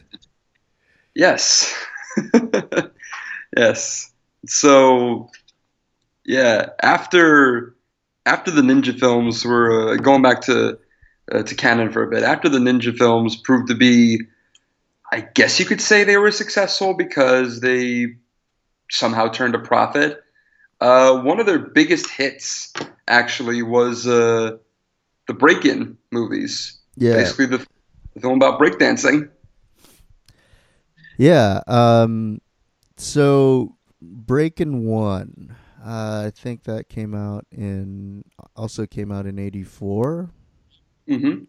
Yes. 1.16 1.74
yes. 3.58 4.14
So, 4.50 5.30
yeah, 6.26 6.70
after 6.82 7.76
after 8.26 8.52
the 8.52 8.62
ninja 8.62 8.98
films 8.98 9.46
were 9.46 9.92
uh, 9.92 9.96
going 9.96 10.22
back 10.22 10.42
to 10.42 10.78
uh, 11.32 11.44
to 11.44 11.56
Cannon 11.56 11.92
for 11.92 12.04
a 12.04 12.08
bit. 12.08 12.24
After 12.24 12.50
the 12.50 12.60
ninja 12.60 12.96
films 12.98 13.36
proved 13.36 13.70
to 13.70 13.76
be, 13.76 14.22
I 15.12 15.22
guess 15.22 15.60
you 15.60 15.66
could 15.66 15.82
say 15.82 16.04
they 16.04 16.18
were 16.18 16.32
successful 16.32 16.94
because 16.94 17.62
they 17.62 18.16
somehow 18.90 19.30
turned 19.30 19.56
a 19.56 19.60
profit. 19.60 20.22
Uh, 20.80 21.22
one 21.22 21.40
of 21.40 21.46
their 21.46 21.60
biggest 21.60 22.10
hits 22.10 22.72
actually 23.08 23.64
was 23.64 24.06
uh, 24.06 24.58
the 25.28 25.34
break-in 25.34 25.98
movies. 26.12 26.78
Yeah, 26.96 27.14
Basically, 27.14 27.48
the, 27.48 27.66
the 28.14 28.22
film 28.22 28.36
about 28.36 28.60
breakdancing. 28.60 29.30
yeah. 31.18 31.62
Um, 31.68 32.42
so 32.98 33.77
Breakin' 34.10 34.84
One, 34.86 35.56
uh, 35.84 36.24
I 36.28 36.32
think 36.34 36.64
that 36.64 36.90
came 36.90 37.14
out 37.16 37.46
in 37.52 38.24
also 38.56 38.86
came 38.86 39.12
out 39.12 39.26
in 39.26 39.40
'84. 39.40 40.30
hmm 41.08 41.44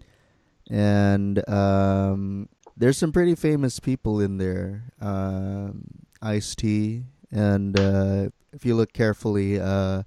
and 0.71 1.49
um, 1.49 2.49
there's 2.77 2.99
some 2.99 3.13
pretty 3.13 3.35
famous 3.35 3.81
people 3.81 4.21
in 4.21 4.37
there. 4.39 4.85
Um, 5.01 5.85
Ice 6.21 6.55
T, 6.55 7.05
and 7.31 7.79
uh, 7.79 8.29
if 8.53 8.67
you 8.67 8.75
look 8.75 8.93
carefully, 8.93 9.59
uh, 9.59 10.03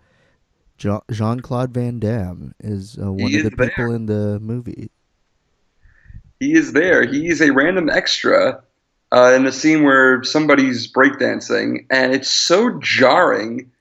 Jean 0.77 1.39
Claude 1.39 1.73
Van 1.73 1.99
Damme 1.99 2.53
is 2.59 2.97
uh, 3.01 3.11
one 3.11 3.31
He 3.31 3.37
of 3.37 3.43
the 3.43 3.49
is 3.49 3.53
there. 3.57 3.69
people 3.69 3.91
in 3.93 4.05
the 4.05 4.39
movie. 4.39 4.91
He 6.39 6.53
is 6.53 6.73
there. 6.73 7.05
He's 7.05 7.41
a 7.41 7.51
random 7.51 7.89
extra 7.89 8.63
uh, 9.11 9.33
in 9.35 9.45
a 9.45 9.51
scene 9.51 9.83
where 9.83 10.23
somebody's 10.23 10.91
breakdancing, 10.91 11.85
and 11.89 12.13
it's 12.13 12.29
so 12.29 12.79
jarring, 12.79 13.71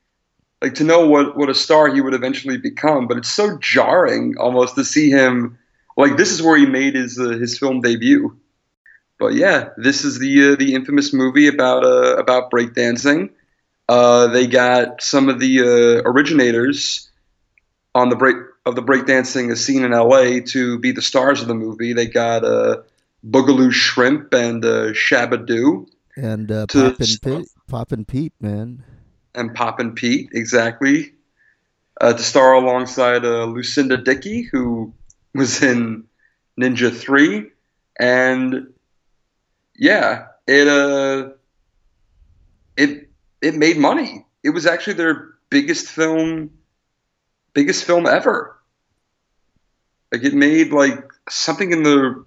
like 0.60 0.74
to 0.74 0.84
know 0.84 1.06
what, 1.06 1.36
what 1.36 1.48
a 1.48 1.54
star 1.54 1.92
he 1.92 2.00
would 2.00 2.14
eventually 2.14 2.58
become. 2.58 3.06
But 3.06 3.18
it's 3.18 3.30
so 3.30 3.56
jarring 3.58 4.36
almost 4.38 4.74
to 4.74 4.84
see 4.84 5.10
him. 5.10 5.58
Like 5.96 6.16
this 6.16 6.32
is 6.32 6.42
where 6.42 6.56
he 6.56 6.66
made 6.66 6.94
his 6.94 7.18
uh, 7.18 7.30
his 7.30 7.58
film 7.58 7.80
debut. 7.80 8.36
But 9.18 9.34
yeah, 9.34 9.70
this 9.76 10.04
is 10.04 10.18
the 10.18 10.52
uh, 10.52 10.56
the 10.56 10.74
infamous 10.74 11.12
movie 11.12 11.46
about 11.46 11.84
uh, 11.84 12.16
about 12.16 12.50
breakdancing. 12.50 13.30
Uh, 13.88 14.28
they 14.28 14.46
got 14.46 15.02
some 15.02 15.28
of 15.28 15.40
the 15.40 15.60
uh, 15.60 16.08
originators 16.08 17.10
on 17.94 18.08
the 18.08 18.16
break 18.16 18.36
of 18.66 18.76
the 18.76 18.82
breakdancing 18.82 19.56
scene 19.56 19.84
in 19.84 19.92
LA 19.92 20.40
to 20.46 20.78
be 20.78 20.92
the 20.92 21.02
stars 21.02 21.42
of 21.42 21.48
the 21.48 21.54
movie. 21.54 21.92
They 21.92 22.06
got 22.06 22.44
uh, 22.44 22.82
Boogaloo 23.28 23.72
Shrimp 23.72 24.32
and 24.32 24.64
uh, 24.64 24.92
Shabadoo 24.92 25.86
And 26.16 26.50
uh, 26.50 26.66
To- 26.68 26.96
Poppin' 27.68 28.04
Pete, 28.04 28.06
Pete, 28.06 28.32
man. 28.40 28.82
and 29.34 29.54
Poppin' 29.54 29.94
Pete, 29.94 30.30
exactly, 30.32 31.14
uh, 32.00 32.12
to 32.14 32.22
star 32.22 32.54
alongside 32.54 33.24
uh, 33.24 33.44
Lucinda 33.44 33.96
Dickey, 33.96 34.42
who 34.42 34.92
was 35.34 35.62
in 35.62 36.04
Ninja 36.58 36.94
3. 36.94 37.50
And 37.98 38.72
yeah, 39.76 40.26
it 40.46 40.66
uh, 40.66 41.30
it 42.76 43.10
it 43.42 43.54
made 43.54 43.76
money. 43.76 44.24
It 44.42 44.50
was 44.50 44.66
actually 44.66 44.94
their 44.94 45.28
biggest 45.50 45.86
film, 45.88 46.50
biggest 47.52 47.84
film 47.84 48.06
ever. 48.06 48.56
Like 50.12 50.24
it 50.24 50.34
made 50.34 50.72
like 50.72 51.04
something 51.28 51.72
in 51.72 51.82
the 51.82 52.24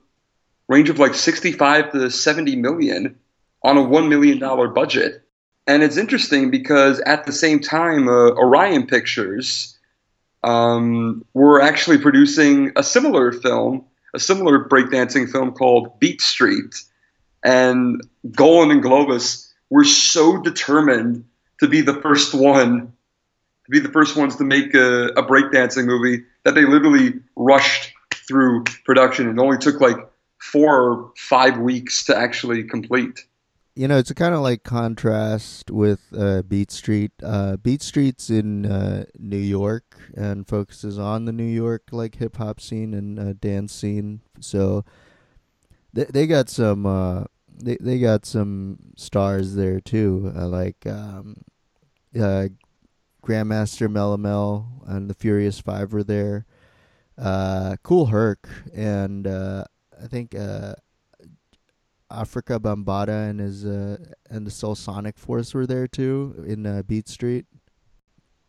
range 0.67 0.89
of 0.89 0.99
like 0.99 1.13
65 1.13 1.91
to 1.91 2.09
70 2.09 2.55
million 2.55 3.17
on 3.63 3.77
a 3.77 3.83
one 3.83 4.09
million 4.09 4.39
dollar 4.39 4.67
budget. 4.67 5.23
And 5.65 5.81
it's 5.81 5.97
interesting 5.97 6.51
because 6.51 6.99
at 7.01 7.25
the 7.25 7.31
same 7.31 7.59
time, 7.59 8.07
uh, 8.07 8.31
Orion 8.31 8.85
Pictures 8.85 9.77
um, 10.43 11.25
were 11.33 11.61
actually 11.61 11.97
producing 11.97 12.73
a 12.75 12.83
similar 12.83 13.31
film, 13.31 13.85
a 14.13 14.19
similar 14.19 14.65
breakdancing 14.65 15.31
film 15.31 15.53
called 15.53 15.99
Beat 15.99 16.21
Street. 16.21 16.83
And 17.43 18.01
Golan 18.31 18.71
and 18.71 18.83
Globus 18.83 19.49
were 19.69 19.85
so 19.85 20.41
determined 20.41 21.25
to 21.59 21.67
be 21.67 21.81
the 21.81 21.95
first 22.01 22.33
one, 22.33 22.93
to 23.65 23.71
be 23.71 23.79
the 23.79 23.89
first 23.89 24.17
ones 24.17 24.35
to 24.37 24.43
make 24.43 24.73
a, 24.73 25.07
a 25.07 25.23
breakdancing 25.23 25.85
movie 25.85 26.25
that 26.43 26.55
they 26.55 26.65
literally 26.65 27.21
rushed 27.37 27.93
through 28.13 28.65
production. 28.85 29.29
It 29.29 29.39
only 29.39 29.57
took 29.57 29.79
like 29.79 29.97
four 30.43 30.81
or 30.81 31.11
five 31.17 31.57
weeks 31.57 32.03
to 32.03 32.15
actually 32.15 32.63
complete. 32.63 33.25
You 33.75 33.87
know, 33.87 33.97
it's 33.97 34.11
a 34.11 34.15
kind 34.15 34.35
of 34.35 34.41
like 34.41 34.63
contrast 34.63 35.71
with 35.71 36.01
uh, 36.15 36.43
Beat 36.43 36.69
Street. 36.69 37.11
Uh, 37.23 37.55
Beat 37.57 37.81
Street's 37.81 38.29
in 38.29 38.67
uh, 38.67 39.05
New 39.17 39.37
York 39.37 39.97
and 40.15 40.47
focuses 40.47 40.99
on 40.99 41.25
the 41.25 41.31
New 41.31 41.43
York 41.43 41.83
like 41.91 42.15
hip 42.15 42.37
hop 42.37 42.59
scene 42.59 42.93
and 42.93 43.19
uh, 43.19 43.33
dance 43.33 43.73
scene. 43.73 44.21
So 44.39 44.85
they 45.91 46.03
they 46.03 46.27
got 46.27 46.49
some 46.49 46.85
uh, 46.85 47.23
they 47.49 47.77
they 47.79 47.97
got 47.97 48.25
some 48.25 48.77
stars 48.95 49.55
there 49.55 49.79
too, 49.79 50.31
uh, 50.35 50.47
like 50.47 50.85
um, 50.85 51.37
Grandmaster 52.13 53.89
Melle 53.89 54.19
Mel 54.19 54.83
and 54.85 55.09
the 55.09 55.15
Furious 55.15 55.59
Five 55.59 55.93
were 55.93 56.03
there. 56.03 56.45
Kool 57.81 58.07
Herc 58.07 58.47
and 58.71 59.25
I 60.03 60.07
think 60.07 60.35
uh, 60.35 60.75
Afrika 62.11 62.59
Bambaataa 62.59 63.29
and 63.29 63.39
his 63.39 63.65
uh, 63.65 63.97
and 64.29 64.45
the 64.45 64.51
Soulsonic 64.51 65.17
Force 65.17 65.53
were 65.53 65.65
there 65.65 65.87
too 65.87 66.43
in 66.45 66.65
uh, 66.65 66.83
Beat 66.83 67.07
Street. 67.07 67.45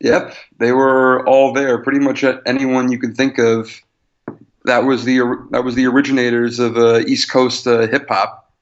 Yep, 0.01 0.35
they 0.59 0.73
were 0.73 1.27
all 1.27 1.53
there. 1.53 1.83
Pretty 1.83 2.01
much 2.01 2.25
anyone 2.45 2.91
you 2.91 2.99
can 2.99 3.15
think 3.15 3.39
of. 3.39 3.81
That 4.65 4.85
was 4.85 5.05
the 5.05 5.21
that 5.51 5.65
was 5.65 5.77
the 5.77 5.87
originators 5.87 6.59
of 6.59 6.77
uh, 6.77 6.99
East 7.07 7.31
Coast 7.31 7.67
uh, 7.67 7.87
hip 7.87 8.09
hop. 8.09 8.53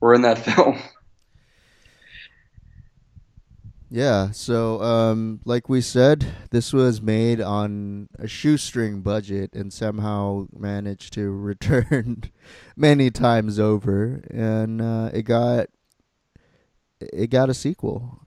Were 0.00 0.14
in 0.14 0.22
that 0.22 0.38
film. 0.44 0.78
Yeah, 3.92 4.30
so 4.30 4.80
um, 4.82 5.40
like 5.44 5.68
we 5.68 5.80
said, 5.80 6.24
this 6.52 6.72
was 6.72 7.02
made 7.02 7.40
on 7.40 8.08
a 8.16 8.28
shoestring 8.28 9.00
budget 9.00 9.52
and 9.52 9.72
somehow 9.72 10.46
managed 10.56 11.12
to 11.14 11.28
return 11.30 12.22
many 12.76 13.10
times 13.10 13.58
over, 13.58 14.22
and 14.30 14.80
uh, 14.80 15.10
it 15.12 15.22
got 15.22 15.66
it 17.00 17.30
got 17.30 17.50
a 17.50 17.54
sequel. 17.54 18.20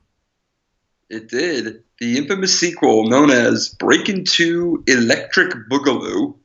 It 1.10 1.30
did. 1.30 1.84
The 2.00 2.18
infamous 2.18 2.60
sequel 2.60 3.08
known 3.08 3.30
as 3.30 3.70
Breakin' 3.70 4.26
2 4.26 4.86
Electric 4.88 5.54
Boogaloo. 5.70 6.36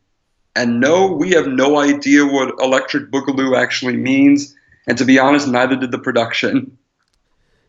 And 0.54 0.81
no, 0.81 1.12
we 1.12 1.31
have 1.31 1.46
no 1.46 1.78
idea 1.78 2.26
what 2.26 2.61
Electric 2.61 3.11
Boogaloo 3.11 3.57
actually 3.57 3.96
means. 3.96 4.54
And 4.87 4.98
to 4.98 5.04
be 5.04 5.18
honest, 5.18 5.48
neither 5.48 5.76
did 5.76 5.90
the 5.90 5.98
production. 5.98 6.76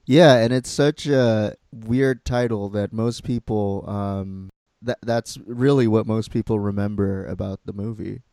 Yeah, 0.10 0.38
and 0.38 0.52
it's 0.52 0.72
such 0.72 1.06
a 1.06 1.56
weird 1.72 2.26
title 2.26 2.69
that 2.69 2.91
most 2.91 3.24
people 3.24 3.88
um, 3.88 4.50
that 4.82 4.98
that's 5.04 5.38
really 5.45 5.86
what 5.86 6.08
most 6.08 6.32
people 6.32 6.60
remember 6.60 7.28
about 7.28 7.60
the 7.65 7.74
movie. 7.74 8.24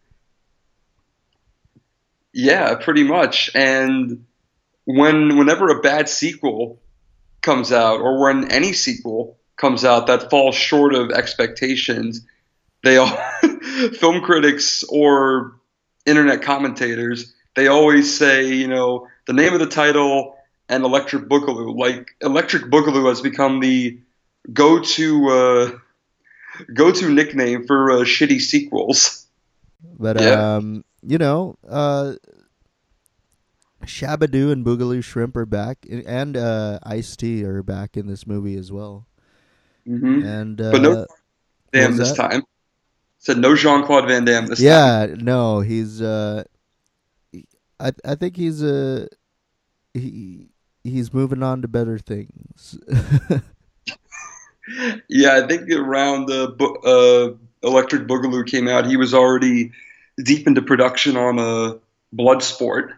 Yeah, 2.33 2.77
pretty 2.77 3.05
much. 3.05 3.51
And 3.55 4.25
when 4.87 5.37
whenever 5.37 5.69
a 5.69 5.83
bad 5.83 6.09
sequel 6.09 6.81
comes 7.43 7.73
out, 7.73 8.01
or 8.01 8.23
when 8.23 8.51
any 8.51 8.73
sequel 8.73 9.37
comes 9.57 9.85
out 9.85 10.07
that 10.07 10.31
falls 10.31 10.55
short 10.55 10.95
of 10.95 11.11
expectations, 11.11 12.23
they 12.85 12.97
all 12.97 13.15
film 13.99 14.23
critics 14.23 14.83
or 14.85 15.61
internet 16.07 16.41
commentators 16.41 17.35
they 17.57 17.67
always 17.69 18.17
say, 18.17 18.53
you 18.53 18.69
know, 18.69 19.09
the 19.27 19.33
name 19.33 19.55
of 19.55 19.61
the 19.61 19.67
title 19.67 20.36
and 20.68 20.85
Electric 20.85 21.29
Boogaloo. 21.29 21.76
Like 21.76 22.09
Electric 22.20 22.64
Boogaloo 22.64 23.09
has 23.09 23.20
become 23.20 23.61
the 23.61 23.98
go-to 24.52 25.29
uh, 25.29 25.79
go-to 26.74 27.11
nickname 27.11 27.66
for 27.66 27.90
uh, 27.90 27.96
shitty 28.00 28.40
sequels. 28.40 29.26
But 29.98 30.20
Yeah. 30.20 30.57
um, 30.57 30.85
you 31.02 31.18
know, 31.18 31.57
uh, 31.68 32.14
Shabadoo 33.85 34.50
and 34.50 34.64
Boogaloo 34.64 35.02
Shrimp 35.02 35.37
are 35.37 35.46
back, 35.46 35.87
and 35.88 36.37
uh, 36.37 36.79
Ice 36.83 37.14
T 37.16 37.44
are 37.44 37.62
back 37.62 37.96
in 37.96 38.07
this 38.07 38.26
movie 38.26 38.57
as 38.57 38.72
well. 38.72 39.07
hmm 39.87 40.20
And 40.24 40.61
uh, 40.61 40.72
But 40.72 40.83
no 40.83 41.07
Damn 41.72 41.90
was 41.92 41.98
this 41.98 42.09
that? 42.11 42.16
time. 42.16 42.42
Said 43.18 43.38
no 43.38 43.55
Jean 43.57 43.85
Claude 43.85 44.09
Van 44.09 44.24
Damme 44.24 44.46
this 44.46 44.64
time. 44.64 44.64
yeah, 44.64 45.07
no, 45.18 45.61
he's. 45.61 46.00
Uh, 46.02 46.44
I 47.79 47.92
I 48.05 48.14
think 48.14 48.37
he's 48.37 48.62
uh, 48.62 49.07
he 49.94 50.48
he's 50.87 51.12
moving 51.12 51.42
on 51.42 51.62
to 51.62 51.68
better 51.68 51.99
things. 51.99 52.79
Yeah, 55.09 55.37
I 55.42 55.46
think 55.46 55.70
around 55.70 56.27
the 56.27 56.49
uh, 57.62 57.66
Electric 57.66 58.09
Boogaloo 58.09 58.44
came 58.44 58.66
out, 58.66 58.85
he 58.87 58.96
was 58.96 59.14
already 59.14 59.70
deep 60.25 60.46
into 60.49 60.61
production 60.61 61.16
on 61.16 61.38
uh, 61.38 61.75
Bloodsport. 62.12 62.92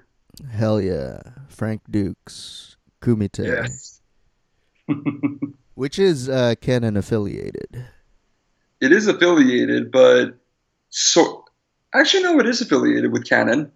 Hell 0.51 0.81
yeah, 0.81 1.21
Frank 1.49 1.83
Dux, 1.91 2.77
Kumite, 3.03 3.45
Yes. 3.45 4.01
which 5.75 5.99
is 5.99 6.31
uh, 6.31 6.55
Cannon 6.63 6.97
affiliated. 6.97 7.85
it 8.81 8.91
is 8.91 9.07
affiliated, 9.07 9.91
but 9.93 10.39
so 10.89 11.45
actually 11.95 12.23
no, 12.23 12.41
it 12.41 12.47
is 12.47 12.63
affiliated 12.63 13.13
with 13.13 13.27
Cannon. 13.29 13.71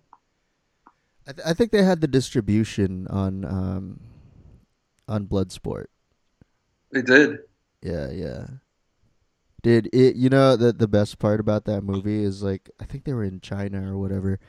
I, 1.26 1.32
th- 1.32 1.46
I 1.46 1.54
think 1.54 1.70
they 1.70 1.82
had 1.82 2.00
the 2.00 2.08
distribution 2.08 3.06
on 3.08 3.44
um, 3.44 4.00
on 5.08 5.26
Bloodsport. 5.26 5.87
They 6.90 7.02
did. 7.02 7.38
Yeah, 7.82 8.11
yeah. 8.11 8.46
Did 9.62 9.88
it? 9.92 10.16
You 10.16 10.28
know 10.28 10.56
the 10.56 10.72
the 10.72 10.88
best 10.88 11.18
part 11.18 11.40
about 11.40 11.64
that 11.66 11.82
movie 11.82 12.24
is 12.24 12.42
like 12.42 12.70
I 12.80 12.85
think 12.85 13.04
they 13.04 13.12
were 13.12 13.24
in 13.24 13.40
China 13.40 13.92
or 13.92 13.98
whatever, 13.98 14.40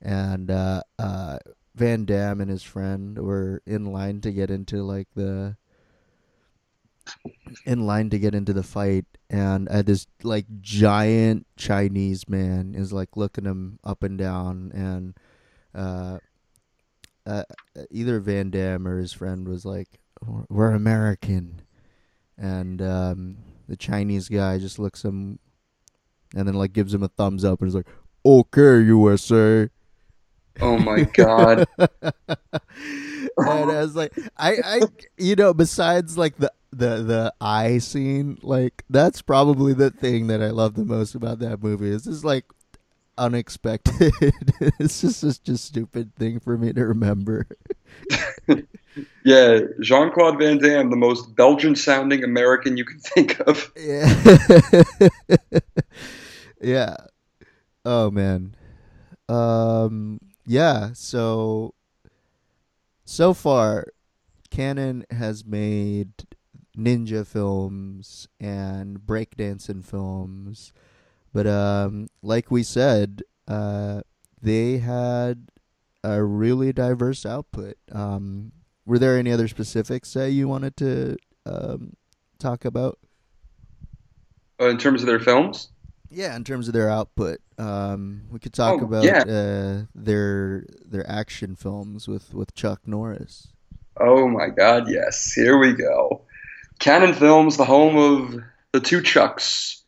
and 0.00 0.50
uh, 0.50 0.82
uh, 0.98 1.38
Van 1.74 2.06
Damme 2.06 2.40
and 2.40 2.50
his 2.50 2.62
friend 2.62 3.18
were 3.18 3.62
in 3.66 3.84
line 3.92 4.20
to 4.22 4.32
get 4.32 4.50
into 4.50 4.82
like 4.82 5.08
the 5.14 5.56
in 7.64 7.86
line 7.86 8.10
to 8.10 8.18
get 8.18 8.34
into 8.34 8.52
the 8.52 8.62
fight, 8.62 9.04
and 9.28 9.68
uh, 9.68 9.82
this 9.82 10.06
like 10.22 10.46
giant 10.60 11.46
Chinese 11.56 12.28
man 12.28 12.74
is 12.74 12.92
like 12.92 13.16
looking 13.16 13.44
him 13.44 13.78
up 13.84 14.02
and 14.02 14.16
down, 14.16 14.72
and 14.74 15.14
uh, 15.76 16.18
uh, 17.26 17.44
either 17.90 18.18
Van 18.18 18.50
Damme 18.50 18.88
or 18.88 18.98
his 18.98 19.12
friend 19.12 19.46
was 19.46 19.64
like, 19.64 20.00
"We're 20.48 20.72
American." 20.72 21.62
and 22.38 22.82
um, 22.82 23.36
the 23.68 23.76
Chinese 23.76 24.28
guy 24.28 24.58
just 24.58 24.78
looks 24.78 25.04
him, 25.04 25.38
and 26.34 26.46
then 26.46 26.54
like 26.54 26.72
gives 26.72 26.92
him 26.92 27.02
a 27.02 27.08
thumbs 27.08 27.44
up 27.44 27.60
and 27.60 27.68
is 27.68 27.74
like, 27.74 27.86
"Okay, 28.24 28.82
USA." 28.82 29.68
Oh 30.60 30.78
my 30.78 31.02
god. 31.02 31.66
and 31.78 33.70
I 33.70 33.80
was 33.80 33.94
like, 33.94 34.12
I, 34.38 34.56
I, 34.64 34.80
you 35.18 35.36
know, 35.36 35.52
besides 35.52 36.16
like 36.16 36.36
the 36.38 36.50
the 36.70 37.02
the 37.02 37.34
eye 37.40 37.78
scene, 37.78 38.38
like 38.42 38.84
that's 38.88 39.22
probably 39.22 39.74
the 39.74 39.90
thing 39.90 40.28
that 40.28 40.42
I 40.42 40.50
love 40.50 40.74
the 40.74 40.84
most 40.84 41.14
about 41.14 41.40
that 41.40 41.62
movie. 41.62 41.90
It's 41.90 42.04
just 42.04 42.24
like 42.24 42.44
unexpected. 43.18 44.12
it's 44.78 45.00
just 45.00 45.20
such 45.20 45.48
a 45.48 45.56
stupid 45.56 46.14
thing 46.16 46.40
for 46.40 46.56
me 46.56 46.72
to 46.72 46.86
remember. 46.86 47.46
Yeah, 49.24 49.60
Jean 49.80 50.12
Claude 50.12 50.38
Van 50.38 50.58
Damme, 50.58 50.88
the 50.88 50.96
most 50.96 51.34
Belgian 51.34 51.74
sounding 51.74 52.24
American 52.24 52.76
you 52.76 52.84
can 52.84 52.98
think 53.00 53.40
of. 53.40 53.72
Yeah. 53.76 54.14
yeah. 56.60 56.96
Oh 57.84 58.10
man. 58.10 58.54
Um 59.28 60.20
yeah, 60.46 60.90
so 60.94 61.74
so 63.04 63.34
far 63.34 63.86
Cannon 64.50 65.04
has 65.10 65.44
made 65.44 66.12
ninja 66.76 67.26
films 67.26 68.28
and 68.40 69.00
breakdancing 69.00 69.84
films. 69.84 70.72
But 71.36 71.46
um 71.46 72.06
like 72.22 72.50
we 72.50 72.62
said, 72.62 73.22
uh 73.46 74.00
they 74.40 74.78
had 74.78 75.48
a 76.02 76.22
really 76.24 76.72
diverse 76.72 77.26
output. 77.26 77.76
Um 77.92 78.52
were 78.86 78.98
there 78.98 79.18
any 79.18 79.30
other 79.32 79.46
specifics 79.46 80.14
that 80.14 80.30
you 80.30 80.48
wanted 80.48 80.78
to 80.78 81.16
um 81.44 81.92
talk 82.38 82.64
about? 82.64 82.98
Uh, 84.58 84.68
in 84.70 84.78
terms 84.78 85.02
of 85.02 85.06
their 85.06 85.20
films. 85.20 85.68
Yeah, 86.08 86.34
in 86.36 86.42
terms 86.44 86.68
of 86.68 86.72
their 86.72 86.88
output, 86.88 87.40
um, 87.58 88.22
we 88.30 88.38
could 88.38 88.54
talk 88.54 88.80
Oh, 88.80 88.84
about 88.86 89.04
yeah. 89.04 89.22
uh, 89.28 89.82
their 89.94 90.64
their 90.86 91.04
action 91.10 91.54
films 91.56 92.08
with, 92.08 92.32
with 92.32 92.54
Chuck 92.54 92.80
Norris. 92.86 93.48
Oh 94.00 94.26
my 94.28 94.48
god, 94.48 94.88
yes. 94.88 95.34
Here 95.34 95.58
we 95.58 95.74
go. 95.74 96.22
Cannon 96.78 97.12
Films, 97.12 97.58
the 97.58 97.66
home 97.66 97.96
of 97.96 98.42
the 98.72 98.80
two 98.80 99.02
Chucks, 99.02 99.82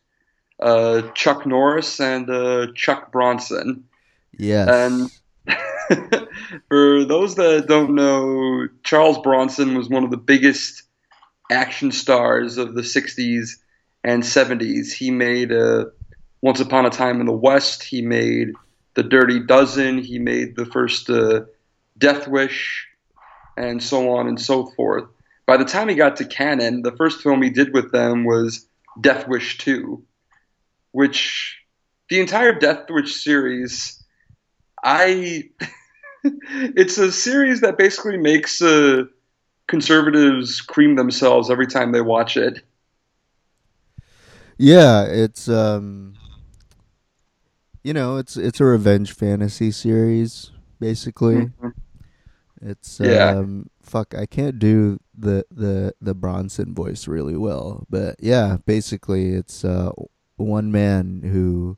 uh, 0.59 1.01
Chuck 1.13 1.45
Norris 1.45 1.99
and 1.99 2.29
uh, 2.29 2.67
Chuck 2.75 3.11
Bronson. 3.11 3.85
Yes, 4.37 4.69
And 4.69 5.11
for 6.69 7.05
those 7.05 7.35
that 7.35 7.65
don't 7.67 7.95
know, 7.95 8.67
Charles 8.83 9.19
Bronson 9.19 9.75
was 9.75 9.89
one 9.89 10.03
of 10.03 10.11
the 10.11 10.17
biggest 10.17 10.83
action 11.51 11.91
stars 11.91 12.57
of 12.57 12.75
the 12.75 12.81
60s 12.81 13.57
and 14.03 14.23
70s. 14.23 14.91
He 14.91 15.11
made 15.11 15.51
uh, 15.51 15.85
Once 16.41 16.59
Upon 16.59 16.85
a 16.85 16.89
Time 16.89 17.19
in 17.19 17.25
the 17.25 17.33
West, 17.33 17.83
he 17.83 18.01
made 18.01 18.49
The 18.93 19.03
Dirty 19.03 19.39
Dozen, 19.39 19.99
he 19.99 20.19
made 20.19 20.55
the 20.55 20.65
first 20.65 21.09
uh, 21.09 21.41
Death 21.97 22.27
Wish, 22.27 22.87
and 23.57 23.81
so 23.83 24.15
on 24.15 24.27
and 24.27 24.39
so 24.39 24.67
forth. 24.67 25.05
By 25.45 25.57
the 25.57 25.65
time 25.65 25.89
he 25.89 25.95
got 25.95 26.17
to 26.17 26.25
Cannon, 26.25 26.83
the 26.83 26.95
first 26.95 27.21
film 27.21 27.41
he 27.41 27.49
did 27.49 27.73
with 27.73 27.91
them 27.91 28.23
was 28.23 28.67
Death 29.01 29.27
Wish 29.27 29.57
2, 29.57 30.01
which 30.91 31.57
the 32.09 32.19
entire 32.19 32.53
Death 32.57 32.89
Wish 32.89 33.15
series, 33.23 34.03
I. 34.83 35.49
it's 36.23 36.97
a 36.97 37.11
series 37.11 37.61
that 37.61 37.77
basically 37.77 38.17
makes 38.17 38.61
uh, 38.61 39.03
conservatives 39.67 40.61
cream 40.61 40.95
themselves 40.95 41.49
every 41.49 41.67
time 41.67 41.91
they 41.93 42.01
watch 42.01 42.35
it. 42.37 42.63
yeah, 44.57 45.03
it's 45.05 45.47
um, 45.47 46.15
you 47.83 47.93
know, 47.93 48.17
it's 48.17 48.35
it's 48.37 48.59
a 48.59 48.65
revenge 48.65 49.13
fantasy 49.13 49.71
series 49.71 50.51
basically. 50.79 51.51
It's 52.61 52.99
Yeah. 52.99 53.35
um, 53.39 53.69
fuck, 53.81 54.13
I 54.15 54.25
can't 54.25 54.59
do 54.59 54.99
the 55.17 55.45
the 55.49 55.93
the 56.01 56.13
Bronson 56.13 56.73
voice 56.73 57.07
really 57.07 57.37
well, 57.37 57.85
but 57.89 58.17
yeah, 58.19 58.57
basically 58.65 59.29
it's 59.33 59.63
uh 59.63 59.91
one 60.39 60.71
man 60.71 61.21
who. 61.23 61.77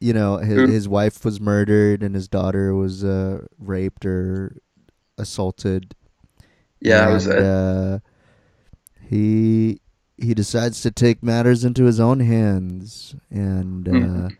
You 0.00 0.12
know, 0.12 0.36
his, 0.36 0.70
his 0.70 0.88
wife 0.88 1.24
was 1.24 1.40
murdered 1.40 2.04
and 2.04 2.14
his 2.14 2.28
daughter 2.28 2.72
was 2.72 3.02
uh, 3.02 3.46
raped 3.58 4.06
or 4.06 4.56
assaulted 5.18 5.92
Yeah, 6.80 7.06
that 7.06 7.12
was 7.12 7.26
it. 7.26 7.38
Uh, 7.42 7.98
he 9.10 9.80
he 10.16 10.34
decides 10.34 10.82
to 10.82 10.92
take 10.92 11.20
matters 11.20 11.64
into 11.64 11.82
his 11.84 11.98
own 11.98 12.20
hands 12.20 13.16
and 13.28 13.88
uh, 13.88 13.92
Mhm. 13.92 14.36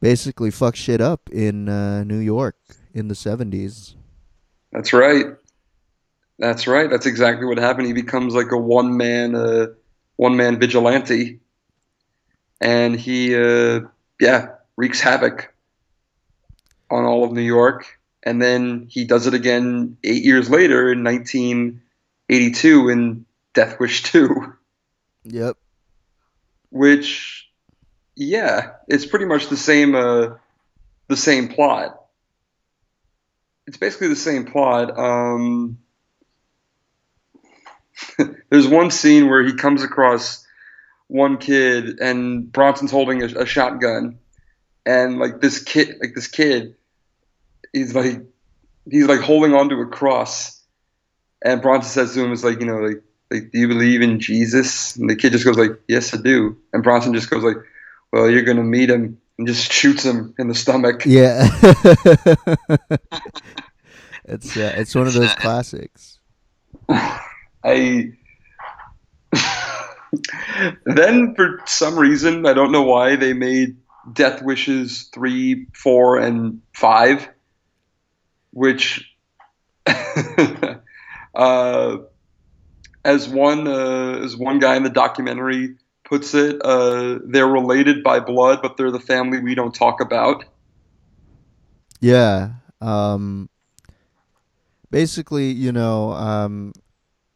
basically 0.00 0.50
fuck 0.50 0.76
shit 0.76 1.00
up 1.00 1.30
in 1.30 1.70
uh, 1.70 2.04
New 2.04 2.18
York 2.18 2.56
in 2.92 3.08
the 3.08 3.14
seventies. 3.14 3.96
That's 4.72 4.92
right. 4.92 5.26
That's 6.38 6.66
right. 6.66 6.90
That's 6.90 7.06
exactly 7.06 7.46
what 7.46 7.56
happened. 7.58 7.86
He 7.86 7.92
becomes 7.94 8.34
like 8.34 8.52
a 8.52 8.58
one 8.58 8.96
man, 8.96 9.34
uh, 9.34 9.68
one 10.16 10.36
man 10.36 10.58
vigilante, 10.58 11.40
and 12.60 12.98
he, 12.98 13.34
uh, 13.34 13.80
yeah, 14.20 14.48
wreaks 14.76 15.00
havoc 15.00 15.52
on 16.90 17.04
all 17.04 17.24
of 17.24 17.32
New 17.32 17.42
York. 17.42 17.98
And 18.22 18.40
then 18.40 18.86
he 18.90 19.04
does 19.04 19.26
it 19.26 19.32
again 19.34 19.96
eight 20.04 20.22
years 20.24 20.50
later 20.50 20.92
in 20.92 21.02
1982 21.04 22.88
in 22.90 23.24
Death 23.54 23.80
Wish 23.80 24.02
2, 24.12 24.54
Yep. 25.24 25.56
which, 26.70 27.48
yeah, 28.14 28.72
it's 28.88 29.06
pretty 29.06 29.24
much 29.24 29.48
the 29.48 29.56
same, 29.56 29.94
uh, 29.94 30.34
the 31.08 31.16
same 31.16 31.48
plot. 31.48 31.96
It's 33.66 33.76
basically 33.78 34.08
the 34.08 34.16
same 34.16 34.44
plot. 34.46 34.98
Um, 34.98 35.78
there's 38.50 38.68
one 38.68 38.90
scene 38.90 39.28
where 39.28 39.42
he 39.44 39.54
comes 39.54 39.82
across 39.82 40.44
one 41.10 41.38
kid 41.38 41.98
and 42.00 42.50
Bronson's 42.50 42.90
holding 42.90 43.22
a, 43.22 43.26
a 43.26 43.46
shotgun, 43.46 44.18
and 44.86 45.18
like 45.18 45.40
this 45.40 45.62
kid, 45.62 45.96
like 46.00 46.14
this 46.14 46.28
kid, 46.28 46.76
he's 47.72 47.94
like 47.94 48.20
he's 48.90 49.06
like 49.06 49.20
holding 49.20 49.54
onto 49.54 49.78
a 49.80 49.86
cross, 49.86 50.62
and 51.44 51.60
Bronson 51.60 51.90
says 51.90 52.14
to 52.14 52.24
him, 52.24 52.32
"It's 52.32 52.44
like 52.44 52.60
you 52.60 52.66
know, 52.66 52.78
like 52.78 53.02
like 53.30 53.50
do 53.50 53.58
you 53.58 53.68
believe 53.68 54.02
in 54.02 54.20
Jesus?" 54.20 54.96
And 54.96 55.10
the 55.10 55.16
kid 55.16 55.32
just 55.32 55.44
goes 55.44 55.58
like, 55.58 55.80
"Yes, 55.88 56.14
I 56.14 56.18
do," 56.18 56.56
and 56.72 56.82
Bronson 56.82 57.14
just 57.14 57.30
goes 57.30 57.42
like, 57.42 57.56
"Well, 58.12 58.30
you're 58.30 58.42
gonna 58.42 58.62
meet 58.62 58.90
him," 58.90 59.20
and 59.38 59.46
just 59.46 59.72
shoots 59.72 60.04
him 60.04 60.34
in 60.38 60.48
the 60.48 60.54
stomach. 60.54 61.02
Yeah. 61.06 61.48
It's 64.30 64.56
uh, 64.56 64.74
it's 64.76 64.94
one 64.94 65.08
of 65.08 65.12
those 65.12 65.34
classics. 65.34 66.20
I 66.88 68.12
then 70.84 71.34
for 71.34 71.60
some 71.66 71.98
reason 71.98 72.46
I 72.46 72.52
don't 72.52 72.72
know 72.72 72.82
why 72.82 73.16
they 73.16 73.32
made 73.32 73.76
Death 74.12 74.42
Wishes 74.42 75.10
three, 75.12 75.66
four, 75.74 76.18
and 76.18 76.62
five, 76.72 77.28
which 78.52 79.14
uh, 81.34 81.96
as 83.04 83.28
one 83.28 83.68
uh, 83.68 84.20
as 84.24 84.36
one 84.36 84.58
guy 84.58 84.76
in 84.76 84.82
the 84.82 84.90
documentary 84.90 85.76
puts 86.04 86.34
it, 86.34 86.60
uh, 86.64 87.18
they're 87.24 87.46
related 87.46 88.02
by 88.02 88.20
blood, 88.20 88.60
but 88.62 88.76
they're 88.76 88.90
the 88.90 89.00
family 89.00 89.40
we 89.40 89.54
don't 89.54 89.74
talk 89.74 90.00
about. 90.00 90.44
Yeah. 92.00 92.50
Um, 92.80 93.48
basically, 94.90 95.50
you 95.52 95.70
know, 95.70 96.12
um, 96.12 96.72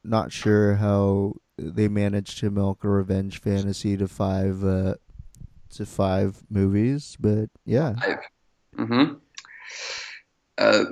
not 0.04 0.32
sure 0.32 0.76
how 0.76 1.34
they 1.58 1.88
managed 1.88 2.38
to 2.38 2.50
milk 2.50 2.84
a 2.84 2.88
revenge 2.88 3.40
fantasy 3.40 3.96
to 3.96 4.08
five 4.08 4.64
uh, 4.64 4.94
to 5.70 5.86
five 5.86 6.42
movies, 6.50 7.16
but 7.18 7.48
yeah. 7.64 7.94
Mm-hmm. 8.76 9.14
Uh, 10.58 10.84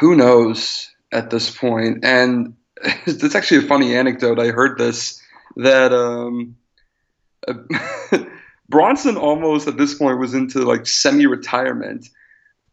who 0.00 0.14
knows 0.14 0.90
at 1.12 1.30
this 1.30 1.56
point? 1.56 2.04
And 2.04 2.54
it's 3.06 3.34
actually 3.34 3.64
a 3.64 3.68
funny 3.68 3.94
anecdote. 3.94 4.38
I 4.38 4.48
heard 4.48 4.78
this 4.78 5.22
that 5.56 5.92
um, 5.92 6.56
Bronson 8.68 9.16
almost 9.16 9.68
at 9.68 9.76
this 9.76 9.94
point 9.94 10.18
was 10.18 10.34
into 10.34 10.60
like 10.60 10.86
semi-retirement. 10.86 12.08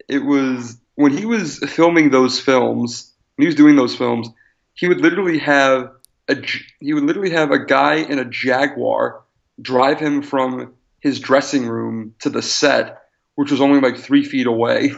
It 0.09 0.19
was 0.19 0.77
when 0.95 1.15
he 1.15 1.25
was 1.25 1.59
filming 1.59 2.09
those 2.09 2.39
films, 2.39 3.11
when 3.35 3.43
he 3.43 3.47
was 3.47 3.55
doing 3.55 3.75
those 3.75 3.95
films, 3.95 4.29
he 4.73 4.87
would 4.87 5.01
literally 5.01 5.37
have 5.39 5.91
a 6.29 6.35
he 6.79 6.93
would 6.93 7.03
literally 7.03 7.31
have 7.31 7.51
a 7.51 7.63
guy 7.63 7.95
in 7.95 8.19
a 8.19 8.25
Jaguar 8.25 9.21
drive 9.61 9.99
him 9.99 10.21
from 10.21 10.73
his 10.99 11.19
dressing 11.19 11.67
room 11.67 12.15
to 12.19 12.29
the 12.29 12.41
set, 12.41 13.03
which 13.35 13.51
was 13.51 13.61
only 13.61 13.81
like 13.81 13.97
three 13.97 14.23
feet 14.23 14.47
away. 14.47 14.93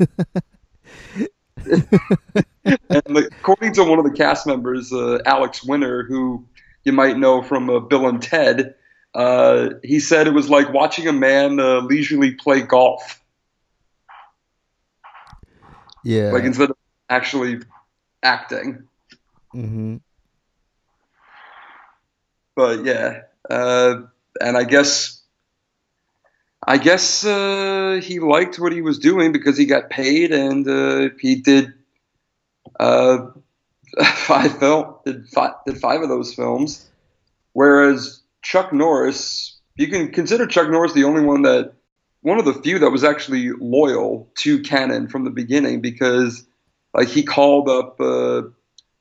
and 2.64 3.18
according 3.18 3.72
to 3.74 3.84
one 3.84 3.98
of 3.98 4.04
the 4.04 4.14
cast 4.16 4.46
members, 4.46 4.92
uh, 4.92 5.18
Alex 5.26 5.62
Winter, 5.62 6.04
who 6.04 6.44
you 6.84 6.92
might 6.92 7.18
know 7.18 7.42
from 7.42 7.68
uh, 7.70 7.78
Bill 7.78 8.08
and 8.08 8.22
Ted, 8.22 8.74
uh, 9.14 9.70
he 9.82 10.00
said 10.00 10.26
it 10.26 10.32
was 10.32 10.48
like 10.48 10.72
watching 10.72 11.06
a 11.06 11.12
man 11.12 11.60
uh, 11.60 11.80
leisurely 11.80 12.32
play 12.32 12.62
golf. 12.62 13.22
Yeah. 16.04 16.30
Like 16.32 16.44
instead 16.44 16.70
of 16.70 16.76
actually 17.08 17.60
acting. 18.22 18.88
Mm-hmm. 19.54 19.96
But 22.54 22.84
yeah, 22.84 23.22
uh, 23.48 24.02
and 24.40 24.56
I 24.56 24.64
guess, 24.64 25.22
I 26.66 26.78
guess 26.78 27.24
uh, 27.24 28.00
he 28.02 28.20
liked 28.20 28.58
what 28.58 28.72
he 28.72 28.82
was 28.82 28.98
doing 28.98 29.32
because 29.32 29.56
he 29.56 29.66
got 29.66 29.90
paid 29.90 30.32
and 30.32 30.68
uh, 30.68 31.14
he 31.18 31.36
did 31.36 31.72
uh, 32.78 33.28
five 34.14 34.58
film 34.58 34.94
did 35.04 35.28
five, 35.28 35.52
did 35.66 35.78
five 35.78 36.02
of 36.02 36.08
those 36.08 36.34
films, 36.34 36.88
whereas 37.52 38.20
Chuck 38.42 38.72
Norris, 38.72 39.58
you 39.76 39.88
can 39.88 40.12
consider 40.12 40.46
Chuck 40.46 40.70
Norris 40.70 40.92
the 40.92 41.04
only 41.04 41.22
one 41.22 41.42
that 41.42 41.74
one 42.20 42.38
of 42.38 42.44
the 42.44 42.54
few 42.54 42.78
that 42.78 42.90
was 42.90 43.04
actually 43.04 43.50
loyal 43.50 44.30
to 44.36 44.60
Cannon 44.62 45.08
from 45.08 45.24
the 45.24 45.30
beginning 45.30 45.80
because 45.80 46.46
like 46.94 47.08
he 47.08 47.22
called 47.22 47.68
up 47.68 48.00
uh, 48.00 48.42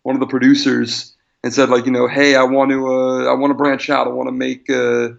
one 0.04 0.16
of 0.16 0.20
the 0.20 0.28
producers 0.28 1.16
and 1.44 1.54
said 1.54 1.70
like 1.70 1.86
you 1.86 1.92
know 1.92 2.08
hey 2.08 2.36
I 2.36 2.44
want 2.44 2.72
to 2.72 2.88
uh, 2.88 3.26
I 3.26 3.34
want 3.34 3.52
to 3.52 3.56
branch 3.56 3.90
out. 3.90 4.08
I 4.08 4.12
want 4.12 4.28
to 4.28 4.34
make 4.34 4.70
uh, 4.70 5.10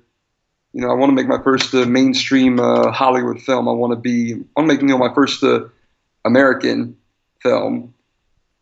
you 0.72 0.80
know 0.80 0.90
I 0.90 0.94
want 0.94 1.10
to 1.10 1.14
make 1.14 1.28
my 1.28 1.42
first 1.42 1.74
uh, 1.74 1.84
mainstream 1.86 2.58
uh, 2.58 2.90
Hollywood 2.90 3.40
film. 3.40 3.68
I 3.68 3.72
want 3.72 3.92
to 3.92 3.96
be 3.96 4.34
I 4.34 4.60
want 4.60 4.70
to 4.70 4.74
make 4.74 4.80
you 4.80 4.88
know 4.88 4.98
my 4.98 5.14
first 5.14 5.42
uh, 5.42 5.68
American 6.24 6.96
film 7.40 7.94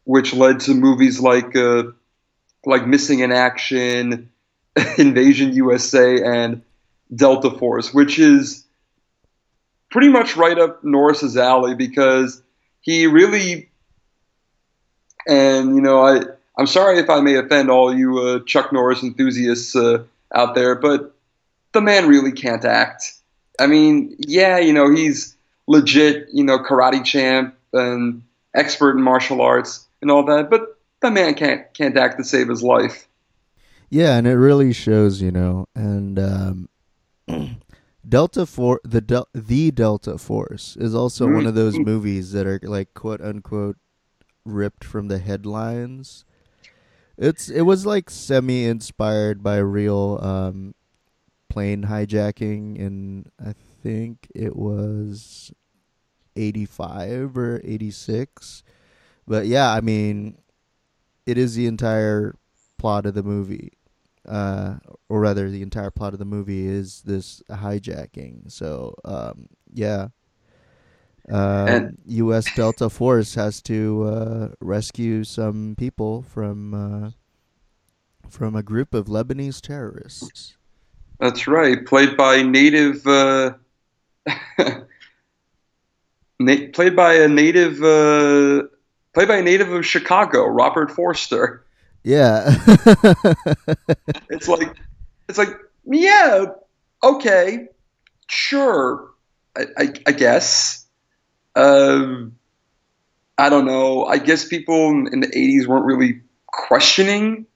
which 0.04 0.32
led 0.32 0.60
to 0.60 0.74
movies 0.74 1.20
like 1.20 1.54
like 2.64 2.86
Missing 2.86 3.20
in 3.20 3.32
Action 3.32 4.30
Invasion 4.98 5.52
USA 5.52 6.22
and 6.22 6.62
Delta 7.14 7.50
Force 7.50 7.92
which 7.92 8.18
is 8.18 8.64
pretty 9.90 10.08
much 10.08 10.36
right 10.36 10.58
up 10.58 10.82
Norris's 10.82 11.36
alley 11.36 11.74
because 11.74 12.42
he 12.80 13.06
really 13.06 13.69
and 15.26 15.74
you 15.74 15.80
know 15.80 16.04
I 16.04 16.22
I'm 16.56 16.66
sorry 16.66 16.98
if 16.98 17.08
I 17.08 17.20
may 17.20 17.36
offend 17.36 17.70
all 17.70 17.94
you 17.94 18.18
uh, 18.18 18.40
Chuck 18.44 18.72
Norris 18.72 19.02
enthusiasts 19.02 19.74
uh, 19.74 20.04
out 20.34 20.54
there, 20.54 20.74
but 20.74 21.14
the 21.72 21.80
man 21.80 22.08
really 22.08 22.32
can't 22.32 22.64
act. 22.64 23.14
I 23.58 23.66
mean, 23.66 24.16
yeah, 24.18 24.58
you 24.58 24.72
know, 24.72 24.90
he's 24.90 25.36
legit, 25.66 26.28
you 26.32 26.44
know, 26.44 26.58
karate 26.58 27.04
champ 27.04 27.54
and 27.72 28.22
expert 28.54 28.96
in 28.96 29.02
martial 29.02 29.40
arts 29.40 29.86
and 30.02 30.10
all 30.10 30.24
that, 30.24 30.50
but 30.50 30.78
the 31.00 31.10
man 31.10 31.34
can't 31.34 31.72
can't 31.74 31.96
act 31.96 32.18
to 32.18 32.24
save 32.24 32.48
his 32.48 32.62
life. 32.62 33.06
Yeah, 33.88 34.16
and 34.16 34.26
it 34.26 34.36
really 34.36 34.72
shows, 34.72 35.20
you 35.20 35.30
know, 35.30 35.66
and 35.74 36.18
um, 36.18 36.68
Delta 38.08 38.46
For 38.46 38.80
the 38.84 39.00
Del- 39.00 39.28
the 39.34 39.70
Delta 39.70 40.18
Force 40.18 40.76
is 40.78 40.94
also 40.94 41.24
mm-hmm. 41.24 41.36
one 41.36 41.46
of 41.46 41.54
those 41.54 41.78
movies 41.78 42.32
that 42.32 42.46
are 42.46 42.60
like 42.62 42.94
quote 42.94 43.20
unquote 43.20 43.76
ripped 44.44 44.84
from 44.84 45.08
the 45.08 45.18
headlines 45.18 46.24
it's 47.20 47.50
it 47.50 47.62
was 47.62 47.84
like 47.84 48.08
semi 48.08 48.64
inspired 48.64 49.42
by 49.42 49.58
real 49.58 50.18
um, 50.22 50.74
plane 51.50 51.84
hijacking 51.84 52.78
in 52.78 53.26
I 53.38 53.52
think 53.82 54.28
it 54.34 54.56
was 54.56 55.52
85 56.34 57.36
or 57.36 57.60
86. 57.62 58.62
But 59.28 59.46
yeah, 59.46 59.70
I 59.70 59.82
mean 59.82 60.38
it 61.26 61.36
is 61.36 61.54
the 61.54 61.66
entire 61.66 62.36
plot 62.78 63.04
of 63.04 63.14
the 63.14 63.22
movie. 63.22 63.72
Uh, 64.26 64.76
or 65.08 65.20
rather 65.20 65.50
the 65.50 65.62
entire 65.62 65.90
plot 65.90 66.12
of 66.12 66.18
the 66.18 66.24
movie 66.24 66.66
is 66.66 67.02
this 67.02 67.42
hijacking. 67.50 68.50
So 68.50 68.94
um, 69.04 69.48
yeah. 69.72 70.08
Um, 71.30 71.96
U.S. 72.06 72.52
Delta 72.54 72.90
Force 72.90 73.34
has 73.34 73.62
to 73.62 74.04
uh, 74.04 74.48
rescue 74.60 75.22
some 75.24 75.74
people 75.78 76.22
from 76.22 76.74
uh, 76.74 77.10
from 78.28 78.56
a 78.56 78.62
group 78.62 78.94
of 78.94 79.06
Lebanese 79.06 79.60
terrorists. 79.60 80.56
That's 81.18 81.46
right, 81.46 81.84
played 81.84 82.16
by 82.16 82.42
native, 82.42 83.06
uh, 83.06 83.52
na- 86.38 86.70
played 86.72 86.96
by 86.96 87.14
a 87.14 87.28
native, 87.28 87.82
uh, 87.82 88.62
played 89.12 89.28
by 89.28 89.36
a 89.36 89.42
native 89.42 89.70
of 89.70 89.84
Chicago, 89.84 90.46
Robert 90.46 90.90
Forster. 90.90 91.62
Yeah, 92.02 92.56
it's 94.30 94.48
like, 94.48 94.74
it's 95.28 95.36
like, 95.36 95.54
yeah, 95.84 96.46
okay, 97.02 97.68
sure, 98.26 99.10
I, 99.54 99.66
I, 99.76 99.92
I 100.06 100.12
guess. 100.12 100.86
Um, 101.54 102.36
I 103.36 103.48
don't 103.48 103.66
know. 103.66 104.04
I 104.04 104.18
guess 104.18 104.46
people 104.46 105.06
in 105.06 105.20
the 105.20 105.26
80s 105.26 105.66
weren't 105.66 105.86
really 105.86 106.20
questioning 106.46 107.46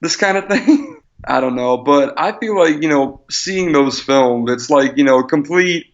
this 0.00 0.16
kind 0.16 0.36
of 0.36 0.46
thing. 0.48 1.00
I 1.24 1.40
don't 1.40 1.56
know, 1.56 1.78
but 1.78 2.14
I 2.16 2.38
feel 2.38 2.58
like 2.58 2.82
you 2.82 2.88
know, 2.88 3.22
seeing 3.30 3.72
those 3.72 4.00
films, 4.00 4.50
it's 4.50 4.70
like 4.70 4.96
you 4.96 5.04
know, 5.04 5.22
complete, 5.24 5.86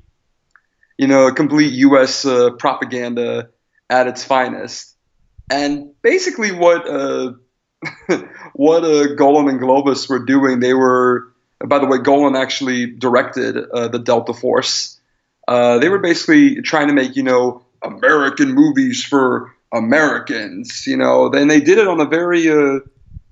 you 0.98 1.06
know, 1.06 1.32
complete 1.32 1.72
U.S. 1.72 2.26
Uh, 2.26 2.50
propaganda 2.50 3.48
at 3.88 4.08
its 4.08 4.24
finest, 4.24 4.94
and 5.50 5.90
basically 6.02 6.52
what 6.52 6.86
uh, 6.86 7.32
what 8.54 8.84
uh, 8.84 9.14
Golan 9.14 9.48
and 9.48 9.60
Globus 9.60 10.08
were 10.08 10.24
doing, 10.24 10.60
they 10.60 10.74
were. 10.74 11.28
By 11.64 11.78
the 11.78 11.86
way, 11.86 11.98
Golan 11.98 12.34
actually 12.34 12.86
directed 12.86 13.56
uh, 13.56 13.86
the 13.88 14.00
Delta 14.00 14.34
Force. 14.34 15.00
Uh, 15.53 15.78
they 15.78 15.90
were 15.90 15.98
basically 15.98 16.62
trying 16.62 16.88
to 16.88 16.94
make 16.94 17.14
you 17.14 17.22
know 17.22 17.62
American 17.82 18.53
movies 18.53 19.05
for 19.05 19.55
Americans, 19.70 20.86
you 20.86 20.96
know. 20.96 21.28
Then 21.28 21.48
they 21.48 21.61
did 21.61 21.76
it 21.76 21.86
on 21.86 22.00
a 22.00 22.07
very 22.07 22.48
uh, 22.48 22.80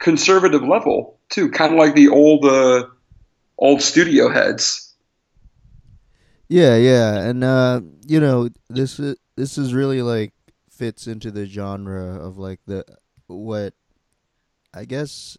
conservative 0.00 0.62
level 0.62 1.18
too, 1.30 1.50
kind 1.50 1.72
of 1.72 1.78
like 1.78 1.94
the 1.94 2.08
old 2.08 2.44
uh, 2.44 2.84
old 3.56 3.80
studio 3.80 4.28
heads. 4.28 4.94
Yeah, 6.50 6.76
yeah, 6.76 7.20
and 7.20 7.42
uh, 7.42 7.80
you 8.06 8.20
know 8.20 8.50
this 8.68 9.00
is 9.00 9.16
this 9.36 9.56
is 9.56 9.72
really 9.72 10.02
like 10.02 10.34
fits 10.68 11.06
into 11.06 11.30
the 11.30 11.46
genre 11.46 12.16
of 12.20 12.36
like 12.36 12.60
the 12.66 12.84
what 13.28 13.72
I 14.74 14.84
guess 14.84 15.38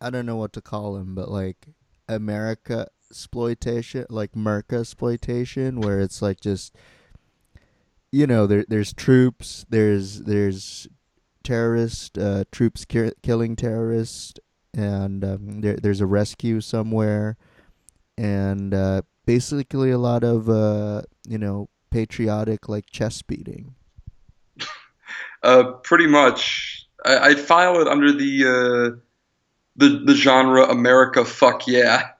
I 0.00 0.08
don't 0.08 0.24
know 0.24 0.36
what 0.36 0.54
to 0.54 0.62
call 0.62 0.96
him, 0.96 1.14
but 1.14 1.30
like 1.30 1.66
America 2.08 2.88
exploitation, 3.14 4.06
like 4.10 4.32
Merca 4.32 4.80
exploitation, 4.80 5.80
where 5.80 6.00
it's 6.00 6.20
like 6.20 6.40
just 6.40 6.74
you 8.14 8.28
know, 8.28 8.46
there 8.46 8.64
there's 8.68 8.92
troops, 8.92 9.66
there's 9.70 10.20
there's 10.20 10.86
terrorist 11.42 12.16
uh, 12.16 12.44
troops 12.52 12.84
ki- 12.84 13.12
killing 13.22 13.56
terrorists, 13.56 14.34
and 14.72 15.24
um, 15.24 15.60
there 15.62 15.74
there's 15.74 16.00
a 16.00 16.06
rescue 16.06 16.60
somewhere, 16.60 17.36
and 18.16 18.72
uh, 18.72 19.02
basically 19.26 19.90
a 19.90 19.98
lot 19.98 20.22
of 20.22 20.48
uh, 20.48 21.02
you 21.26 21.38
know 21.38 21.68
patriotic 21.90 22.68
like 22.68 22.86
chest 22.90 23.26
beating. 23.26 23.74
Uh, 25.42 25.72
pretty 25.82 26.06
much. 26.06 26.88
I, 27.04 27.18
I'd 27.18 27.38
file 27.38 27.78
it 27.78 27.86
under 27.86 28.10
the 28.10 28.44
uh, 28.46 28.96
the 29.76 29.98
the 29.98 30.14
genre 30.14 30.64
America 30.64 31.22
fuck 31.22 31.66
yeah. 31.66 32.12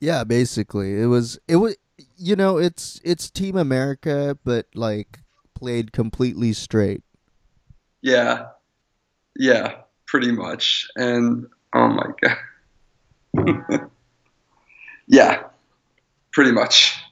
Yeah, 0.00 0.24
basically, 0.24 1.00
it 1.00 1.06
was 1.06 1.38
it 1.48 1.56
was 1.56 1.76
you 2.16 2.36
know 2.36 2.58
it's 2.58 3.00
it's 3.04 3.30
Team 3.30 3.56
America, 3.56 4.38
but 4.44 4.66
like 4.74 5.20
played 5.54 5.92
completely 5.92 6.52
straight. 6.52 7.02
Yeah, 8.02 8.48
yeah, 9.36 9.76
pretty 10.06 10.32
much. 10.32 10.86
And 10.96 11.46
oh 11.74 11.88
my 11.88 12.06
god, 12.20 13.90
yeah, 15.06 15.44
pretty 16.32 16.52
much. 16.52 17.02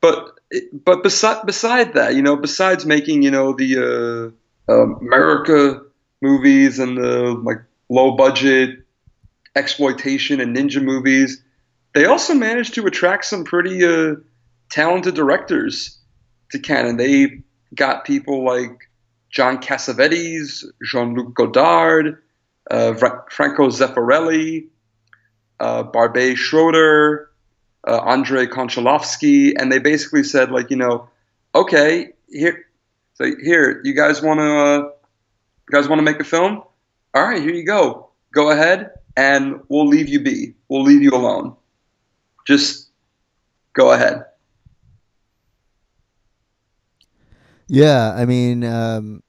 But 0.00 0.32
but 0.72 1.02
beside 1.02 1.46
beside 1.46 1.94
that, 1.94 2.14
you 2.14 2.22
know, 2.22 2.36
besides 2.36 2.84
making 2.84 3.22
you 3.22 3.30
know 3.30 3.52
the 3.52 4.34
uh, 4.68 4.72
um, 4.72 4.98
America 5.00 5.82
movies 6.20 6.80
and 6.80 6.98
the 6.98 7.40
like 7.44 7.58
low 7.88 8.16
budget 8.16 8.80
exploitation 9.54 10.40
and 10.40 10.56
ninja 10.56 10.82
movies, 10.82 11.43
they 11.94 12.04
also 12.06 12.34
managed 12.34 12.74
to 12.74 12.86
attract 12.86 13.24
some 13.24 13.44
pretty 13.44 13.84
uh, 13.84 14.16
talented 14.70 15.14
directors 15.14 15.98
to 16.50 16.58
Cannon. 16.58 16.96
They 16.96 17.42
got 17.74 18.04
people 18.04 18.44
like 18.44 18.90
John 19.30 19.58
Cassavetes, 19.60 20.64
Jean-Luc 20.82 21.34
Godard, 21.34 22.22
uh, 22.70 22.94
Franco 22.94 23.68
Zeffirelli, 23.68 24.66
uh, 25.60 25.84
Barbet 25.84 26.36
Schroeder, 26.36 27.30
uh, 27.86 28.00
Andrei 28.04 28.46
Konchalovsky, 28.46 29.54
and 29.56 29.70
they 29.70 29.78
basically 29.78 30.24
said 30.24 30.50
like, 30.50 30.70
you 30.70 30.76
know, 30.76 31.08
okay, 31.54 32.10
here, 32.28 32.64
so 33.14 33.24
here, 33.42 33.80
you 33.84 33.94
guys 33.94 34.20
want 34.22 34.40
to, 34.40 34.44
uh, 34.44 34.78
you 34.78 35.72
guys 35.72 35.88
want 35.88 36.00
to 36.00 36.04
make 36.04 36.18
a 36.18 36.24
film? 36.24 36.62
All 37.14 37.22
right, 37.22 37.40
here 37.40 37.54
you 37.54 37.64
go. 37.64 38.10
Go 38.32 38.50
ahead, 38.50 38.90
and 39.16 39.60
we'll 39.68 39.86
leave 39.86 40.08
you 40.08 40.20
be. 40.20 40.54
We'll 40.68 40.82
leave 40.82 41.02
you 41.02 41.10
alone. 41.10 41.56
Just 42.44 42.90
go 43.72 43.92
ahead. 43.92 44.24
Yeah, 47.66 48.12
I 48.14 48.26
mean, 48.26 48.62
um, 48.64 49.22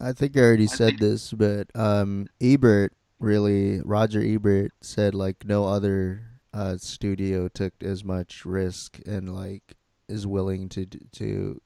I 0.00 0.12
think 0.12 0.36
I 0.36 0.40
already 0.40 0.66
said 0.66 0.98
this, 0.98 1.32
but 1.32 1.68
um, 1.74 2.26
Ebert 2.40 2.92
really, 3.18 3.80
Roger 3.80 4.20
Ebert 4.22 4.72
said 4.80 5.14
like 5.14 5.44
no 5.44 5.66
other 5.66 6.22
uh, 6.52 6.76
studio 6.78 7.48
took 7.48 7.74
as 7.82 8.04
much 8.04 8.44
risk 8.44 8.98
and 9.06 9.34
like 9.34 9.76
is 10.08 10.26
willing 10.26 10.68
to 10.70 10.86
to 10.86 11.60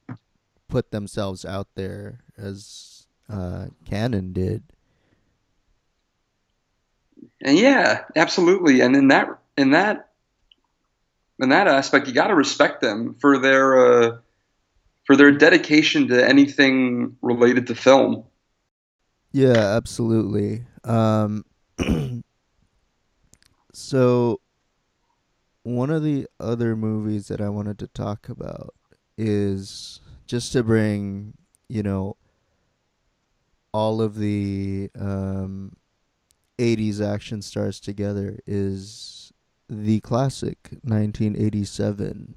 put 0.68 0.90
themselves 0.90 1.44
out 1.44 1.68
there 1.74 2.20
as 2.36 3.06
uh, 3.30 3.66
Cannon 3.84 4.32
did. 4.32 4.62
And 7.42 7.56
yeah, 7.58 8.04
absolutely. 8.16 8.80
And 8.80 8.94
in 8.94 9.08
that 9.08 9.28
in 9.56 9.70
that 9.70 10.10
in 11.40 11.48
that 11.48 11.66
aspect, 11.66 12.06
you 12.06 12.14
got 12.14 12.28
to 12.28 12.34
respect 12.34 12.80
them 12.80 13.14
for 13.20 13.38
their 13.38 13.76
uh, 13.76 14.18
for 15.04 15.16
their 15.16 15.32
dedication 15.32 16.08
to 16.08 16.26
anything 16.26 17.16
related 17.22 17.66
to 17.68 17.74
film. 17.74 18.24
Yeah, 19.32 19.76
absolutely. 19.76 20.64
Um, 20.84 21.44
so, 23.72 24.40
one 25.64 25.90
of 25.90 26.02
the 26.02 26.26
other 26.38 26.76
movies 26.76 27.28
that 27.28 27.40
I 27.40 27.48
wanted 27.48 27.78
to 27.80 27.88
talk 27.88 28.28
about 28.28 28.74
is 29.18 30.00
just 30.26 30.52
to 30.52 30.62
bring, 30.62 31.34
you 31.68 31.82
know, 31.82 32.16
all 33.72 34.00
of 34.00 34.16
the 34.16 34.88
um, 34.98 35.76
80s 36.58 37.00
action 37.00 37.42
stars 37.42 37.80
together 37.80 38.38
is 38.46 39.23
the 39.82 40.00
classic 40.00 40.68
1987 40.82 42.34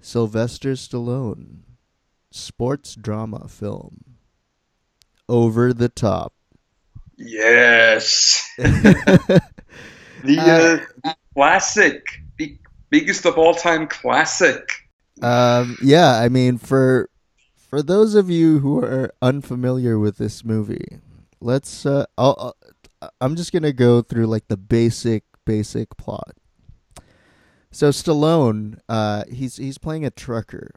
Sylvester 0.00 0.72
Stallone 0.72 1.58
sports 2.30 2.94
drama 2.94 3.48
film 3.48 4.16
Over 5.28 5.72
the 5.72 5.88
Top. 5.88 6.32
Yes. 7.16 8.48
the 8.56 9.40
uh, 10.28 10.78
uh, 11.08 11.14
classic, 11.34 12.04
the 12.36 12.58
biggest 12.90 13.24
of 13.24 13.38
all 13.38 13.54
time 13.54 13.86
classic. 13.86 14.68
Um, 15.22 15.78
yeah, 15.82 16.20
I 16.20 16.28
mean 16.28 16.58
for 16.58 17.08
for 17.56 17.82
those 17.82 18.14
of 18.14 18.30
you 18.30 18.58
who 18.60 18.78
are 18.78 19.12
unfamiliar 19.22 19.98
with 19.98 20.18
this 20.18 20.44
movie, 20.44 21.00
let's. 21.40 21.86
Uh, 21.86 22.06
I'll, 22.18 22.54
I'll, 23.02 23.10
I'm 23.20 23.36
just 23.36 23.52
gonna 23.52 23.72
go 23.72 24.02
through 24.02 24.26
like 24.26 24.48
the 24.48 24.56
basic 24.56 25.24
basic 25.46 25.96
plot. 25.96 26.36
So 27.70 27.88
Stallone, 27.88 28.78
uh, 28.88 29.24
he's 29.30 29.56
he's 29.56 29.78
playing 29.78 30.04
a 30.04 30.10
trucker 30.10 30.72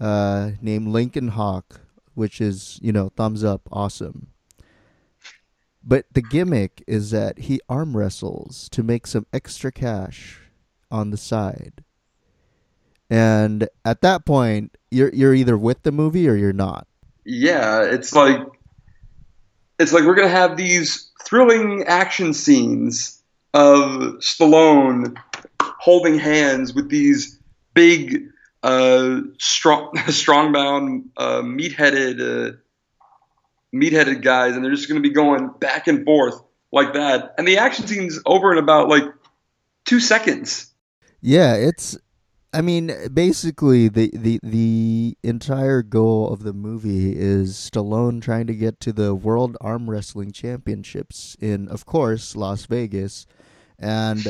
uh, 0.00 0.52
named 0.60 0.88
Lincoln 0.88 1.28
Hawk, 1.28 1.80
which 2.14 2.40
is 2.40 2.78
you 2.82 2.92
know 2.92 3.10
thumbs 3.10 3.44
up, 3.44 3.68
awesome. 3.70 4.28
But 5.82 6.06
the 6.12 6.22
gimmick 6.22 6.82
is 6.86 7.12
that 7.12 7.38
he 7.38 7.60
arm 7.68 7.96
wrestles 7.96 8.68
to 8.70 8.82
make 8.82 9.06
some 9.06 9.26
extra 9.32 9.72
cash 9.72 10.40
on 10.90 11.10
the 11.10 11.16
side. 11.16 11.84
And 13.10 13.68
at 13.84 14.02
that 14.02 14.26
point, 14.26 14.76
you're 14.90 15.10
you're 15.14 15.34
either 15.34 15.56
with 15.56 15.82
the 15.82 15.92
movie 15.92 16.28
or 16.28 16.34
you're 16.34 16.52
not. 16.52 16.86
Yeah, 17.24 17.82
it's 17.82 18.14
like 18.14 18.40
it's 19.78 19.92
like 19.92 20.04
we're 20.04 20.14
gonna 20.14 20.28
have 20.28 20.56
these 20.56 21.10
thrilling 21.24 21.84
action 21.84 22.34
scenes 22.34 23.17
of 23.54 24.18
Stallone 24.18 25.16
holding 25.60 26.18
hands 26.18 26.74
with 26.74 26.88
these 26.88 27.38
big, 27.74 28.28
uh, 28.62 29.20
strong, 29.38 29.96
strong-bound, 30.08 31.10
uh, 31.16 31.42
meat-headed, 31.42 32.20
uh, 32.20 32.56
meat-headed 33.72 34.22
guys, 34.22 34.54
and 34.54 34.64
they're 34.64 34.74
just 34.74 34.88
going 34.88 35.00
to 35.02 35.08
be 35.08 35.14
going 35.14 35.50
back 35.60 35.86
and 35.86 36.04
forth 36.04 36.40
like 36.72 36.94
that. 36.94 37.34
And 37.38 37.46
the 37.46 37.58
action 37.58 37.86
scene's 37.86 38.20
over 38.26 38.52
in 38.52 38.58
about 38.58 38.88
like 38.88 39.04
two 39.84 40.00
seconds. 40.00 40.72
Yeah, 41.20 41.54
it's. 41.54 41.96
I 42.50 42.62
mean, 42.62 42.90
basically, 43.12 43.88
the, 43.88 44.10
the 44.14 44.40
the 44.42 45.18
entire 45.22 45.82
goal 45.82 46.32
of 46.32 46.44
the 46.44 46.54
movie 46.54 47.12
is 47.14 47.54
Stallone 47.54 48.22
trying 48.22 48.46
to 48.46 48.54
get 48.54 48.80
to 48.80 48.92
the 48.92 49.14
World 49.14 49.58
Arm 49.60 49.90
Wrestling 49.90 50.32
Championships 50.32 51.36
in, 51.40 51.68
of 51.68 51.84
course, 51.84 52.34
Las 52.34 52.64
Vegas, 52.64 53.26
and 53.78 54.26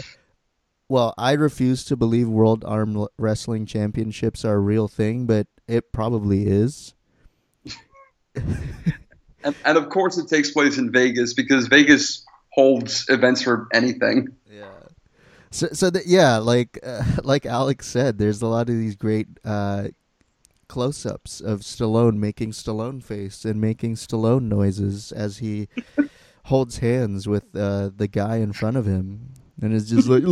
well, 0.89 1.13
I 1.19 1.33
refuse 1.33 1.85
to 1.85 1.97
believe 1.97 2.29
World 2.29 2.65
Arm 2.65 3.07
Wrestling 3.19 3.67
Championships 3.67 4.45
are 4.45 4.55
a 4.55 4.61
real 4.61 4.89
thing, 4.89 5.27
but 5.27 5.47
it 5.67 5.93
probably 5.93 6.47
is. 6.47 6.95
and, 8.35 9.55
and, 9.65 9.79
of 9.79 9.91
course, 9.91 10.17
it 10.17 10.29
takes 10.29 10.51
place 10.51 10.79
in 10.79 10.91
Vegas 10.91 11.35
because 11.35 11.67
Vegas 11.67 12.25
holds 12.53 13.05
events 13.11 13.43
for 13.43 13.69
anything. 13.75 14.29
Yeah. 14.51 14.65
So, 15.51 15.69
so 15.73 15.91
that 15.91 16.07
yeah, 16.07 16.39
like 16.39 16.79
uh, 16.83 17.05
like 17.23 17.45
Alex 17.45 17.87
said, 17.87 18.17
there's 18.17 18.41
a 18.41 18.47
lot 18.47 18.71
of 18.71 18.77
these 18.77 18.97
great 18.97 19.29
uh, 19.45 19.89
close-ups 20.69 21.41
of 21.43 21.61
Stallone 21.61 22.17
making 22.17 22.53
Stallone 22.53 23.03
face 23.03 23.45
and 23.45 23.61
making 23.61 23.97
Stallone 23.97 24.43
noises 24.43 25.13
as 25.13 25.39
he 25.39 25.69
holds 26.45 26.79
hands 26.79 27.29
with 27.29 27.55
uh, 27.55 27.91
the 27.95 28.09
guy 28.09 28.37
in 28.37 28.55
front 28.55 28.79
of 28.79 28.87
him 28.87 29.35
and 29.63 29.75
it's 29.75 29.89
just 29.89 30.09
like 30.09 30.23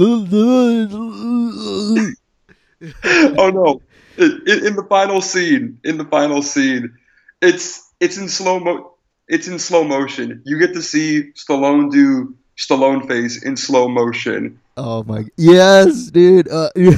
oh 3.38 3.50
no. 3.50 3.80
In, 4.18 4.66
in, 4.66 4.76
the 4.76 4.86
final 4.88 5.20
scene 5.20 5.78
in 5.84 5.98
the 5.98 6.06
final 6.06 6.40
scene 6.40 6.96
it's 7.42 7.92
it's 8.00 8.16
in 8.16 8.28
slow 8.28 8.60
mo 8.60 8.92
it's 9.28 9.48
in 9.48 9.58
slow 9.58 9.84
motion. 9.84 10.42
You 10.46 10.58
get 10.58 10.72
to 10.74 10.82
see 10.82 11.32
stallone 11.32 11.90
do 11.90 12.36
stallone 12.56 13.06
face 13.06 13.42
in 13.42 13.56
slow 13.56 13.88
motion. 13.88 14.58
Oh 14.76 15.02
my 15.04 15.24
yes 15.36 16.10
dude 16.10 16.48
uh, 16.48 16.70
he 16.76 16.90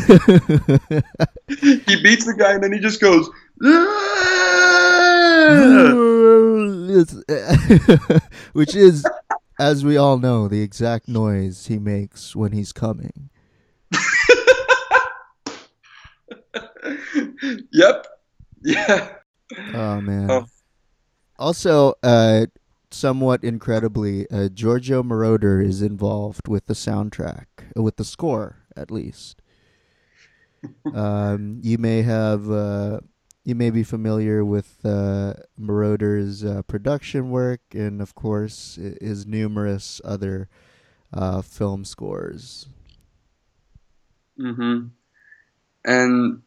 beats 2.03 2.27
the 2.27 2.35
guy 2.37 2.55
and 2.55 2.63
then 2.63 2.73
he 2.73 2.79
just 2.79 3.01
goes 3.01 3.29
which 8.53 8.75
is 8.75 9.05
as 9.59 9.85
we 9.85 9.97
all 9.97 10.19
know, 10.19 10.49
the 10.49 10.63
exact 10.63 11.09
noise 11.09 11.67
he 11.67 11.79
makes 11.79 12.37
when 12.37 12.53
he's 12.53 12.73
coming. 12.73 13.31
yep. 17.73 18.07
Yeah. 18.63 19.15
Oh 19.75 20.01
man. 20.01 20.31
Oh. 20.31 20.47
Also, 21.39 21.95
uh, 22.03 22.47
somewhat 22.91 23.45
incredibly, 23.45 24.29
uh, 24.31 24.49
Giorgio 24.49 25.03
Moroder 25.03 25.65
is 25.65 25.83
involved 25.83 26.49
with 26.49 26.67
the 26.67 26.75
soundtrack, 26.75 27.47
uh, 27.77 27.83
with 27.83 27.97
the 27.97 28.05
score 28.05 28.65
at 28.77 28.91
least. 28.91 29.41
um, 30.95 31.61
you 31.63 31.79
may 31.79 32.03
have, 32.03 32.51
uh, 32.51 33.01
you 33.49 33.55
may 33.55 33.71
be 33.71 33.83
familiar 33.83 34.45
with 34.45 34.77
uh, 34.85 35.33
Moroder's 35.59 36.45
uh, 36.45 36.61
production 36.67 37.31
work, 37.31 37.63
and 37.73 38.03
of 38.03 38.15
course, 38.15 38.79
his 39.01 39.25
numerous 39.25 40.03
other 40.05 40.51
uh, 41.15 41.41
film 41.41 41.87
scores. 41.87 42.69
Mm-hmm. 44.39 44.89
And 45.87 46.43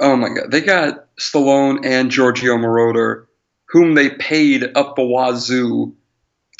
oh 0.00 0.16
my 0.16 0.30
god, 0.30 0.50
they 0.50 0.62
got 0.62 1.14
Stallone 1.18 1.84
and 1.84 2.10
Giorgio 2.10 2.56
Moroder, 2.56 3.26
whom 3.66 3.94
they 3.94 4.08
paid 4.08 4.64
up 4.74 4.96
the 4.96 5.04
wazoo 5.04 5.94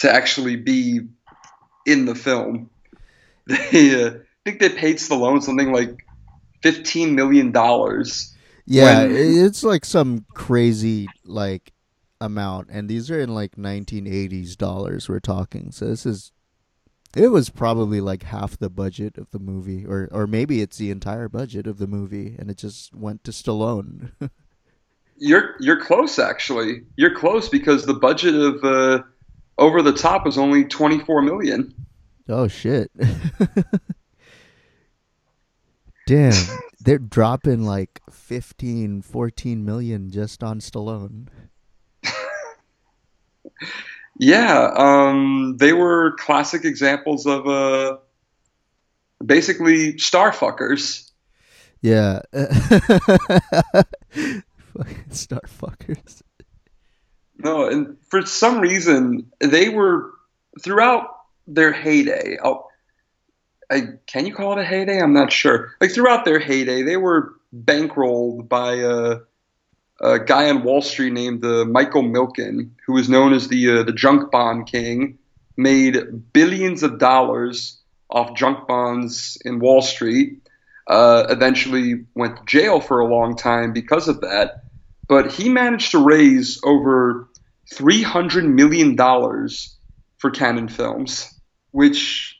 to 0.01 0.13
actually 0.13 0.57
be 0.57 1.01
in 1.87 2.05
the 2.05 2.15
film. 2.15 2.69
They, 3.47 4.05
uh, 4.05 4.11
I 4.11 4.21
think 4.45 4.61
they 4.61 4.69
paid 4.69 4.99
Stallone 4.99 5.43
something 5.43 5.73
like 5.73 6.07
fifteen 6.63 7.15
million 7.15 7.51
dollars. 7.51 8.37
Yeah, 8.73 9.03
When- 9.03 9.17
it's 9.17 9.65
like 9.65 9.85
some 9.85 10.25
crazy 10.35 11.09
like 11.25 11.73
amount, 12.21 12.69
and 12.71 12.89
these 12.89 13.11
are 13.11 13.19
in 13.21 13.35
like 13.35 13.57
1980s 13.57 14.57
dollars. 14.57 15.09
We're 15.09 15.19
talking, 15.21 15.73
so 15.73 15.87
this 15.87 16.07
is. 16.07 16.31
It 17.17 17.33
was 17.33 17.51
probably 17.51 18.01
like 18.01 18.23
half 18.23 18.57
the 18.57 18.71
budget 18.71 19.19
of 19.19 19.29
the 19.33 19.41
movie, 19.41 19.85
or 19.85 20.09
or 20.13 20.29
maybe 20.29 20.61
it's 20.61 20.79
the 20.79 20.93
entire 20.93 21.29
budget 21.29 21.67
of 21.67 21.79
the 21.79 21.89
movie, 21.89 22.37
and 22.39 22.49
it 22.49 22.59
just 22.59 22.95
went 22.95 23.25
to 23.25 23.33
Stallone. 23.33 24.13
You're 25.23 25.57
you're 25.61 25.85
close 25.85 26.19
actually. 26.21 26.83
You're 26.97 27.15
close 27.15 27.49
because 27.49 27.85
the 27.85 27.93
budget 27.95 28.35
of 28.37 28.63
uh, 28.65 29.03
Over 29.59 29.83
the 29.83 29.93
Top 29.93 30.25
was 30.25 30.39
only 30.39 30.65
twenty 30.65 30.99
four 31.01 31.21
million. 31.21 31.75
oh 32.29 32.47
shit! 32.49 32.91
Damn, 36.07 36.33
they're 36.81 36.99
dropping 36.99 37.65
like 37.65 38.01
15, 38.11 39.03
14 39.03 39.65
million 39.65 40.11
just 40.11 40.43
on 40.43 40.61
Stallone. 40.61 41.29
Yeah, 44.23 44.71
um, 44.77 45.57
they 45.59 45.73
were 45.73 46.15
classic 46.19 46.67
examples 46.67 47.25
of 47.25 47.49
uh, 47.49 47.97
basically 49.25 49.97
star 49.97 50.31
fuckers. 50.31 51.11
Yeah. 51.81 52.21
Fucking 54.13 54.45
star 55.11 55.41
fuckers. 55.47 56.21
No, 57.39 57.67
and 57.67 57.97
for 58.11 58.27
some 58.27 58.61
reason 58.61 59.33
they 59.41 59.71
were 59.71 60.13
throughout 60.61 61.07
their 61.47 61.73
heyday. 61.73 62.37
Oh, 62.45 62.67
I, 63.71 63.83
can 64.07 64.27
you 64.27 64.35
call 64.35 64.53
it 64.53 64.63
a 64.63 64.65
heyday? 64.65 65.01
I'm 65.01 65.13
not 65.13 65.33
sure. 65.33 65.73
Like 65.81 65.93
throughout 65.93 66.25
their 66.25 66.41
heyday, 66.41 66.83
they 66.83 66.97
were 66.97 67.35
bankrolled 67.55 68.49
by 68.49 68.75
a, 68.75 69.19
a 70.01 70.19
guy 70.19 70.51
on 70.51 70.65
Wall 70.65 70.83
Street 70.83 71.13
named 71.13 71.45
uh, 71.45 71.65
Michael 71.65 72.03
Milken, 72.03 72.71
who 72.87 72.95
was 72.95 73.09
known 73.09 73.33
as 73.33 73.49
the 73.49 73.81
uh, 73.81 73.83
the 73.85 73.93
junk 73.93 74.31
bond 74.31 74.67
king. 74.67 75.19
Made 75.57 76.33
billions 76.33 76.83
of 76.83 76.99
dollars 76.99 77.79
off 78.09 78.35
junk 78.35 78.67
bonds 78.67 79.37
in 79.45 79.61
Wall 79.61 79.83
Street. 79.83 80.41
Uh, 80.87 81.27
eventually 81.29 82.07
went 82.15 82.37
to 82.37 82.43
jail 82.47 82.81
for 82.81 83.01
a 83.01 83.07
long 83.07 83.37
time 83.37 83.73
because 83.73 84.09
of 84.09 84.23
that. 84.23 84.65
But 85.07 85.31
he 85.31 85.49
managed 85.49 85.93
to 85.93 86.03
raise 86.03 86.61
over 86.65 87.29
three 87.73 88.03
hundred 88.03 88.45
million 88.47 88.97
dollars 88.97 89.77
for 90.19 90.31
Cannon 90.31 90.69
Films, 90.69 91.39
which 91.73 92.40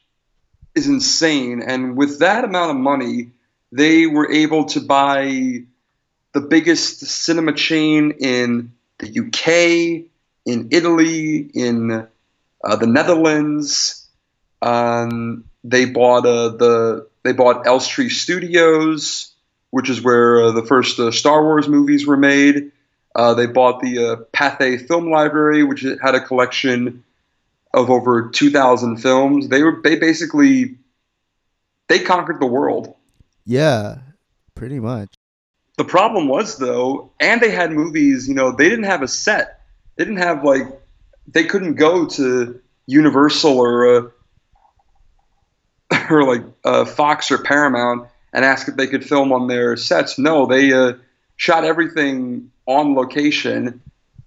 is 0.75 0.87
insane. 0.87 1.63
And 1.63 1.97
with 1.97 2.21
that 2.21 2.45
amount 2.45 2.71
of 2.71 2.77
money, 2.77 3.31
they 3.73 4.07
were 4.07 4.31
able 4.31 4.67
to 4.67 4.81
buy 4.81 5.65
the 6.33 6.41
biggest 6.41 7.01
cinema 7.01 7.53
chain 7.53 8.13
in 8.21 8.73
the 8.99 9.09
UK, 9.09 10.07
in 10.47 10.69
Italy, 10.71 11.39
in 11.39 12.07
uh, 12.63 12.77
the 12.77 12.87
Netherlands. 12.87 14.07
Um, 14.63 15.45
they 15.65 15.87
bought 15.87 16.27
uh, 16.27 16.51
the 16.51 17.09
they 17.23 17.33
bought 17.33 17.67
Elstree 17.67 18.09
Studios, 18.09 19.33
which 19.71 19.91
is 19.91 20.01
where 20.01 20.43
uh, 20.43 20.53
the 20.53 20.65
first 20.65 20.99
uh, 20.99 21.11
Star 21.11 21.43
Wars 21.43 21.69
movies 21.69 22.07
were 22.07 22.17
made. 22.17 22.73
Uh, 23.15 23.35
they 23.35 23.47
bought 23.47 23.81
the 23.81 23.99
uh, 23.99 24.17
Pathé 24.33 24.87
Film 24.87 25.11
Library, 25.11 25.65
which 25.65 25.83
had 25.83 26.15
a 26.15 26.21
collection 26.21 27.05
of 27.73 27.91
over 27.91 28.29
2,000 28.31 28.97
films. 28.97 29.49
They 29.49 29.63
were 29.63 29.81
they 29.83 29.97
basically 29.97 30.79
they 31.89 31.99
conquered 31.99 32.41
the 32.41 32.47
world. 32.47 32.95
Yeah, 33.45 33.99
pretty 34.55 34.81
much. 34.81 35.09
The 35.77 35.85
problem 35.85 36.29
was 36.29 36.59
though, 36.59 37.13
and 37.21 37.41
they 37.41 37.51
had 37.51 37.73
movies. 37.73 38.29
You 38.29 38.35
know, 38.35 38.53
they 38.53 38.69
didn't 38.69 38.85
have 38.85 39.03
a 39.03 39.09
set. 39.09 39.63
They 39.97 40.05
didn't 40.05 40.19
have 40.19 40.45
like 40.45 40.63
they 41.27 41.45
couldn't 41.45 41.75
go 41.75 42.07
to 42.07 42.61
Universal 42.87 43.59
or 43.59 43.97
uh, 43.97 44.03
or 46.11 46.25
like 46.25 46.45
uh, 46.65 46.85
Fox 46.85 47.31
or 47.31 47.39
Paramount 47.39 48.09
and 48.33 48.45
ask 48.45 48.69
if 48.69 48.77
they 48.77 48.87
could 48.87 49.05
film 49.05 49.33
on 49.33 49.49
their 49.49 49.77
sets. 49.77 50.19
No, 50.19 50.47
they 50.47 50.73
uh, 50.73 50.93
shot 51.37 51.65
everything 51.65 52.51
on 52.67 52.95
location, 52.95 53.81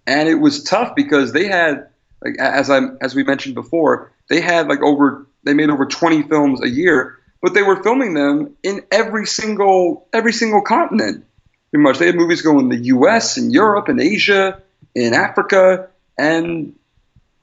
and 0.06 0.28
it 0.28 0.36
was 0.36 0.64
tough 0.64 0.96
because 0.96 1.32
they 1.32 1.48
had 1.48 1.88
like 2.24 2.38
as 2.40 2.70
I 2.70 2.82
as 3.02 3.16
we 3.16 3.24
mentioned 3.24 3.56
before, 3.56 4.12
they 4.30 4.42
had 4.42 4.68
like 4.68 4.82
over 4.82 5.28
they 5.44 5.54
made 5.54 5.70
over 5.70 5.86
20 5.86 6.24
films 6.24 6.62
a 6.62 6.70
year, 6.70 7.20
but 7.42 7.54
they 7.54 7.64
were 7.64 7.82
filming 7.84 8.14
them 8.14 8.56
in 8.64 8.84
every 8.92 9.26
single 9.26 10.08
every 10.14 10.34
single 10.34 10.62
continent. 10.62 11.26
Pretty 11.72 11.84
much, 11.84 11.98
they 11.98 12.06
had 12.06 12.16
movies 12.16 12.42
going 12.42 12.60
in 12.60 12.70
the 12.70 12.86
U.S. 12.86 13.36
and 13.36 13.52
Europe 13.52 13.88
and 13.88 14.00
Asia, 14.00 14.62
in 14.96 15.14
Africa, 15.14 15.90
and 16.18 16.74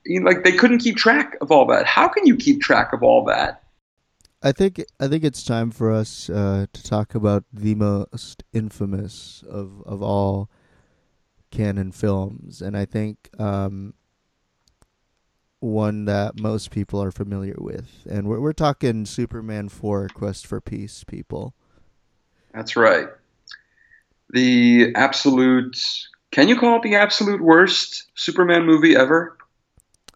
you 0.05 0.21
know, 0.21 0.27
like 0.27 0.45
they 0.45 0.53
couldn't 0.53 0.79
keep 0.79 0.97
track 0.97 1.37
of 1.41 1.51
all 1.51 1.67
that. 1.67 1.87
How 1.87 2.09
can 2.09 2.27
you 2.27 2.37
keep 2.37 2.61
track 2.61 2.93
of 2.93 3.03
all 3.03 3.25
that? 3.25 3.63
I 4.43 4.53
think 4.53 4.83
I 4.99 5.09
think 5.09 5.25
it's 5.25 5.45
time 5.45 5.71
for 5.71 5.93
us 5.93 6.31
uh, 6.31 6.67
to 6.73 6.83
talk 6.83 7.15
about 7.15 7.45
the 7.53 7.75
most 7.75 8.43
infamous 8.53 9.45
of 9.49 9.83
of 9.85 10.03
all 10.03 10.49
Cannon 11.51 11.93
films, 11.93 12.63
and 12.63 12.77
I 12.77 12.87
think 12.87 13.29
um, 13.39 13.95
one 15.61 16.07
that 16.07 16.41
most 16.41 16.71
people 16.71 17.03
are 17.03 17.11
familiar 17.11 17.57
with, 17.59 18.07
and 18.09 18.27
we're 18.27 18.41
we're 18.41 18.53
talking 18.53 19.07
Superman 19.07 19.69
four: 19.69 20.09
Quest 20.09 20.47
for 20.47 20.61
Peace, 20.61 21.05
people. 21.05 21.55
That's 22.53 22.77
right. 22.77 23.09
The 24.31 24.93
absolute. 24.97 25.79
Can 26.33 26.49
you 26.49 26.59
call 26.59 26.77
it 26.77 26.83
the 26.83 26.95
absolute 26.95 27.41
worst 27.41 28.07
Superman 28.15 28.65
movie 28.65 28.97
ever? 28.97 29.37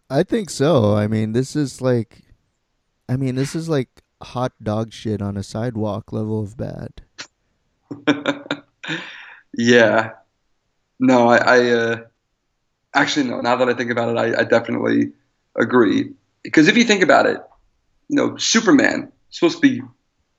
I 0.09 0.23
think 0.23 0.49
so. 0.49 0.95
I 0.95 1.07
mean, 1.07 1.33
this 1.33 1.55
is 1.55 1.81
like, 1.81 2.21
I 3.09 3.17
mean, 3.17 3.35
this 3.35 3.55
is 3.55 3.67
like 3.67 3.89
hot 4.21 4.53
dog 4.63 4.93
shit 4.93 5.21
on 5.21 5.35
a 5.35 5.43
sidewalk 5.43 6.13
level 6.13 6.41
of 6.41 6.55
bad. 6.57 7.01
yeah. 9.57 10.11
No, 10.99 11.27
I, 11.27 11.37
I 11.37 11.69
uh, 11.71 11.97
actually 12.93 13.29
no. 13.29 13.41
Now 13.41 13.57
that 13.57 13.67
I 13.67 13.73
think 13.73 13.91
about 13.91 14.09
it, 14.09 14.17
I, 14.17 14.41
I 14.41 14.43
definitely 14.43 15.11
agree. 15.55 16.13
Because 16.43 16.67
if 16.67 16.77
you 16.77 16.83
think 16.83 17.01
about 17.01 17.25
it, 17.25 17.41
you 18.07 18.15
know, 18.15 18.37
Superman 18.37 19.11
supposed 19.29 19.61
to 19.61 19.61
be 19.61 19.81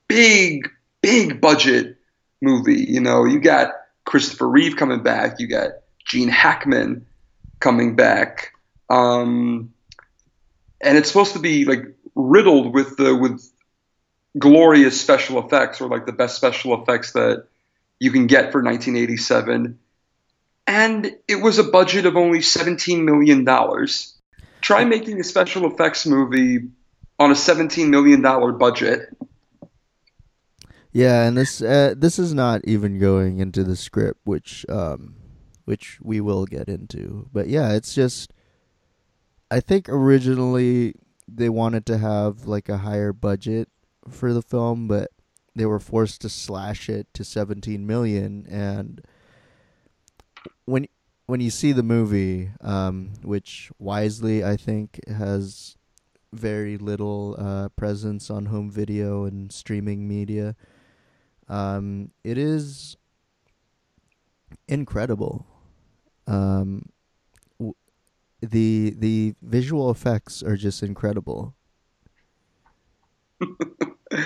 big, 0.08 0.70
big 1.02 1.40
budget 1.40 1.96
movie. 2.40 2.84
You 2.88 3.00
know, 3.00 3.24
you 3.24 3.40
got 3.40 3.72
Christopher 4.04 4.48
Reeve 4.48 4.76
coming 4.76 5.02
back. 5.02 5.40
You 5.40 5.48
got 5.48 5.70
Gene 6.04 6.28
Hackman 6.28 7.06
coming 7.60 7.96
back. 7.96 8.52
Um, 8.88 9.72
and 10.80 10.96
it's 10.96 11.08
supposed 11.08 11.32
to 11.32 11.38
be 11.38 11.64
like 11.64 11.82
riddled 12.14 12.74
with 12.74 12.96
the 12.96 13.14
with 13.14 13.50
glorious 14.38 15.00
special 15.00 15.44
effects 15.44 15.80
or 15.80 15.88
like 15.88 16.06
the 16.06 16.12
best 16.12 16.36
special 16.36 16.80
effects 16.80 17.12
that 17.12 17.46
you 17.98 18.10
can 18.10 18.26
get 18.26 18.52
for 18.52 18.62
1987 18.62 19.78
and 20.66 21.16
it 21.26 21.36
was 21.36 21.58
a 21.58 21.64
budget 21.64 22.04
of 22.04 22.16
only 22.16 22.42
17 22.42 23.04
million 23.04 23.44
dollars 23.44 24.15
try 24.60 24.84
making 24.84 25.20
a 25.20 25.24
special 25.24 25.70
effects 25.70 26.06
movie 26.06 26.68
on 27.18 27.30
a 27.30 27.34
17 27.34 27.90
million 27.90 28.20
dollar 28.22 28.52
budget 28.52 29.08
Yeah, 30.92 31.24
and 31.24 31.36
this 31.36 31.60
uh, 31.60 31.92
this 31.94 32.18
is 32.18 32.32
not 32.32 32.62
even 32.64 32.98
going 32.98 33.38
into 33.38 33.62
the 33.64 33.76
script, 33.76 34.20
which 34.24 34.64
um, 34.70 35.16
which 35.66 35.98
we 36.02 36.22
will 36.22 36.46
get 36.46 36.70
into. 36.70 37.28
But 37.34 37.48
yeah, 37.48 37.74
it's 37.74 37.94
just 37.94 38.32
I 39.50 39.60
think 39.60 39.90
originally 39.90 40.94
they 41.28 41.50
wanted 41.50 41.84
to 41.86 41.98
have 41.98 42.46
like 42.46 42.70
a 42.70 42.78
higher 42.78 43.12
budget 43.12 43.68
for 44.08 44.32
the 44.32 44.40
film, 44.40 44.88
but 44.88 45.10
they 45.54 45.66
were 45.66 45.80
forced 45.80 46.22
to 46.22 46.30
slash 46.30 46.88
it 46.88 47.12
to 47.12 47.24
17 47.24 47.86
million 47.86 48.46
and 48.48 49.02
when 50.64 50.86
when 51.26 51.40
you 51.40 51.50
see 51.50 51.72
the 51.72 51.82
movie, 51.82 52.50
um, 52.60 53.12
which 53.22 53.70
wisely 53.78 54.44
I 54.44 54.56
think 54.56 55.00
has 55.08 55.76
very 56.32 56.78
little 56.78 57.36
uh, 57.38 57.68
presence 57.70 58.30
on 58.30 58.46
home 58.46 58.70
video 58.70 59.24
and 59.24 59.50
streaming 59.52 60.08
media, 60.08 60.56
um, 61.48 62.10
it 62.24 62.38
is 62.38 62.96
incredible. 64.68 65.46
Um, 66.26 66.90
w- 67.58 67.74
the 68.40 68.94
the 68.98 69.34
visual 69.42 69.90
effects 69.90 70.42
are 70.42 70.56
just 70.56 70.82
incredible. 70.82 71.54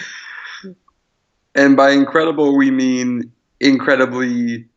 And 1.54 1.76
by 1.76 1.90
incredible, 1.90 2.56
we 2.56 2.70
mean 2.70 3.32
incredibly 3.60 4.68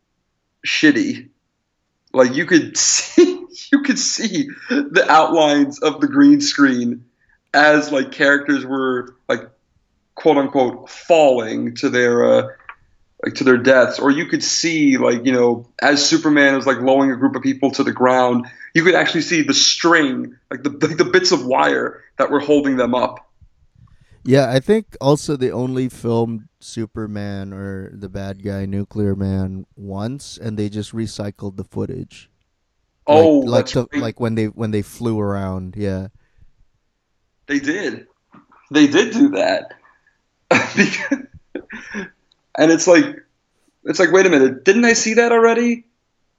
shitty. 0.66 1.30
Like 2.14 2.34
you 2.34 2.46
could 2.46 2.76
see, 2.78 3.44
you 3.72 3.82
could 3.82 3.98
see 3.98 4.48
the 4.68 5.04
outlines 5.08 5.80
of 5.80 6.00
the 6.00 6.08
green 6.08 6.40
screen 6.40 7.04
as 7.52 7.92
like 7.92 8.12
characters 8.12 8.64
were 8.64 9.14
like 9.28 9.50
quote 10.14 10.38
unquote 10.38 10.88
falling 10.88 11.74
to 11.76 11.90
their 11.90 12.24
uh, 12.24 12.48
like 13.24 13.34
to 13.34 13.44
their 13.44 13.58
deaths, 13.58 13.98
or 13.98 14.10
you 14.10 14.26
could 14.26 14.42
see 14.42 14.96
like 14.96 15.24
you 15.24 15.32
know 15.32 15.66
as 15.80 16.04
Superman 16.04 16.56
was 16.56 16.66
like 16.66 16.78
lowering 16.78 17.10
a 17.10 17.16
group 17.16 17.36
of 17.36 17.42
people 17.42 17.70
to 17.72 17.84
the 17.84 17.92
ground, 17.92 18.46
you 18.74 18.84
could 18.84 18.94
actually 18.94 19.22
see 19.22 19.42
the 19.42 19.54
string, 19.54 20.36
like 20.50 20.62
the 20.62 20.70
like 20.70 20.96
the 20.96 21.04
bits 21.04 21.32
of 21.32 21.44
wire 21.44 22.02
that 22.18 22.30
were 22.30 22.40
holding 22.40 22.76
them 22.76 22.94
up. 22.94 23.28
Yeah, 24.24 24.50
I 24.50 24.60
think 24.60 24.96
also 25.00 25.36
the 25.36 25.52
only 25.52 25.88
filmed 25.88 26.48
Superman 26.64 27.52
or 27.52 27.90
the 27.92 28.08
bad 28.08 28.42
guy 28.42 28.66
Nuclear 28.66 29.14
Man 29.14 29.66
once, 29.76 30.38
and 30.38 30.58
they 30.58 30.68
just 30.68 30.92
recycled 30.92 31.56
the 31.56 31.64
footage. 31.64 32.30
Oh, 33.06 33.40
like 33.40 33.74
like, 33.74 33.86
right. 33.92 34.02
like 34.02 34.20
when 34.20 34.34
they 34.34 34.46
when 34.46 34.70
they 34.70 34.82
flew 34.82 35.20
around. 35.20 35.74
Yeah, 35.76 36.08
They 37.46 37.58
did. 37.58 38.06
They 38.70 38.86
did 38.86 39.12
do 39.12 39.28
that. 39.30 39.74
and 40.50 41.28
it's 42.72 42.86
like 42.86 43.04
it's 43.84 43.98
like 43.98 44.12
wait 44.12 44.26
a 44.26 44.30
minute, 44.30 44.64
didn't 44.64 44.86
I 44.86 44.94
see 44.94 45.14
that 45.14 45.32
already? 45.32 45.84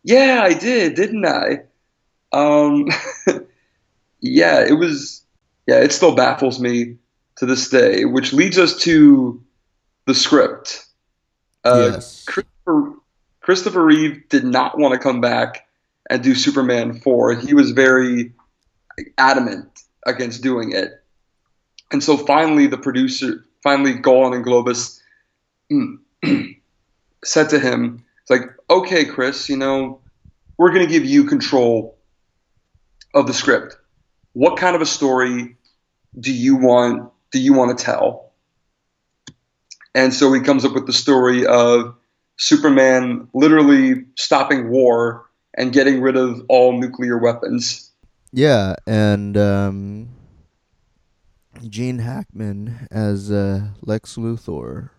Yeah, 0.04 0.42
I 0.44 0.54
did, 0.54 0.96
didn't 0.96 1.26
I? 1.26 1.64
Um 2.32 2.88
yeah, 4.20 4.66
it 4.66 4.74
was 4.74 5.24
yeah, 5.68 5.82
it 5.82 5.92
still 5.92 6.16
baffles 6.16 6.60
me 6.60 6.98
to 7.38 7.46
this 7.46 7.70
day, 7.70 8.06
which 8.06 8.34
leads 8.34 8.58
us 8.58 8.80
to 8.82 9.44
the 10.06 10.14
script. 10.14 10.86
Uh, 11.64 11.92
Yes. 11.94 12.24
Christopher, 12.26 12.94
Christopher 13.42 13.84
Reeve 13.84 14.30
did 14.30 14.44
not 14.44 14.78
want 14.78 14.94
to 14.94 15.00
come 15.00 15.22
back 15.22 15.68
and 16.10 16.24
do 16.24 16.36
Superman 16.36 17.00
4. 17.00 17.36
He 17.36 17.54
was 17.54 17.72
very 17.72 18.34
adamant 19.18 19.68
against 20.06 20.44
doing 20.44 20.72
it. 20.72 21.04
And 21.92 22.04
so 22.04 22.18
finally, 22.18 22.68
the 22.68 22.78
producer, 22.78 23.44
finally, 23.64 23.94
Golan 23.94 24.34
and 24.34 24.46
Globus 24.46 25.00
said 27.24 27.50
to 27.50 27.60
him, 27.60 28.04
it's 28.22 28.30
like, 28.30 28.50
okay, 28.70 29.06
Chris, 29.06 29.50
you 29.50 29.58
know, 29.58 30.00
we're 30.58 30.72
going 30.72 30.86
to 30.86 30.92
give 30.92 31.06
you 31.06 31.26
control 31.26 31.98
of 33.14 33.28
the 33.28 33.34
script. 33.34 33.78
What 34.34 34.58
kind 34.58 34.76
of 34.76 34.82
a 34.82 34.86
story 34.86 35.56
do 36.20 36.34
you 36.34 36.56
want 36.56 37.12
do 37.32 37.40
you 37.40 37.54
want 37.54 37.78
to 37.78 37.84
tell? 37.84 38.25
And 39.96 40.14
so 40.14 40.32
he 40.34 40.42
comes 40.42 40.66
up 40.66 40.74
with 40.74 40.86
the 40.86 40.94
story 40.94 41.46
of 41.48 41.96
Superman 42.38 43.30
literally 43.34 44.04
stopping 44.16 44.70
war 44.70 45.26
and 45.58 45.72
getting 45.72 46.02
rid 46.02 46.18
of 46.18 46.44
all 46.50 46.78
nuclear 46.78 47.18
weapons. 47.18 47.90
yeah, 48.34 48.76
and 48.86 49.38
um, 49.38 50.10
Gene 51.70 52.00
Hackman 52.00 52.88
as 52.92 53.32
uh, 53.32 53.70
Lex 53.82 54.18
Luthor 54.18 54.90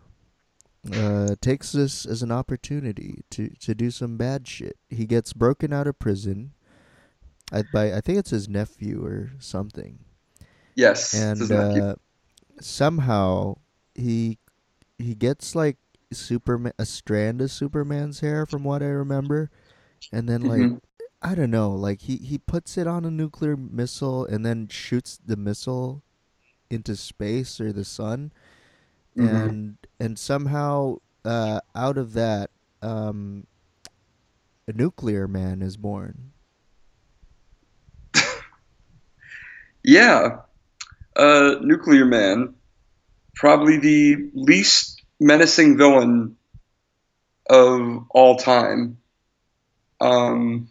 uh, 0.94 1.34
takes 1.42 1.72
this 1.72 2.06
as 2.06 2.22
an 2.22 2.32
opportunity 2.32 3.22
to 3.30 3.50
to 3.60 3.74
do 3.74 3.90
some 3.90 4.16
bad 4.16 4.48
shit. 4.48 4.78
He 4.88 5.04
gets 5.04 5.34
broken 5.34 5.72
out 5.72 5.86
of 5.86 5.98
prison. 5.98 6.52
I, 7.52 7.64
by 7.72 7.92
I 7.92 8.00
think 8.00 8.18
it's 8.18 8.30
his 8.30 8.48
nephew 8.48 9.04
or 9.04 9.32
something. 9.38 9.98
Yes, 10.74 11.12
and 11.12 11.40
isn't 11.42 11.56
that 11.56 11.72
cute? 11.72 11.84
uh, 11.84 11.94
somehow 12.60 13.56
he 13.94 14.38
he 14.98 15.14
gets 15.14 15.54
like 15.54 15.76
Superman 16.12 16.72
a 16.78 16.86
strand 16.86 17.40
of 17.42 17.50
Superman's 17.50 18.20
hair 18.20 18.46
from 18.46 18.64
what 18.64 18.82
I 18.82 18.86
remember, 18.86 19.50
and 20.12 20.28
then 20.28 20.42
like 20.42 20.60
Mhm. 20.60 20.80
I 21.22 21.34
don't 21.34 21.50
know, 21.50 21.70
like 21.72 22.02
he 22.02 22.16
he 22.16 22.38
puts 22.38 22.76
it 22.78 22.86
on 22.86 23.04
a 23.04 23.10
nuclear 23.10 23.56
missile 23.56 24.24
and 24.26 24.44
then 24.44 24.68
shoots 24.68 25.18
the 25.24 25.36
missile 25.36 26.02
into 26.70 26.96
space 26.96 27.60
or 27.60 27.72
the 27.72 27.84
sun, 27.84 28.32
Mhm. 29.16 29.26
and 29.48 29.76
and 29.98 30.18
somehow 30.18 30.98
uh, 31.24 31.60
out 31.74 31.98
of 31.98 32.12
that 32.12 32.50
um, 32.82 33.46
a 34.68 34.72
nuclear 34.72 35.26
man 35.26 35.62
is 35.62 35.76
born. 35.76 36.32
yeah, 39.84 40.40
uh, 41.16 41.56
Nuclear 41.62 42.04
Man, 42.04 42.54
probably 43.36 43.78
the 43.78 44.30
least 44.34 45.02
menacing 45.20 45.76
villain 45.76 46.36
of 47.48 48.06
all 48.10 48.36
time. 48.36 48.98
Um, 50.00 50.68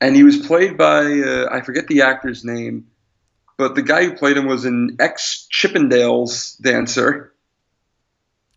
and 0.00 0.16
he 0.16 0.24
was 0.24 0.38
played 0.38 0.76
by 0.76 1.04
uh, 1.04 1.48
I 1.50 1.60
forget 1.60 1.86
the 1.86 2.02
actor's 2.02 2.44
name, 2.44 2.88
but 3.56 3.74
the 3.74 3.82
guy 3.82 4.04
who 4.04 4.16
played 4.16 4.36
him 4.36 4.46
was 4.46 4.64
an 4.64 4.96
ex 4.98 5.46
Chippendales 5.52 6.60
dancer. 6.60 7.32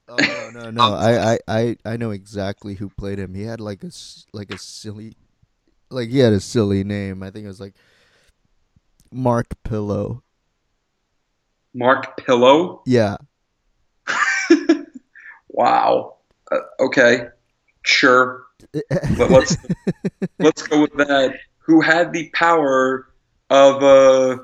Oh 0.07 0.17
no 0.53 0.61
no 0.61 0.71
no! 0.71 0.81
I, 0.93 1.33
I, 1.33 1.39
I, 1.47 1.77
I 1.85 1.97
know 1.97 2.11
exactly 2.11 2.75
who 2.75 2.89
played 2.89 3.19
him. 3.19 3.33
He 3.33 3.43
had 3.43 3.61
like 3.61 3.83
a 3.83 3.91
like 4.33 4.51
a 4.51 4.57
silly, 4.57 5.15
like 5.89 6.09
he 6.09 6.19
had 6.19 6.33
a 6.33 6.39
silly 6.39 6.83
name. 6.83 7.23
I 7.23 7.31
think 7.31 7.45
it 7.45 7.49
was 7.49 7.61
like 7.61 7.75
Mark 9.11 9.47
Pillow. 9.63 10.23
Mark 11.73 12.17
Pillow. 12.17 12.81
Yeah, 12.85 13.17
Wow. 15.49 16.15
Uh, 16.51 16.59
okay, 16.79 17.27
sure. 17.83 18.45
But 18.73 19.31
let's 19.31 19.57
let's 20.39 20.61
go 20.63 20.81
with 20.81 20.93
that. 20.95 21.35
Who 21.59 21.81
had 21.81 22.13
the 22.13 22.29
power 22.33 23.07
of 23.49 23.83
uh, 23.83 24.43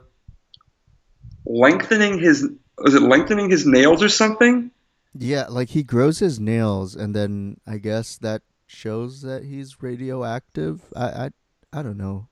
lengthening 1.45 2.19
his 2.19 2.47
was 2.78 2.93
it 2.93 3.01
lengthening 3.01 3.49
his 3.49 3.65
nails 3.65 4.03
or 4.03 4.09
something? 4.09 4.71
yeah, 5.17 5.47
like 5.49 5.69
he 5.69 5.84
grows 5.84 6.19
his 6.19 6.39
nails, 6.39 6.95
and 6.95 7.15
then 7.15 7.59
I 7.65 7.78
guess 7.78 8.17
that 8.19 8.43
shows 8.67 9.21
that 9.21 9.43
he's 9.43 9.82
radioactive. 9.82 10.82
I 10.95 11.05
I, 11.05 11.30
I 11.73 11.82
don't 11.82 11.97
know. 11.97 12.28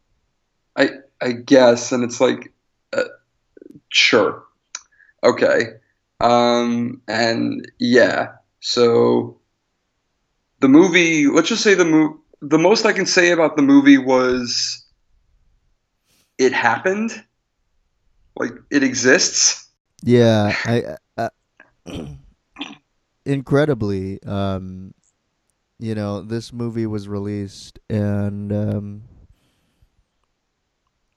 I 0.75 0.89
I 1.21 1.31
guess, 1.31 1.91
and 1.91 2.03
it's 2.03 2.21
like, 2.21 2.53
uh, 2.93 3.05
sure, 3.89 4.43
okay, 5.25 5.63
um, 6.19 7.01
and 7.07 7.69
yeah. 7.79 8.33
So 8.61 9.39
the 10.59 10.67
movie, 10.67 11.27
let's 11.27 11.49
just 11.49 11.63
say 11.63 11.73
the 11.73 11.85
mo- 11.85 12.19
the 12.41 12.57
most 12.57 12.85
I 12.85 12.93
can 12.93 13.05
say 13.05 13.31
about 13.31 13.55
the 13.55 13.61
movie 13.61 13.97
was 13.97 14.85
it 16.37 16.53
happened, 16.53 17.23
like 18.35 18.51
it 18.69 18.83
exists. 18.83 19.69
Yeah, 20.03 20.55
I, 20.65 20.97
uh, 21.17 21.29
incredibly, 23.25 24.21
um, 24.23 24.93
you 25.79 25.95
know, 25.95 26.21
this 26.21 26.53
movie 26.53 26.85
was 26.85 27.07
released, 27.07 27.79
and 27.89 28.51
um, 28.53 29.03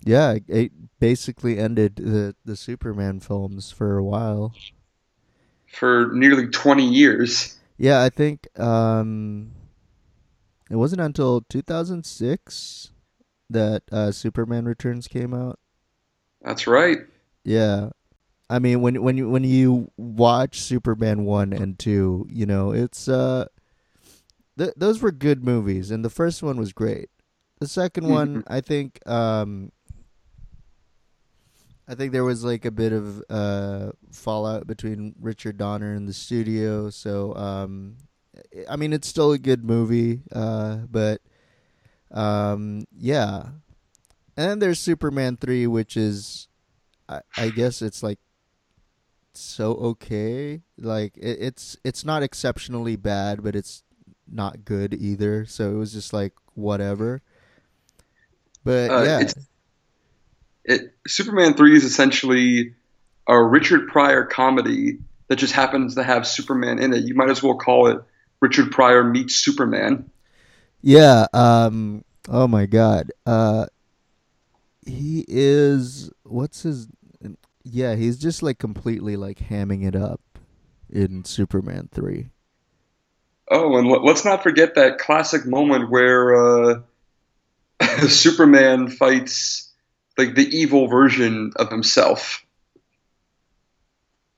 yeah, 0.04 0.36
it- 0.48 0.72
basically 1.00 1.58
ended 1.58 1.94
the 1.96 2.34
the 2.44 2.56
Superman 2.56 3.20
films 3.20 3.70
for 3.70 3.96
a 3.98 4.02
while. 4.04 4.52
for 5.72 6.10
nearly 6.12 6.48
20 6.48 6.84
years. 6.84 7.56
Yeah, 7.76 8.02
I 8.02 8.08
think 8.08 8.48
um, 8.58 9.52
it 10.70 10.76
wasn't 10.76 11.02
until 11.02 11.42
2006 11.42 12.90
that 13.50 13.82
uh, 13.92 14.10
Superman 14.10 14.64
Returns 14.64 15.06
came 15.06 15.32
out. 15.32 15.58
That's 16.42 16.66
right. 16.66 16.98
Yeah. 17.44 17.90
I 18.50 18.58
mean 18.58 18.80
when 18.80 19.02
when 19.02 19.16
you 19.18 19.28
when 19.28 19.44
you 19.44 19.90
watch 19.96 20.60
Superman 20.60 21.24
1 21.24 21.52
and 21.52 21.78
2, 21.78 22.26
you 22.30 22.46
know, 22.46 22.72
it's 22.72 23.06
uh 23.08 23.46
th- 24.56 24.72
those 24.76 25.02
were 25.02 25.12
good 25.12 25.44
movies 25.44 25.90
and 25.90 26.04
the 26.04 26.10
first 26.10 26.42
one 26.42 26.56
was 26.56 26.72
great. 26.72 27.10
The 27.60 27.68
second 27.68 28.08
one, 28.08 28.42
I 28.46 28.60
think 28.62 29.00
um 29.06 29.70
I 31.88 31.94
think 31.94 32.12
there 32.12 32.24
was 32.24 32.44
like 32.44 32.64
a 32.64 32.70
bit 32.70 32.92
of 32.92 33.22
uh 33.30 33.92
fallout 34.12 34.66
between 34.66 35.14
Richard 35.20 35.56
Donner 35.56 35.94
and 35.94 36.06
the 36.08 36.12
studio, 36.12 36.90
so 36.90 37.34
um 37.34 37.96
I 38.68 38.76
mean 38.76 38.92
it's 38.92 39.08
still 39.08 39.32
a 39.32 39.38
good 39.38 39.64
movie, 39.64 40.22
uh 40.32 40.76
but 40.90 41.20
Um, 42.10 42.86
yeah, 42.96 43.50
and 44.36 44.50
then 44.50 44.58
there's 44.60 44.80
Superman 44.80 45.36
three, 45.36 45.66
which 45.66 45.96
is, 45.96 46.48
I, 47.08 47.20
I 47.36 47.50
guess 47.50 47.82
it's 47.82 48.02
like 48.02 48.18
so 49.34 49.74
okay. 49.74 50.62
Like 50.78 51.16
it, 51.16 51.38
it's 51.40 51.76
it's 51.84 52.04
not 52.04 52.22
exceptionally 52.22 52.96
bad, 52.96 53.42
but 53.42 53.54
it's 53.54 53.82
not 54.30 54.64
good 54.64 54.94
either. 54.94 55.44
So 55.46 55.70
it 55.70 55.74
was 55.74 55.92
just 55.92 56.12
like 56.12 56.34
whatever. 56.54 57.22
But 58.64 58.90
Uh, 58.90 59.02
yeah, 59.02 59.28
it 60.68 60.94
Superman 61.06 61.54
three 61.54 61.76
is 61.76 61.84
essentially 61.84 62.74
a 63.26 63.42
Richard 63.42 63.88
Pryor 63.88 64.24
comedy 64.24 64.98
that 65.28 65.36
just 65.36 65.52
happens 65.52 65.96
to 65.96 66.02
have 66.02 66.26
Superman 66.26 66.78
in 66.78 66.94
it. 66.94 67.04
You 67.04 67.14
might 67.14 67.30
as 67.30 67.42
well 67.42 67.56
call 67.56 67.88
it 67.88 67.98
Richard 68.40 68.70
Pryor 68.70 69.04
meets 69.04 69.34
Superman. 69.36 70.10
yeah. 70.80 71.26
Um. 71.32 72.04
Oh 72.28 72.46
my 72.46 72.66
God. 72.66 73.10
Uh. 73.26 73.66
He 74.86 75.24
is. 75.28 76.10
What's 76.22 76.62
his? 76.62 76.88
Yeah, 77.64 77.96
he's 77.96 78.16
just 78.18 78.42
like 78.42 78.58
completely 78.58 79.16
like 79.16 79.38
hamming 79.38 79.86
it 79.86 79.94
up 79.94 80.20
in 80.88 81.24
Superman 81.24 81.90
three. 81.92 82.30
Oh, 83.50 83.76
and 83.76 83.88
let- 83.88 84.04
let's 84.04 84.24
not 84.24 84.42
forget 84.42 84.74
that 84.76 84.98
classic 84.98 85.44
moment 85.46 85.90
where 85.90 86.34
uh, 86.70 86.80
Superman 88.08 88.88
fights 88.88 89.67
like 90.18 90.34
the 90.34 90.46
evil 90.48 90.88
version 90.88 91.52
of 91.56 91.70
himself. 91.70 92.44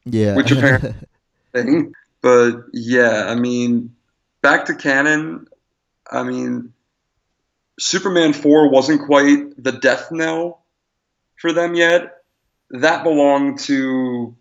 Yeah. 0.04 0.36
Which 0.36 0.52
apparently- 0.52 0.94
thing. 1.52 1.94
But 2.20 2.64
yeah, 2.72 3.24
I 3.28 3.34
mean, 3.34 3.96
back 4.42 4.66
to 4.66 4.74
Cannon. 4.74 5.48
I 6.10 6.22
mean, 6.22 6.74
Superman 7.78 8.34
4 8.34 8.68
wasn't 8.68 9.06
quite 9.06 9.62
the 9.62 9.72
death 9.72 10.12
knell 10.12 10.62
for 11.40 11.52
them 11.52 11.74
yet. 11.74 12.18
That 12.70 13.02
belonged 13.02 13.58
to 13.60 14.36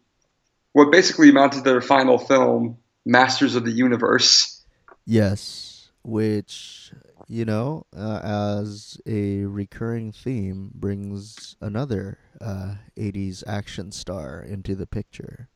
what 0.73 0.91
basically 0.91 1.29
amounted 1.29 1.63
to 1.63 1.69
their 1.69 1.81
final 1.81 2.17
film, 2.17 2.77
Masters 3.05 3.55
of 3.55 3.63
the 3.63 3.71
Universe. 3.71 4.61
Yes, 5.05 5.89
which 6.03 6.88
you 7.29 7.45
know, 7.45 7.85
uh, 7.95 8.19
as 8.23 8.99
a 9.05 9.45
recurring 9.45 10.11
theme, 10.11 10.71
brings 10.73 11.55
another 11.61 12.17
uh, 12.41 12.75
'80s 12.97 13.43
action 13.45 13.91
star 13.91 14.41
into 14.41 14.75
the 14.75 14.87
picture. 14.87 15.47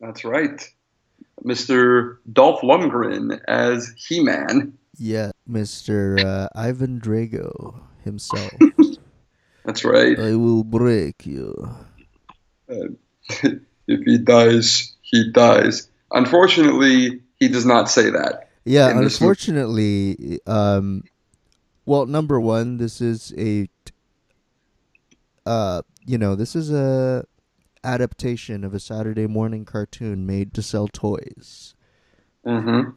That's 0.00 0.24
right. 0.24 0.66
Mr. 1.44 2.16
Dolph 2.32 2.62
Lundgren 2.62 3.38
as 3.46 3.92
He 3.96 4.20
Man. 4.20 4.78
Yeah, 4.96 5.30
Mister 5.46 6.18
uh, 6.24 6.48
Ivan 6.54 7.00
Drago 7.00 7.80
himself. 8.02 8.54
That's 9.64 9.84
right. 9.84 10.18
I 10.18 10.34
will 10.36 10.64
break 10.64 11.26
you. 11.26 11.76
if 13.28 13.60
he 13.86 14.18
dies, 14.18 14.96
he 15.02 15.30
dies. 15.30 15.90
Unfortunately, 16.10 17.20
he 17.38 17.48
does 17.48 17.66
not 17.66 17.90
say 17.90 18.08
that. 18.10 18.47
Yeah, 18.68 18.90
in 18.90 19.00
this 19.00 19.18
movie. 19.18 19.30
unfortunately, 19.30 20.40
um, 20.46 21.02
well, 21.86 22.04
number 22.04 22.38
one, 22.38 22.76
this 22.76 23.00
is 23.00 23.32
a, 23.38 23.66
uh, 25.46 25.80
you 26.04 26.18
know, 26.18 26.34
this 26.34 26.54
is 26.54 26.70
a 26.70 27.24
adaptation 27.82 28.64
of 28.64 28.74
a 28.74 28.80
Saturday 28.80 29.26
morning 29.26 29.64
cartoon 29.64 30.26
made 30.26 30.52
to 30.52 30.60
sell 30.60 30.86
toys. 30.86 31.74
hmm 32.44 32.90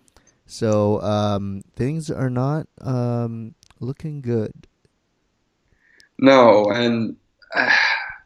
So 0.46 1.02
um, 1.02 1.62
things 1.78 2.12
are 2.12 2.30
not 2.30 2.68
um, 2.82 3.56
looking 3.80 4.22
good. 4.22 4.68
No, 6.20 6.70
and 6.70 7.16
uh, 7.56 7.74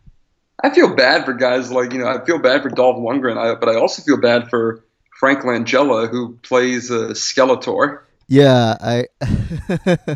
I 0.63 0.71
feel 0.71 0.95
bad 0.95 1.25
for 1.25 1.33
guys 1.33 1.71
like 1.71 1.93
you 1.93 1.99
know 1.99 2.07
I 2.07 2.25
feel 2.25 2.39
bad 2.39 2.63
for 2.63 2.69
Dolph 2.69 2.97
Lundgren, 2.97 3.37
I, 3.37 3.53
but 3.53 3.69
I 3.69 3.75
also 3.75 4.01
feel 4.01 4.19
bad 4.19 4.49
for 4.49 4.84
Frank 5.15 5.43
Langella 5.43 6.09
who 6.09 6.37
plays 6.43 6.91
uh, 6.91 7.09
Skeletor. 7.13 8.01
Yeah, 8.27 8.75
I, 8.81 9.05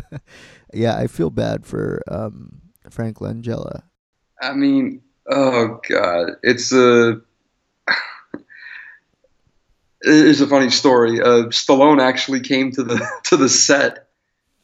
yeah, 0.74 0.96
I 0.96 1.06
feel 1.06 1.30
bad 1.30 1.64
for 1.64 2.02
um, 2.08 2.60
Frank 2.90 3.18
Langella. 3.18 3.82
I 4.40 4.52
mean, 4.52 5.02
oh 5.28 5.80
god, 5.88 6.32
it's 6.42 6.72
a 6.72 7.20
it's 10.02 10.40
a 10.40 10.46
funny 10.46 10.70
story. 10.70 11.20
Uh, 11.20 11.48
Stallone 11.48 12.00
actually 12.00 12.40
came 12.40 12.72
to 12.72 12.82
the 12.82 13.08
to 13.24 13.36
the 13.36 13.48
set 13.48 14.08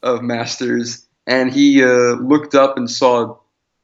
of 0.03 0.21
Masters, 0.21 1.07
and 1.25 1.51
he 1.51 1.83
uh, 1.83 2.13
looked 2.13 2.53
up 2.53 2.77
and 2.77 2.89
saw 2.89 3.37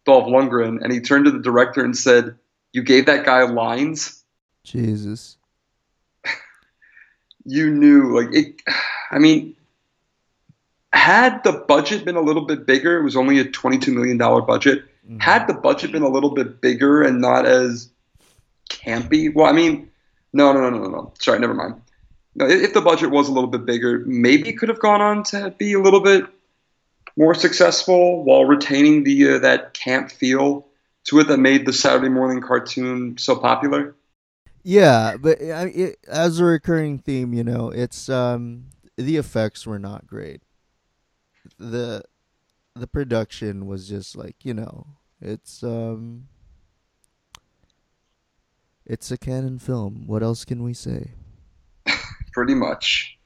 Dolph 0.05 0.27
Lundgren, 0.27 0.83
and 0.83 0.93
he 0.93 0.99
turned 0.99 1.25
to 1.25 1.31
the 1.31 1.41
director 1.41 1.83
and 1.83 1.97
said, 1.97 2.35
"You 2.73 2.83
gave 2.83 3.07
that 3.07 3.25
guy 3.25 3.43
lines." 3.43 4.23
Jesus. 4.63 5.37
You 7.45 7.69
knew 7.69 8.15
like 8.19 8.33
it 8.33 8.61
i 9.11 9.19
mean 9.19 9.55
had 10.93 11.43
the 11.43 11.51
budget 11.51 12.05
been 12.05 12.15
a 12.15 12.21
little 12.21 12.45
bit 12.45 12.65
bigger 12.65 12.97
it 12.99 13.03
was 13.03 13.15
only 13.15 13.39
a 13.39 13.45
22 13.45 13.91
million 13.91 14.17
dollar 14.17 14.41
budget. 14.41 14.85
Mhm. 15.09 15.21
had 15.21 15.47
the 15.47 15.53
budget 15.53 15.91
been 15.91 16.03
a 16.03 16.09
little 16.09 16.29
bit 16.29 16.61
bigger 16.61 17.01
and 17.01 17.19
not 17.19 17.45
as 17.45 17.89
campy 18.69 19.33
well 19.33 19.47
i 19.47 19.51
mean 19.51 19.89
no 20.31 20.53
no 20.53 20.61
no 20.61 20.69
no 20.69 20.79
no 20.79 20.89
no. 20.89 21.13
Sorry 21.19 21.39
never 21.39 21.53
mind. 21.53 21.75
No, 22.35 22.47
if 22.47 22.61
if 22.63 22.73
the 22.73 22.81
budget 22.81 23.11
was 23.11 23.27
a 23.29 23.33
little 23.33 23.49
bit 23.49 23.65
bigger 23.65 24.03
maybe 24.05 24.49
it 24.49 24.57
could 24.57 24.69
have 24.69 24.79
gone 24.79 25.01
on 25.01 25.23
to 25.23 25.53
be 25.57 25.73
a 25.73 25.79
little 25.79 25.99
bit 25.99 26.25
more 27.17 27.35
successful 27.35 28.23
while 28.23 28.45
retaining 28.45 29.03
the 29.03 29.33
uh, 29.35 29.39
that 29.39 29.73
camp 29.73 30.09
feel 30.11 30.65
to 31.03 31.19
it 31.19 31.27
that 31.27 31.37
made 31.37 31.65
the 31.65 31.73
saturday 31.73 32.09
morning 32.09 32.41
cartoon 32.41 33.17
so 33.17 33.35
popular 33.35 33.93
Yeah, 34.63 35.17
but 35.17 35.41
I, 35.41 35.65
it, 35.67 35.97
as 36.07 36.39
a 36.39 36.45
recurring 36.45 36.99
theme, 36.99 37.33
you 37.33 37.43
know, 37.43 37.69
it's 37.69 38.07
um 38.09 38.65
the 38.97 39.17
effects 39.17 39.65
were 39.67 39.79
not 39.79 40.07
great. 40.07 40.41
the 41.57 42.03
The 42.75 42.87
production 42.87 43.65
was 43.67 43.87
just 43.89 44.15
like 44.15 44.45
you 44.45 44.53
know, 44.53 44.87
it's 45.21 45.63
um, 45.63 46.27
it's 48.85 49.11
a 49.11 49.17
Cannon 49.17 49.59
film. 49.59 50.03
What 50.07 50.23
else 50.23 50.45
can 50.45 50.63
we 50.63 50.73
say? 50.73 51.11
pretty 52.33 52.55
much 52.55 53.17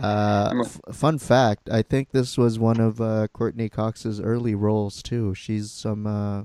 Uh, 0.00 0.48
I'm 0.50 0.60
a- 0.60 0.64
f- 0.64 0.80
fun 0.92 1.18
fact: 1.18 1.68
I 1.70 1.82
think 1.82 2.10
this 2.10 2.36
was 2.36 2.58
one 2.58 2.80
of 2.80 3.00
uh, 3.00 3.28
Courteney 3.32 3.68
Cox's 3.68 4.20
early 4.20 4.54
roles 4.54 5.02
too. 5.02 5.34
She's 5.34 5.70
some 5.70 6.06
uh, 6.06 6.42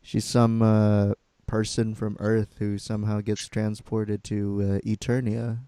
she's 0.00 0.24
some 0.24 0.62
uh, 0.62 1.12
person 1.52 1.94
from 1.94 2.16
Earth 2.18 2.54
who 2.60 2.78
somehow 2.78 3.20
gets 3.20 3.46
transported 3.46 4.24
to 4.24 4.62
uh, 4.62 4.88
Eternia. 4.88 5.58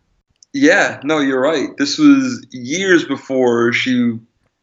Yeah, 0.55 0.99
no, 1.05 1.19
you're 1.19 1.39
right. 1.39 1.77
This 1.77 1.99
was 1.99 2.47
years 2.51 3.05
before 3.05 3.71
she 3.75 4.19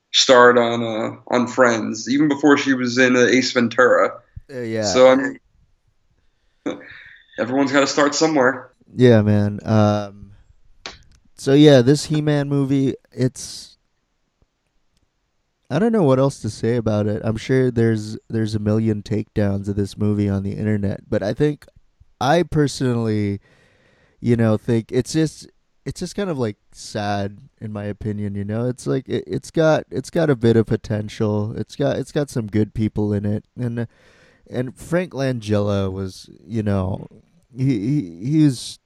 starred 0.10 0.58
on 0.58 0.82
uh, 0.82 1.18
on 1.28 1.46
Friends, 1.46 2.10
even 2.10 2.28
before 2.28 2.58
she 2.58 2.74
was 2.74 2.98
in 2.98 3.16
uh, 3.16 3.20
Ace 3.20 3.52
Ventura. 3.52 4.20
Uh, 4.52 4.62
yeah. 4.62 4.86
So 4.86 5.12
I 5.12 5.16
mean, 5.16 6.80
everyone's 7.38 7.72
got 7.72 7.82
to 7.82 7.88
start 7.88 8.16
somewhere. 8.16 8.72
Yeah, 8.96 9.22
man. 9.22 9.60
Um, 9.64 10.32
so 11.36 11.54
yeah, 11.54 11.84
this 11.84 12.06
He-Man 12.06 12.50
movie, 12.50 12.96
it's 13.12 13.71
I 15.72 15.80
don't 15.80 15.94
know 15.94 16.04
what 16.04 16.20
else 16.20 16.42
to 16.42 16.50
say 16.50 16.76
about 16.76 17.08
it. 17.08 17.22
I'm 17.24 17.38
sure 17.38 17.72
there's 17.72 18.18
there's 18.30 18.56
a 18.56 18.60
million 18.60 19.02
takedowns 19.02 19.70
of 19.70 19.78
this 19.78 19.98
movie 19.98 20.28
on 20.28 20.44
the 20.44 20.52
internet, 20.52 21.10
but 21.10 21.24
I 21.24 21.34
think 21.34 21.66
I 22.20 22.44
personally, 22.44 23.40
you 24.20 24.36
know, 24.36 24.58
think 24.58 24.92
it's 24.92 25.14
just 25.14 25.50
it's 25.86 26.02
just 26.02 26.14
kind 26.14 26.30
of 26.30 26.38
like 26.38 26.58
sad 26.74 27.38
in 27.62 27.72
my 27.72 27.86
opinion, 27.86 28.36
you 28.36 28.44
know. 28.44 28.68
It's 28.68 28.86
like 28.86 29.08
it, 29.08 29.24
it's 29.26 29.50
got 29.50 29.86
it's 29.90 30.10
got 30.10 30.30
a 30.30 30.36
bit 30.36 30.58
of 30.58 30.66
potential. 30.66 31.58
It's 31.58 31.78
got 31.78 31.98
it's 31.98 32.12
got 32.12 32.30
some 32.30 32.48
good 32.48 32.74
people 32.74 33.14
in 33.14 33.26
it 33.26 33.46
and 33.58 33.88
and 34.50 34.76
Frank 34.76 35.14
Langella 35.14 35.90
was, 35.90 36.30
you 36.46 36.64
know, 36.64 37.08
he 37.56 37.80
he 37.80 38.20
he's 38.30 38.78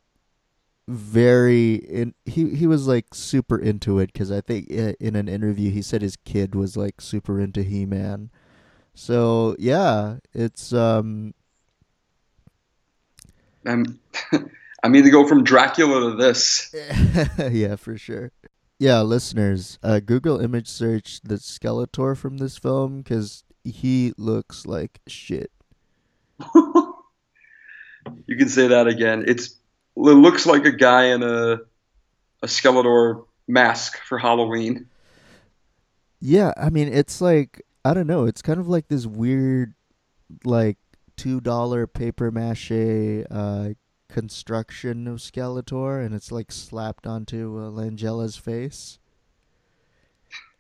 very 0.88 1.76
in 1.76 2.14
he 2.26 2.56
he 2.56 2.68
was 2.68 2.88
like 2.88 3.14
super 3.14 3.58
into 3.58 3.98
it 4.00 4.14
because 4.14 4.32
I 4.32 4.42
think 4.42 4.68
in 4.70 5.16
an 5.16 5.28
interview 5.28 5.72
he 5.72 5.82
said 5.82 6.02
his 6.02 6.16
kid 6.16 6.54
was 6.54 6.78
like 6.78 7.02
super 7.02 7.40
into 7.40 7.64
He 7.64 7.86
Man. 7.86 8.30
So 8.94 9.56
yeah, 9.58 10.18
it's 10.34 10.74
um 10.74 11.34
I'm, 13.66 14.00
I 14.84 14.90
mean, 14.90 15.04
to 15.04 15.10
go 15.10 15.28
from 15.28 15.44
Dracula 15.44 16.12
to 16.12 16.18
this. 16.18 16.74
yeah 17.52 17.76
for 17.76 17.98
sure. 17.98 18.32
Yeah, 18.78 19.02
listeners, 19.02 19.80
uh, 19.82 20.02
Google 20.02 20.40
image 20.42 20.68
search 20.68 21.22
the 21.24 21.36
Skeletor 21.36 22.16
from 22.16 22.38
this 22.38 22.58
film 22.58 23.02
because 23.02 23.44
he 23.64 24.14
looks 24.18 24.66
like 24.66 25.00
shit. 25.08 25.50
you 26.56 26.94
can 28.38 28.50
say 28.50 28.68
that 28.68 28.88
again. 28.88 29.24
It's 29.28 29.48
it 29.48 29.56
looks 29.96 30.46
like 30.46 30.66
a 30.66 30.72
guy 30.72 31.06
in 31.06 31.24
a 31.24 31.60
a 32.42 32.48
Skeletor 32.48 33.26
mask 33.48 33.98
for 33.98 34.18
Halloween. 34.18 34.88
Yeah, 36.20 36.54
I 36.58 36.70
mean, 36.70 36.88
it's 36.88 37.22
like 37.22 37.62
I 37.84 37.94
don't 37.94 38.08
know. 38.08 38.26
It's 38.26 38.42
kind 38.42 38.60
of 38.60 38.68
like 38.68 38.88
this 38.88 39.06
weird, 39.06 39.74
like 40.44 40.78
two 41.16 41.40
dollar 41.40 41.88
paper 41.88 42.32
mache 42.32 42.72
uh, 43.30 43.70
construction 44.10 45.08
of 45.08 45.20
Skeletor, 45.20 46.04
and 46.04 46.16
it's 46.16 46.32
like 46.32 46.52
slapped 46.52 47.06
onto 47.06 47.60
uh, 47.60 47.70
Langella's 47.70 48.38
face. 48.38 49.00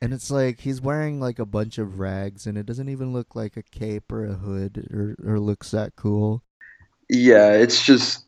And 0.01 0.13
it's 0.13 0.29
like 0.29 0.59
he's 0.59 0.81
wearing 0.81 1.19
like 1.19 1.39
a 1.39 1.45
bunch 1.45 1.77
of 1.77 1.99
rags, 1.99 2.45
and 2.45 2.57
it 2.57 2.65
doesn't 2.65 2.89
even 2.89 3.13
look 3.13 3.35
like 3.35 3.57
a 3.57 3.63
cape 3.63 4.11
or 4.11 4.25
a 4.25 4.33
hood, 4.33 4.87
or 4.91 5.15
or 5.25 5.39
looks 5.39 5.71
that 5.71 5.95
cool. 5.95 6.43
Yeah, 7.09 7.53
it's 7.53 7.83
just 7.83 8.24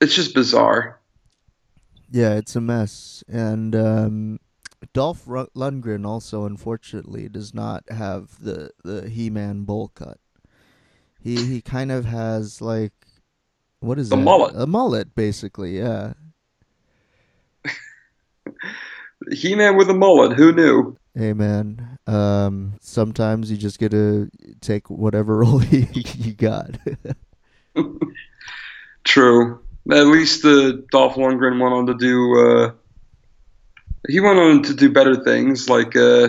it's 0.00 0.14
just 0.14 0.34
bizarre. 0.34 1.00
Yeah, 2.10 2.34
it's 2.34 2.56
a 2.56 2.60
mess, 2.60 3.22
and 3.28 3.76
um, 3.76 4.40
Dolph 4.94 5.26
Lundgren 5.26 6.06
also, 6.06 6.44
unfortunately, 6.46 7.28
does 7.28 7.52
not 7.52 7.84
have 7.90 8.42
the 8.42 8.70
the 8.82 9.08
He-Man 9.10 9.64
bowl 9.64 9.88
cut. 9.88 10.18
He 11.20 11.44
he 11.46 11.60
kind 11.60 11.92
of 11.92 12.06
has 12.06 12.60
like 12.62 12.92
what 13.80 13.98
is 13.98 14.08
The 14.08 14.16
that? 14.16 14.22
mullet. 14.22 14.54
A 14.56 14.66
mullet, 14.66 15.14
basically. 15.14 15.78
Yeah. 15.78 16.14
He 19.32 19.54
Man 19.56 19.76
with 19.76 19.90
a 19.90 19.94
mullet, 19.94 20.36
who 20.36 20.52
knew? 20.52 20.96
Hey 21.14 21.32
man, 21.32 21.98
um, 22.06 22.74
sometimes 22.80 23.50
you 23.50 23.56
just 23.56 23.80
gotta 23.80 24.30
take 24.60 24.88
whatever 24.88 25.36
role 25.38 25.62
you, 25.64 25.86
you 25.92 26.32
got. 26.32 26.78
True. 29.04 29.60
At 29.90 30.06
least 30.06 30.42
the 30.42 30.84
Dolph 30.90 31.14
Lundgren 31.14 31.60
went 31.60 31.74
on 31.74 31.86
to 31.86 31.94
do. 31.94 32.38
Uh, 32.38 32.72
he 34.08 34.20
went 34.20 34.38
on 34.38 34.62
to 34.64 34.74
do 34.74 34.92
better 34.92 35.16
things, 35.16 35.68
like 35.68 35.96
uh, 35.96 36.28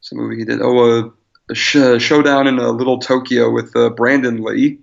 some 0.00 0.18
movie 0.18 0.38
he 0.38 0.44
did. 0.44 0.62
Oh, 0.62 0.78
uh, 0.78 1.10
a 1.50 1.54
sh- 1.54 1.98
showdown 1.98 2.46
in 2.46 2.58
a 2.58 2.70
Little 2.70 2.98
Tokyo 2.98 3.50
with 3.50 3.76
uh, 3.76 3.90
Brandon 3.90 4.42
Lee, 4.42 4.80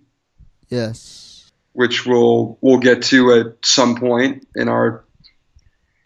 yes. 0.70 1.52
which 1.74 2.06
we'll 2.06 2.58
we'll 2.62 2.80
get 2.80 3.04
to 3.04 3.34
at 3.34 3.66
some 3.66 3.96
point 3.96 4.48
in 4.56 4.70
our 4.70 5.04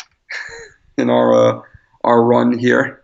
in 0.98 1.10
our 1.10 1.34
uh, 1.34 1.62
our 2.04 2.24
run 2.24 2.58
here. 2.58 3.04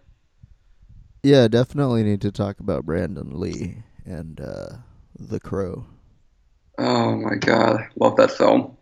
Yeah, 1.24 1.49
definitely 1.49 2.03
need 2.03 2.22
to 2.22 2.32
talk 2.32 2.62
about 2.62 2.86
Brandon 2.86 3.38
Lee 3.38 3.84
and 4.05 4.39
uh, 4.39 4.78
The 5.20 5.41
Crow. 5.41 5.86
Oh 6.80 7.16
my 7.16 7.36
god, 7.36 7.90
love 7.96 8.16
that 8.18 8.32
film. 8.32 8.76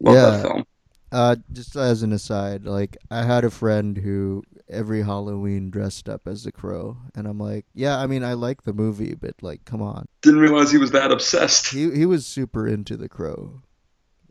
Love 0.00 0.14
Yeah. 0.14 0.30
that 0.30 0.42
film. 0.42 0.64
Uh, 1.12 1.36
just 1.52 1.76
as 1.76 2.02
an 2.02 2.12
aside, 2.12 2.64
like 2.64 2.96
I 3.10 3.22
had 3.22 3.44
a 3.44 3.50
friend 3.50 3.96
who 3.96 4.42
every 4.68 5.02
Halloween 5.02 5.70
dressed 5.70 6.08
up 6.08 6.26
as 6.26 6.42
the 6.42 6.50
Crow, 6.50 6.96
and 7.14 7.28
I'm 7.28 7.38
like, 7.38 7.64
yeah, 7.74 7.96
I 7.98 8.06
mean, 8.08 8.24
I 8.24 8.32
like 8.34 8.62
the 8.64 8.72
movie, 8.72 9.14
but 9.14 9.34
like, 9.40 9.64
come 9.64 9.80
on. 9.80 10.06
Didn't 10.22 10.40
realize 10.40 10.72
he 10.72 10.78
was 10.78 10.90
that 10.90 11.12
obsessed. 11.12 11.68
He 11.68 11.90
he 11.92 12.06
was 12.06 12.26
super 12.26 12.66
into 12.66 12.96
the 12.96 13.08
Crow. 13.08 13.62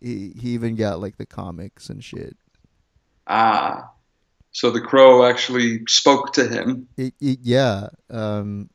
He 0.01 0.33
he 0.39 0.49
even 0.49 0.75
got 0.75 0.99
like 0.99 1.17
the 1.17 1.25
comics 1.25 1.89
and 1.89 2.03
shit. 2.03 2.35
Ah, 3.27 3.91
so 4.51 4.71
the 4.71 4.81
crow 4.81 5.25
actually 5.25 5.81
spoke 5.87 6.33
to 6.33 6.47
him. 6.47 6.87
It, 6.97 7.13
it, 7.19 7.39
yeah. 7.41 7.89
Um, 8.09 8.69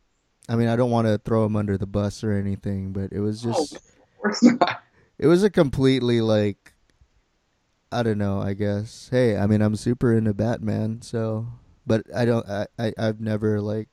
I 0.51 0.57
mean, 0.57 0.68
I 0.68 0.76
don't 0.76 0.90
want 0.90 1.07
to 1.07 1.18
throw 1.18 1.46
him 1.46 1.55
under 1.57 1.78
the 1.78 1.86
bus 1.86 2.24
or 2.24 2.32
anything, 2.32 2.92
but 2.92 3.12
it 3.12 3.20
was 3.20 3.40
just 3.40 3.74
Of 3.76 3.82
course 4.20 4.42
not. 4.42 4.82
it 5.18 5.28
was 5.28 5.44
a 5.44 5.51
completely 5.51 6.20
like 6.20 6.74
I 7.92 8.03
don't 8.03 8.18
know, 8.18 8.40
I 8.40 8.55
guess. 8.55 9.09
Hey, 9.11 9.36
I 9.36 9.46
mean 9.46 9.62
I'm 9.62 9.76
super 9.76 10.12
into 10.12 10.34
Batman, 10.34 11.03
so 11.03 11.46
but 11.86 12.05
I 12.14 12.24
don't 12.24 12.48
I, 12.48 12.66
I 12.78 12.92
I've 12.98 13.20
never 13.20 13.61
like 13.61 13.88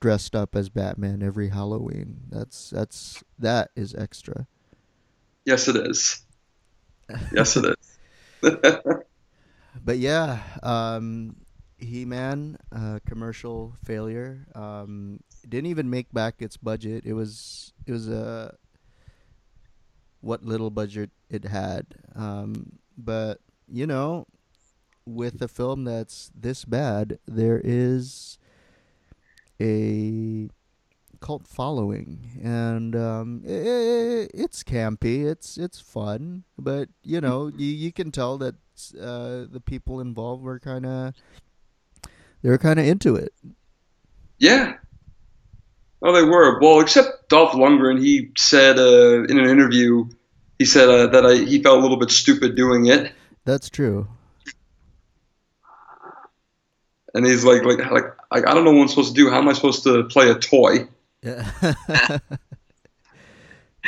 dressed 0.00 0.34
up 0.36 0.56
as 0.56 0.68
Batman 0.70 1.22
every 1.22 1.50
Halloween. 1.50 2.22
That's 2.30 2.70
that's 2.70 3.22
that 3.38 3.70
is 3.76 3.94
extra. 3.94 4.46
Yes, 5.44 5.68
it 5.68 5.76
is. 5.76 6.22
Yes, 7.32 7.56
it 7.56 7.66
is. 7.66 7.98
But 9.84 9.98
yeah, 9.98 10.40
um 10.62 11.36
He-Man 11.78 12.56
uh 12.72 13.00
commercial 13.06 13.76
failure. 13.84 14.46
Um 14.54 15.20
didn't 15.48 15.70
even 15.70 15.90
make 15.90 16.12
back 16.12 16.36
its 16.40 16.56
budget. 16.56 17.04
It 17.04 17.14
was 17.14 17.72
it 17.86 17.92
was 17.92 18.08
a 18.08 18.56
what 20.20 20.42
little 20.42 20.70
budget 20.70 21.10
it 21.30 21.44
had. 21.44 21.86
Um 22.14 22.78
but 22.96 23.40
you 23.68 23.86
know, 23.86 24.26
with 25.06 25.40
a 25.42 25.48
film 25.48 25.84
that's 25.84 26.30
this 26.34 26.64
bad, 26.64 27.18
there 27.26 27.60
is 27.62 28.38
a 29.60 30.48
cult 31.20 31.46
following, 31.46 32.40
and 32.42 32.94
um, 32.94 33.42
i 33.46 33.50
i 33.50 34.28
it's 34.34 34.62
campy. 34.62 35.24
It's 35.24 35.56
it's 35.56 35.80
fun, 35.80 36.44
but 36.58 36.88
you 37.02 37.20
know, 37.20 37.48
you 37.48 37.66
you 37.66 37.92
can 37.92 38.10
tell 38.10 38.38
that 38.38 38.54
uh, 39.00 39.46
the 39.50 39.62
people 39.64 40.00
involved 40.00 40.42
were 40.42 40.58
kind 40.58 40.84
of 40.86 41.14
they 42.42 42.50
were 42.50 42.58
kind 42.58 42.78
of 42.78 42.86
into 42.86 43.16
it. 43.16 43.32
yeah. 44.38 44.74
Oh, 46.06 46.12
they 46.12 46.22
were. 46.22 46.60
Well, 46.60 46.80
except 46.80 47.30
Dolph 47.30 47.52
Lundgren, 47.52 47.98
he 47.98 48.30
said 48.36 48.78
uh, 48.78 49.22
in 49.24 49.38
an 49.38 49.48
interview, 49.48 50.04
he 50.58 50.66
said 50.66 50.88
uh, 50.88 51.06
that 51.08 51.24
I, 51.24 51.36
he 51.36 51.62
felt 51.62 51.78
a 51.78 51.80
little 51.80 51.96
bit 51.96 52.10
stupid 52.10 52.54
doing 52.56 52.86
it, 52.86 53.10
That's 53.46 53.70
true. 53.70 54.06
and 57.14 57.24
he's 57.24 57.44
like, 57.44 57.64
like, 57.64 57.78
like, 57.90 58.04
like, 58.30 58.46
I 58.46 58.52
don't 58.54 58.64
know 58.64 58.72
what 58.72 58.82
I'm 58.82 58.88
supposed 58.88 59.14
to 59.16 59.22
do. 59.22 59.30
How 59.30 59.38
am 59.38 59.48
I 59.48 59.54
supposed 59.54 59.84
to 59.84 60.04
play 60.04 60.30
a 60.30 60.34
toy? 60.34 60.88
Yeah. 61.24 62.18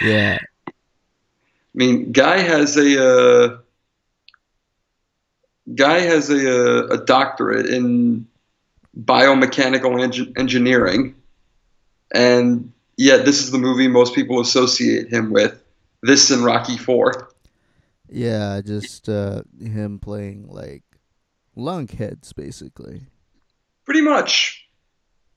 yeah. 0.01 0.39
I 0.69 0.73
mean, 1.75 2.13
guy 2.13 2.39
has 2.39 2.79
a 2.79 3.05
uh, 3.07 3.59
guy 5.75 5.99
has 6.01 6.31
a, 6.31 6.35
uh, 6.35 6.87
a 6.95 7.05
doctorate 7.05 7.67
in 7.67 8.27
biomechanical 8.99 10.03
eng- 10.03 10.33
engineering, 10.39 11.15
and 12.15 12.73
yet 12.97 13.25
this 13.25 13.43
is 13.43 13.51
the 13.51 13.59
movie 13.59 13.89
most 13.89 14.15
people 14.15 14.41
associate 14.41 15.13
him 15.13 15.31
with. 15.31 15.63
This 16.03 16.31
and 16.31 16.45
Rocky 16.45 16.77
Four. 16.77 17.31
Yeah, 18.09 18.61
just 18.65 19.09
uh, 19.09 19.43
him 19.61 19.99
playing 19.99 20.47
like 20.49 20.85
lunkheads, 21.57 22.35
basically. 22.35 23.03
Pretty 23.85 24.03
much. 24.03 24.67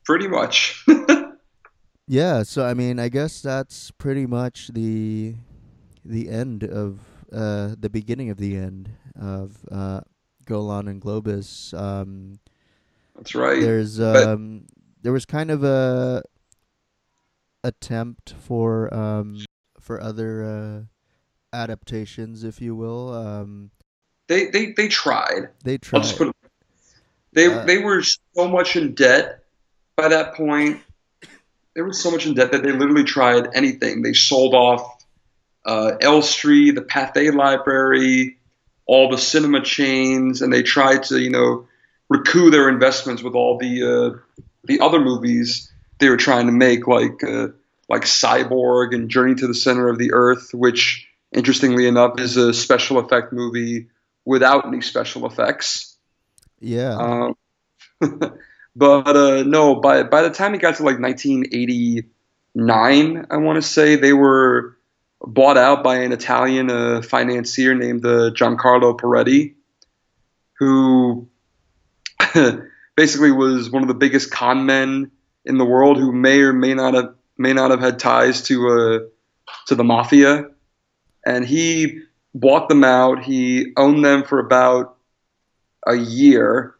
Pretty 0.06 0.28
much. 0.28 0.86
Yeah, 2.12 2.42
so 2.42 2.66
I 2.66 2.74
mean, 2.74 2.98
I 2.98 3.08
guess 3.10 3.40
that's 3.40 3.92
pretty 3.92 4.26
much 4.26 4.70
the 4.74 5.36
the 6.04 6.28
end 6.30 6.64
of 6.64 7.00
uh, 7.32 7.76
the 7.80 7.88
beginning 7.92 8.32
of 8.32 8.38
the 8.38 8.56
end 8.58 8.90
of 9.16 9.58
uh, 9.72 10.02
Golan 10.46 10.88
and 10.88 11.00
Globus. 11.00 11.72
Um, 11.80 12.40
That's 13.16 13.36
right. 13.36 13.62
there's 13.62 14.00
But- 14.00 14.28
um, 14.28 14.66
there 15.04 15.14
was 15.14 15.28
kind 15.28 15.52
of 15.52 15.64
a 15.64 16.24
attempt 17.64 18.34
for 18.40 18.94
um, 18.94 19.44
for 19.80 20.02
other 20.02 20.44
uh, 20.44 21.56
adaptations, 21.56 22.44
if 22.44 22.62
you 22.62 22.76
will. 22.76 23.14
Um, 23.14 23.72
They 24.28 24.48
they 24.48 24.74
they 24.74 24.88
tried. 24.88 25.50
they 25.64 25.74
I'll 25.74 25.80
tried. 25.80 26.04
just 26.04 26.18
put 26.18 26.28
it. 26.30 26.36
They 27.34 27.48
Uh, 27.48 27.66
they 27.66 27.78
were 27.80 28.02
so 28.02 28.48
much 28.48 28.76
in 28.76 28.94
debt 28.94 29.44
by 29.96 30.10
that 30.10 30.36
point. 30.36 30.82
They 31.76 31.82
were 31.82 31.94
so 31.94 32.12
much 32.12 32.26
in 32.26 32.34
debt 32.34 32.52
that 32.52 32.64
they 32.64 32.72
literally 32.72 33.04
tried 33.04 33.50
anything. 33.54 34.02
They 34.02 34.14
sold 34.14 34.54
off 34.54 35.04
uh, 35.66 35.94
Elstree, 36.02 36.72
the 36.72 36.82
Pathé 36.82 37.34
Library, 37.34 38.38
all 38.86 39.10
the 39.10 39.18
cinema 39.18 39.62
chains, 39.62 40.42
and 40.42 40.52
they 40.52 40.64
tried 40.64 41.04
to 41.04 41.20
you 41.20 41.30
know 41.30 41.68
recoup 42.10 42.52
their 42.52 42.70
investments 42.70 43.22
with 43.22 43.36
all 43.36 43.58
the 43.58 43.84
uh, 43.84 44.44
the 44.66 44.80
other 44.80 45.00
movies 45.00 45.69
they 46.00 46.10
were 46.10 46.18
trying 46.18 46.48
to 46.48 46.52
make, 46.52 46.88
like 46.88 47.24
uh, 47.24 47.50
like 47.88 48.02
Cyborg 48.04 48.96
and 48.96 49.10
Journey 49.10 49.36
to 49.36 49.48
the 49.48 49.54
Center 49.54 49.88
of 49.90 49.98
the 49.98 50.12
Earth, 50.14 50.54
which 50.54 51.08
interestingly 51.32 51.88
enough 51.88 52.20
is 52.20 52.36
a 52.38 52.54
special 52.54 53.00
effect 53.00 53.32
movie 53.32 53.88
without 54.26 54.66
any 54.66 54.82
special 54.82 55.26
effects. 55.26 55.96
yeah, 56.60 56.96
Um, 56.96 57.38
but 58.76 59.16
uh, 59.16 59.44
no, 59.44 59.76
by 59.76 60.04
by 60.04 60.24
the 60.24 60.30
time 60.30 60.54
it 60.56 60.62
got 60.62 60.76
to 60.78 60.84
like 60.84 61.00
1989, 61.00 63.26
I 63.30 63.38
want 63.38 63.58
to 63.58 63.62
say 63.62 63.96
they 63.96 64.14
were 64.14 64.78
bought 65.22 65.58
out 65.58 65.84
by 65.84 65.98
an 65.98 66.14
Italian 66.14 66.72
uh, 66.72 67.02
financier 67.02 67.76
named 67.76 68.06
uh, 68.06 68.32
Giancarlo 68.32 68.98
Parretti, 68.98 69.56
who 70.54 71.28
basically 72.96 73.32
was 73.32 73.70
one 73.70 73.82
of 73.82 73.90
the 73.90 73.94
biggest 73.94 74.32
con 74.32 74.66
men 74.66 75.12
in 75.50 75.58
the 75.58 75.66
world, 75.66 75.98
who 75.98 76.14
may 76.14 76.40
or 76.40 76.54
may 76.54 76.74
not 76.74 76.94
have 76.94 77.14
may 77.38 77.54
not 77.54 77.72
have 77.72 77.80
had 77.80 78.00
ties 78.00 78.44
to 78.44 78.70
uh, 78.70 79.00
to 79.68 79.76
the 79.76 79.84
mafia, 79.84 80.46
and 81.26 81.46
he 81.46 82.00
bought 82.34 82.70
them 82.70 82.84
out. 82.84 83.24
He 83.24 83.74
owned 83.76 84.06
them 84.06 84.24
for 84.24 84.40
about 84.40 84.96
a 85.88 85.96
year, 85.96 86.76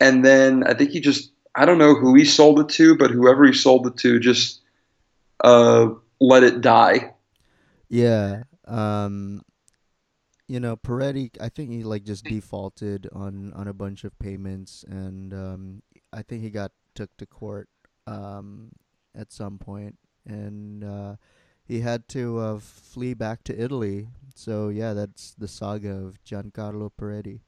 and 0.00 0.24
then 0.24 0.64
I 0.64 0.74
think 0.74 0.90
he 0.90 1.00
just 1.00 1.30
I 1.54 1.64
don't 1.64 1.78
know 1.78 1.94
who 1.94 2.14
he 2.14 2.24
sold 2.24 2.60
it 2.60 2.68
to, 2.70 2.96
but 2.96 3.10
whoever 3.10 3.46
he 3.46 3.52
sold 3.52 3.86
it 3.86 3.96
to 3.98 4.18
just 4.18 4.60
uh, 5.42 5.88
let 6.20 6.42
it 6.42 6.60
die. 6.60 7.14
Yeah. 7.88 8.42
Um, 8.66 9.42
you 10.46 10.60
know, 10.60 10.76
Parretti, 10.76 11.30
I 11.40 11.48
think 11.48 11.70
he 11.70 11.82
like 11.84 12.04
just 12.04 12.24
defaulted 12.24 13.08
on 13.12 13.52
on 13.54 13.68
a 13.68 13.74
bunch 13.74 14.04
of 14.04 14.18
payments, 14.18 14.84
and 14.88 15.32
um, 15.32 15.82
I 16.12 16.22
think 16.22 16.42
he 16.42 16.50
got 16.50 16.72
took 16.94 17.14
to 17.18 17.26
court 17.26 17.68
um, 18.08 18.70
at 19.14 19.32
some 19.32 19.58
point, 19.58 19.96
and 20.26 20.84
uh, 20.84 21.16
he 21.64 21.80
had 21.80 22.08
to 22.08 22.38
uh, 22.38 22.58
flee 22.58 23.14
back 23.14 23.44
to 23.44 23.60
Italy. 23.60 24.08
So 24.34 24.68
yeah, 24.68 24.94
that's 24.94 25.34
the 25.34 25.48
saga 25.48 25.90
of 25.90 26.22
Giancarlo 26.24 26.90
Parretti. 26.98 27.40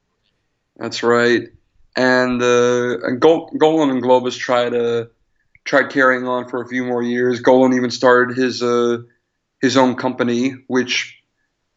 That's 0.77 1.03
right. 1.03 1.47
And 1.95 2.41
uh, 2.41 2.99
and 3.03 3.19
Gol- 3.19 3.51
Golan 3.57 3.89
and 3.89 4.01
Globus 4.01 4.37
tried 4.37 4.69
to 4.69 5.09
tried 5.65 5.89
carrying 5.89 6.27
on 6.27 6.47
for 6.47 6.61
a 6.61 6.67
few 6.67 6.83
more 6.83 7.03
years. 7.03 7.39
Golan 7.41 7.73
even 7.73 7.91
started 7.91 8.37
his 8.37 8.61
uh, 8.61 8.99
his 9.61 9.77
own 9.77 9.95
company, 9.95 10.53
which 10.67 11.21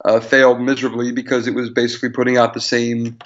uh, 0.05 0.21
failed 0.21 0.61
miserably 0.61 1.13
because 1.13 1.47
it 1.47 1.55
was 1.55 1.71
basically 1.71 2.11
putting 2.11 2.37
out 2.37 2.55
the 2.55 2.61
same 2.61 3.19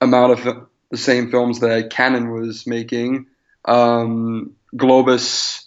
amount 0.00 0.32
of 0.32 0.66
the 0.90 0.96
same 0.96 1.30
films 1.30 1.60
that 1.60 1.90
Cannon 1.90 2.30
was 2.30 2.66
making. 2.66 3.26
Um, 3.64 4.54
Globus 4.74 5.66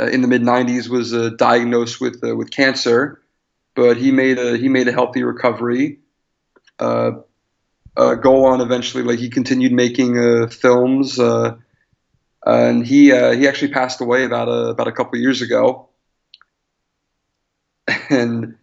uh, 0.00 0.06
in 0.06 0.22
the 0.22 0.28
mid 0.28 0.42
'90s 0.42 0.88
was 0.88 1.12
uh, 1.12 1.30
diagnosed 1.30 2.00
with 2.00 2.22
uh, 2.24 2.34
with 2.34 2.50
cancer, 2.50 3.20
but 3.74 3.96
he 3.96 4.10
made 4.10 4.38
a 4.38 4.56
he 4.56 4.68
made 4.68 4.88
a 4.88 4.92
healthy 4.92 5.22
recovery. 5.22 5.98
Uh, 6.78 7.12
uh, 7.96 8.14
Golan 8.14 8.60
eventually, 8.60 9.02
like 9.02 9.18
he 9.18 9.28
continued 9.28 9.72
making 9.72 10.48
films, 10.48 11.18
and 11.18 12.86
he 12.86 13.06
he 13.06 13.48
actually 13.48 13.72
passed 13.72 14.00
away 14.00 14.24
about 14.24 14.48
a 14.48 14.68
about 14.68 14.88
a 14.88 14.92
couple 14.92 15.18
years 15.18 15.42
ago. 15.42 15.88
And 18.10 18.56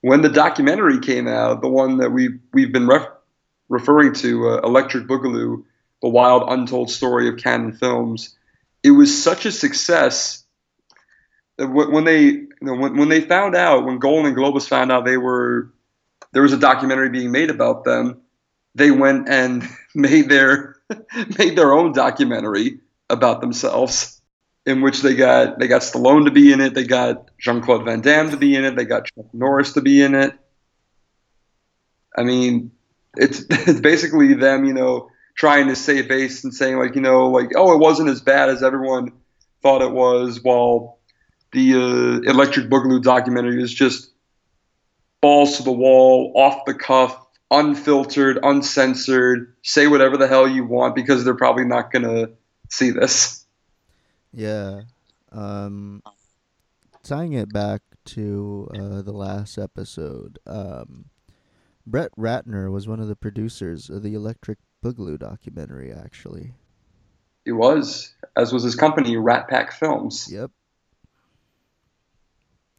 when 0.00 0.22
the 0.22 0.28
documentary 0.28 1.00
came 1.00 1.28
out, 1.28 1.60
the 1.60 1.68
one 1.68 1.98
that 1.98 2.10
we 2.10 2.38
we've 2.52 2.72
been 2.72 2.86
ref- 2.86 3.08
referring 3.68 4.12
to, 4.14 4.58
Electric 4.58 5.06
Boogaloo, 5.06 5.64
the 6.02 6.08
wild 6.08 6.44
untold 6.48 6.90
story 6.90 7.28
of 7.28 7.38
Cannon 7.38 7.72
Films, 7.72 8.36
it 8.82 8.90
was 8.90 9.22
such 9.22 9.46
a 9.46 9.52
success 9.52 10.44
that 11.56 11.68
when 11.68 12.04
they 12.04 12.42
you 12.62 12.68
know, 12.68 12.74
when, 12.74 12.96
when 12.96 13.08
they 13.08 13.20
found 13.20 13.54
out 13.54 13.84
when 13.84 13.98
Golan 13.98 14.34
Globus 14.34 14.68
found 14.68 14.92
out 14.92 15.04
they 15.04 15.16
were 15.16 15.72
there 16.32 16.42
was 16.42 16.52
a 16.52 16.58
documentary 16.58 17.10
being 17.10 17.30
made 17.30 17.50
about 17.50 17.84
them, 17.84 18.22
they 18.74 18.90
went 18.90 19.28
and 19.28 19.68
made 19.94 20.28
their 20.28 20.76
made 21.38 21.56
their 21.56 21.72
own 21.72 21.92
documentary 21.92 22.80
about 23.10 23.40
themselves 23.40 24.20
in 24.64 24.80
which 24.80 25.02
they 25.02 25.14
got 25.14 25.58
they 25.58 25.68
got 25.68 25.82
Stallone 25.82 26.24
to 26.24 26.30
be 26.30 26.52
in 26.52 26.60
it, 26.60 26.74
they 26.74 26.84
got 26.84 27.30
Jean 27.38 27.60
Claude 27.60 27.84
Van 27.84 28.00
Damme 28.00 28.30
to 28.30 28.36
be 28.36 28.54
in 28.54 28.64
it, 28.64 28.76
they 28.76 28.84
got 28.84 29.06
Chuck 29.06 29.26
Norris 29.32 29.72
to 29.74 29.80
be 29.80 30.02
in 30.02 30.14
it. 30.14 30.34
I 32.16 32.22
mean, 32.22 32.72
it's 33.16 33.40
it's 33.50 33.80
basically 33.80 34.34
them, 34.34 34.64
you 34.64 34.74
know, 34.74 35.10
trying 35.34 35.68
to 35.68 35.76
save 35.76 36.06
face 36.06 36.44
and 36.44 36.54
saying 36.54 36.78
like, 36.78 36.94
you 36.94 37.00
know, 37.00 37.28
like, 37.28 37.50
oh, 37.56 37.72
it 37.72 37.78
wasn't 37.78 38.08
as 38.08 38.20
bad 38.20 38.48
as 38.48 38.62
everyone 38.62 39.12
thought 39.62 39.82
it 39.82 39.92
was, 39.92 40.42
while 40.42 40.98
the 41.52 41.74
uh, 41.74 42.30
Electric 42.30 42.68
Boogaloo 42.68 43.02
documentary 43.02 43.62
is 43.62 43.72
just 43.72 44.10
balls 45.20 45.56
to 45.56 45.62
the 45.62 45.72
wall, 45.72 46.32
off 46.34 46.64
the 46.66 46.74
cuff, 46.74 47.16
unfiltered, 47.50 48.38
uncensored, 48.42 49.54
say 49.62 49.86
whatever 49.86 50.16
the 50.16 50.26
hell 50.26 50.48
you 50.48 50.64
want 50.64 50.94
because 50.94 51.24
they're 51.24 51.34
probably 51.34 51.64
not 51.64 51.92
gonna 51.92 52.28
see 52.70 52.90
this. 52.90 53.46
Yeah. 54.32 54.82
Um, 55.30 56.02
tying 57.02 57.34
it 57.34 57.52
back 57.52 57.82
to 58.04 58.68
uh, 58.74 59.02
the 59.02 59.12
last 59.12 59.58
episode, 59.58 60.38
um, 60.46 61.06
Brett 61.86 62.12
Ratner 62.18 62.70
was 62.70 62.88
one 62.88 63.00
of 63.00 63.08
the 63.08 63.16
producers 63.16 63.90
of 63.90 64.02
the 64.02 64.14
Electric 64.14 64.58
Boogaloo 64.82 65.18
documentary, 65.18 65.92
actually. 65.92 66.54
He 67.44 67.52
was, 67.52 68.14
as 68.36 68.52
was 68.52 68.62
his 68.62 68.74
company, 68.74 69.16
Rat 69.16 69.48
Pack 69.48 69.72
Films. 69.72 70.28
Yep. 70.30 70.50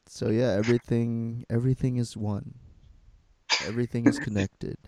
So 0.08 0.30
yeah, 0.30 0.52
everything 0.52 1.46
everything 1.50 1.98
is 1.98 2.16
one. 2.16 2.56
Everything 3.66 4.06
is 4.06 4.20
connected. 4.20 4.78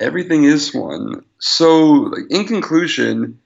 everything 0.00 0.44
is 0.44 0.74
one. 0.74 1.24
So, 1.38 2.12
in 2.30 2.46
conclusion, 2.46 3.40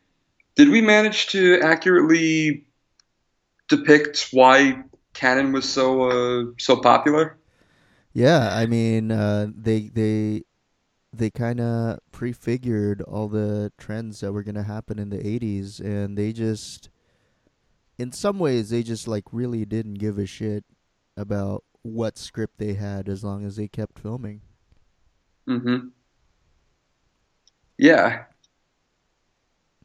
did 0.56 0.68
we 0.68 0.80
manage 0.80 1.28
to 1.28 1.60
accurately 1.60 2.66
depict 3.68 4.28
why 4.32 4.82
Cannon 5.14 5.52
was 5.52 5.68
so 5.68 6.10
uh, 6.10 6.44
so 6.58 6.76
popular? 6.76 7.38
Yeah, 8.12 8.54
I 8.54 8.66
mean, 8.66 9.12
uh, 9.12 9.48
they 9.54 9.88
they 9.88 10.42
they 11.12 11.30
kind 11.30 11.60
of 11.60 11.98
prefigured 12.12 13.02
all 13.02 13.28
the 13.28 13.72
trends 13.78 14.20
that 14.20 14.32
were 14.32 14.42
going 14.42 14.54
to 14.54 14.62
happen 14.62 14.98
in 14.98 15.10
the 15.10 15.18
80s 15.18 15.80
and 15.80 16.16
they 16.16 16.32
just 16.32 16.88
in 17.98 18.12
some 18.12 18.38
ways 18.38 18.70
they 18.70 18.82
just 18.82 19.08
like 19.08 19.24
really 19.32 19.64
didn't 19.64 19.94
give 19.94 20.18
a 20.18 20.26
shit 20.26 20.64
about 21.16 21.64
what 21.82 22.16
script 22.16 22.58
they 22.58 22.74
had 22.74 23.08
as 23.08 23.24
long 23.24 23.44
as 23.44 23.56
they 23.56 23.68
kept 23.68 23.98
filming. 23.98 24.40
Mhm. 25.48 25.90
Yeah. 27.78 28.24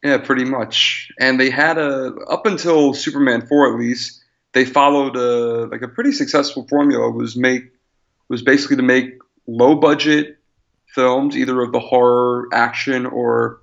Yeah, 0.03 0.17
pretty 0.19 0.43
much. 0.43 1.09
And 1.19 1.39
they 1.39 1.49
had 1.49 1.77
a 1.77 2.13
up 2.29 2.45
until 2.45 2.93
Superman 2.93 3.47
four 3.47 3.73
at 3.73 3.79
least, 3.79 4.23
they 4.53 4.65
followed 4.65 5.15
a 5.15 5.65
like 5.71 5.81
a 5.81 5.87
pretty 5.87 6.11
successful 6.11 6.67
formula. 6.67 7.09
Was 7.09 7.35
make 7.35 7.63
was 8.29 8.41
basically 8.41 8.75
to 8.77 8.83
make 8.83 9.17
low 9.47 9.75
budget 9.75 10.34
films, 10.95 11.37
either 11.37 11.61
of 11.61 11.71
the 11.71 11.79
horror, 11.79 12.47
action, 12.53 13.05
or 13.05 13.61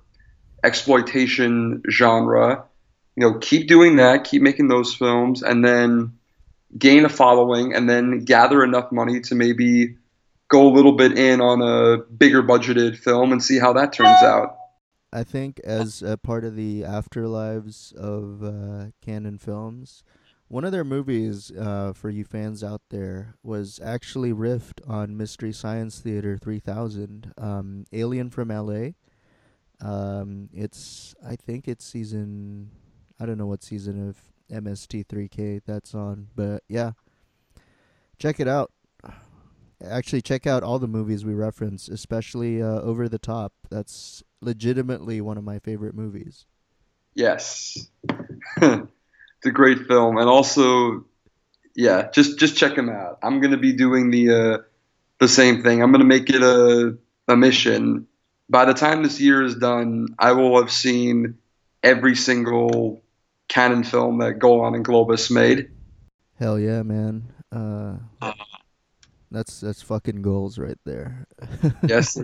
exploitation 0.63 1.81
genre. 1.89 2.63
You 3.15 3.21
know, 3.21 3.39
keep 3.39 3.67
doing 3.67 3.97
that, 3.97 4.23
keep 4.23 4.41
making 4.41 4.69
those 4.69 4.95
films, 4.95 5.43
and 5.43 5.65
then 5.65 6.13
gain 6.77 7.03
a 7.03 7.09
following, 7.09 7.73
and 7.73 7.89
then 7.89 8.23
gather 8.23 8.63
enough 8.63 8.91
money 8.91 9.19
to 9.21 9.35
maybe 9.35 9.97
go 10.47 10.67
a 10.67 10.73
little 10.73 10.93
bit 10.93 11.17
in 11.17 11.41
on 11.41 11.61
a 11.61 11.97
bigger 11.97 12.43
budgeted 12.43 12.97
film 12.97 13.31
and 13.31 13.43
see 13.43 13.59
how 13.59 13.73
that 13.73 13.91
turns 13.91 14.23
out. 14.23 14.55
I 15.11 15.23
think 15.23 15.59
as 15.63 16.01
a 16.01 16.17
part 16.17 16.43
of 16.43 16.55
the 16.55 16.81
afterlives 16.81 17.93
of 17.93 18.43
uh, 18.43 18.91
Cannon 19.01 19.37
Films, 19.37 20.03
one 20.53 20.63
of 20.63 20.71
their 20.71 20.83
movies 20.83 21.51
uh, 21.59 21.91
for 21.95 22.11
you 22.11 22.23
fans 22.23 22.63
out 22.63 22.81
there 22.91 23.33
was 23.41 23.79
actually 23.83 24.31
riffed 24.31 24.87
on 24.87 25.17
Mystery 25.17 25.51
Science 25.51 25.99
Theater 25.99 26.37
3000, 26.37 27.33
um, 27.39 27.85
Alien 27.91 28.29
from 28.29 28.49
LA. 28.49 28.89
Um, 29.81 30.49
it's 30.53 31.15
I 31.27 31.35
think 31.37 31.67
it's 31.67 31.83
season 31.83 32.69
I 33.19 33.25
don't 33.25 33.39
know 33.39 33.47
what 33.47 33.63
season 33.63 34.07
of 34.07 34.17
MST3K 34.55 35.63
that's 35.65 35.95
on, 35.95 36.27
but 36.35 36.61
yeah, 36.67 36.91
check 38.19 38.39
it 38.39 38.47
out 38.47 38.71
actually 39.83 40.21
check 40.21 40.45
out 40.45 40.61
all 40.61 40.77
the 40.77 40.87
movies 40.87 41.25
we 41.25 41.33
reference, 41.33 41.87
especially 41.87 42.61
uh, 42.61 42.79
Over 42.81 43.09
the 43.09 43.17
Top. 43.17 43.53
That's 43.71 44.21
legitimately 44.39 45.19
one 45.19 45.39
of 45.39 45.43
my 45.43 45.57
favorite 45.57 45.95
movies. 45.95 46.45
Yes, 47.15 47.89
it's 49.43 49.49
a 49.49 49.51
great 49.51 49.87
film, 49.87 50.17
and 50.17 50.29
also, 50.29 51.03
yeah, 51.75 52.09
just 52.11 52.39
just 52.39 52.55
check 52.55 52.75
them 52.75 52.89
out. 52.89 53.19
I'm 53.21 53.41
gonna 53.41 53.57
be 53.57 53.73
doing 53.73 54.09
the 54.09 54.29
uh, 54.31 54.57
the 55.19 55.27
same 55.27 55.61
thing. 55.61 55.83
I'm 55.83 55.91
gonna 55.91 56.05
make 56.05 56.29
it 56.29 56.41
a 56.41 56.97
a 57.27 57.35
mission. 57.35 58.07
By 58.49 58.63
the 58.63 58.73
time 58.73 59.03
this 59.03 59.19
year 59.19 59.43
is 59.43 59.55
done, 59.55 60.15
I 60.17 60.31
will 60.31 60.61
have 60.61 60.71
seen 60.71 61.37
every 61.81 62.15
single 62.15 63.03
Cannon 63.49 63.83
film 63.83 64.19
that 64.19 64.39
Golan 64.39 64.75
and 64.75 64.85
Globus 64.85 65.29
made. 65.29 65.69
Hell 66.39 66.57
yeah, 66.57 66.81
man. 66.83 67.23
Uh, 67.51 67.97
that's 69.29 69.59
that's 69.59 69.81
fucking 69.81 70.21
goals 70.21 70.57
right 70.57 70.79
there. 70.85 71.27
yes. 71.85 72.17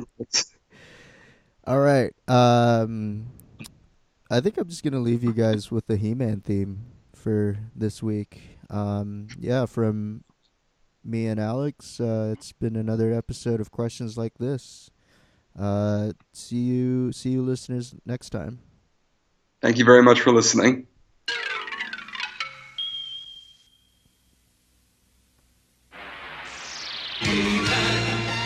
All 1.68 1.80
right. 1.80 2.14
Um, 2.30 3.28
I 4.32 4.40
think 4.40 4.58
I'm 4.58 4.70
just 4.70 4.86
gonna 4.86 5.00
leave 5.00 5.22
you 5.22 5.34
guys 5.34 5.70
with 5.70 5.88
the 5.88 5.98
He-Man 5.98 6.40
theme 6.40 6.86
for 7.20 7.58
this 7.76 8.02
week. 8.02 8.41
Um, 8.70 9.28
yeah, 9.38 9.66
from 9.66 10.24
me 11.04 11.28
and 11.28 11.40
Alex, 11.40 12.00
uh, 12.00 12.34
it's 12.34 12.52
been 12.52 12.76
another 12.76 13.14
episode 13.14 13.60
of 13.60 13.72
questions 13.72 14.18
like 14.18 14.38
this. 14.38 14.90
Uh, 15.58 16.14
see 16.32 16.58
you, 16.58 17.12
see 17.12 17.32
you, 17.32 17.41
listeners, 17.41 17.94
next 18.06 18.30
time. 18.30 18.60
Thank 19.62 19.78
you 19.78 19.86
very 19.86 20.02
much 20.02 20.22
for 20.22 20.32
listening. 20.32 20.88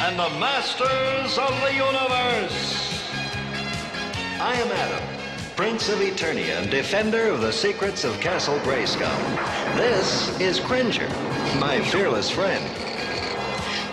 and 0.05 0.19
the 0.19 0.39
masters 0.39 1.37
of 1.37 1.61
the 1.61 1.73
universe. 1.73 3.03
I 4.39 4.53
am 4.55 4.71
Adam, 4.71 5.22
Prince 5.55 5.87
of 5.89 5.99
Eternia 5.99 6.61
and 6.61 6.71
defender 6.71 7.27
of 7.27 7.41
the 7.41 7.53
secrets 7.53 8.03
of 8.03 8.19
Castle 8.19 8.57
Grayskull. 8.61 9.15
This 9.75 10.39
is 10.39 10.59
Cringer, 10.59 11.07
my 11.59 11.79
fearless 11.91 12.27
friend. 12.27 12.67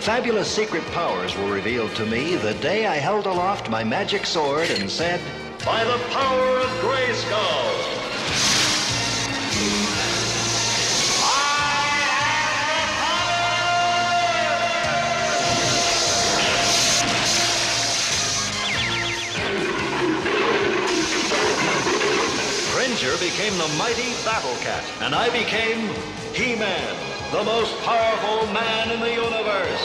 Fabulous 0.02 0.50
secret 0.50 0.82
powers 0.92 1.36
were 1.36 1.52
revealed 1.52 1.94
to 1.96 2.06
me 2.06 2.36
the 2.36 2.54
day 2.54 2.86
I 2.86 2.96
held 2.96 3.26
aloft 3.26 3.68
my 3.68 3.84
magic 3.84 4.24
sword 4.24 4.70
and 4.70 4.90
said, 4.90 5.20
By 5.62 5.84
the 5.84 5.98
power 6.08 6.60
of 6.60 6.70
Grayskull! 6.80 7.99
Cringer 23.01 23.16
became 23.18 23.56
the 23.56 23.68
mighty 23.78 24.12
Battle 24.27 24.55
Cat, 24.56 24.85
and 25.01 25.14
I 25.14 25.31
became 25.31 25.89
He-Man, 26.35 26.97
the 27.32 27.43
most 27.44 27.74
powerful 27.81 28.47
man 28.52 28.90
in 28.90 29.01
the 29.01 29.14
universe. 29.14 29.81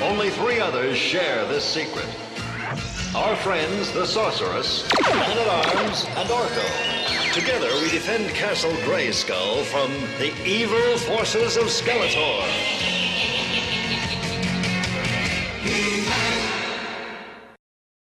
Only 0.00 0.30
three 0.30 0.60
others 0.60 0.96
share 0.96 1.46
this 1.48 1.62
secret. 1.62 2.06
Our 3.14 3.36
friends, 3.36 3.92
the 3.92 4.06
Sorceress, 4.06 4.88
Man-at-Arms, 5.02 6.06
and 6.06 6.28
Orko. 6.30 7.34
Together 7.34 7.68
we 7.82 7.90
defend 7.90 8.30
Castle 8.30 8.72
Grayskull 8.86 9.62
from 9.64 9.92
the 10.18 10.32
evil 10.48 10.96
forces 10.96 11.58
of 11.58 11.64
Skeletor. 11.64 12.85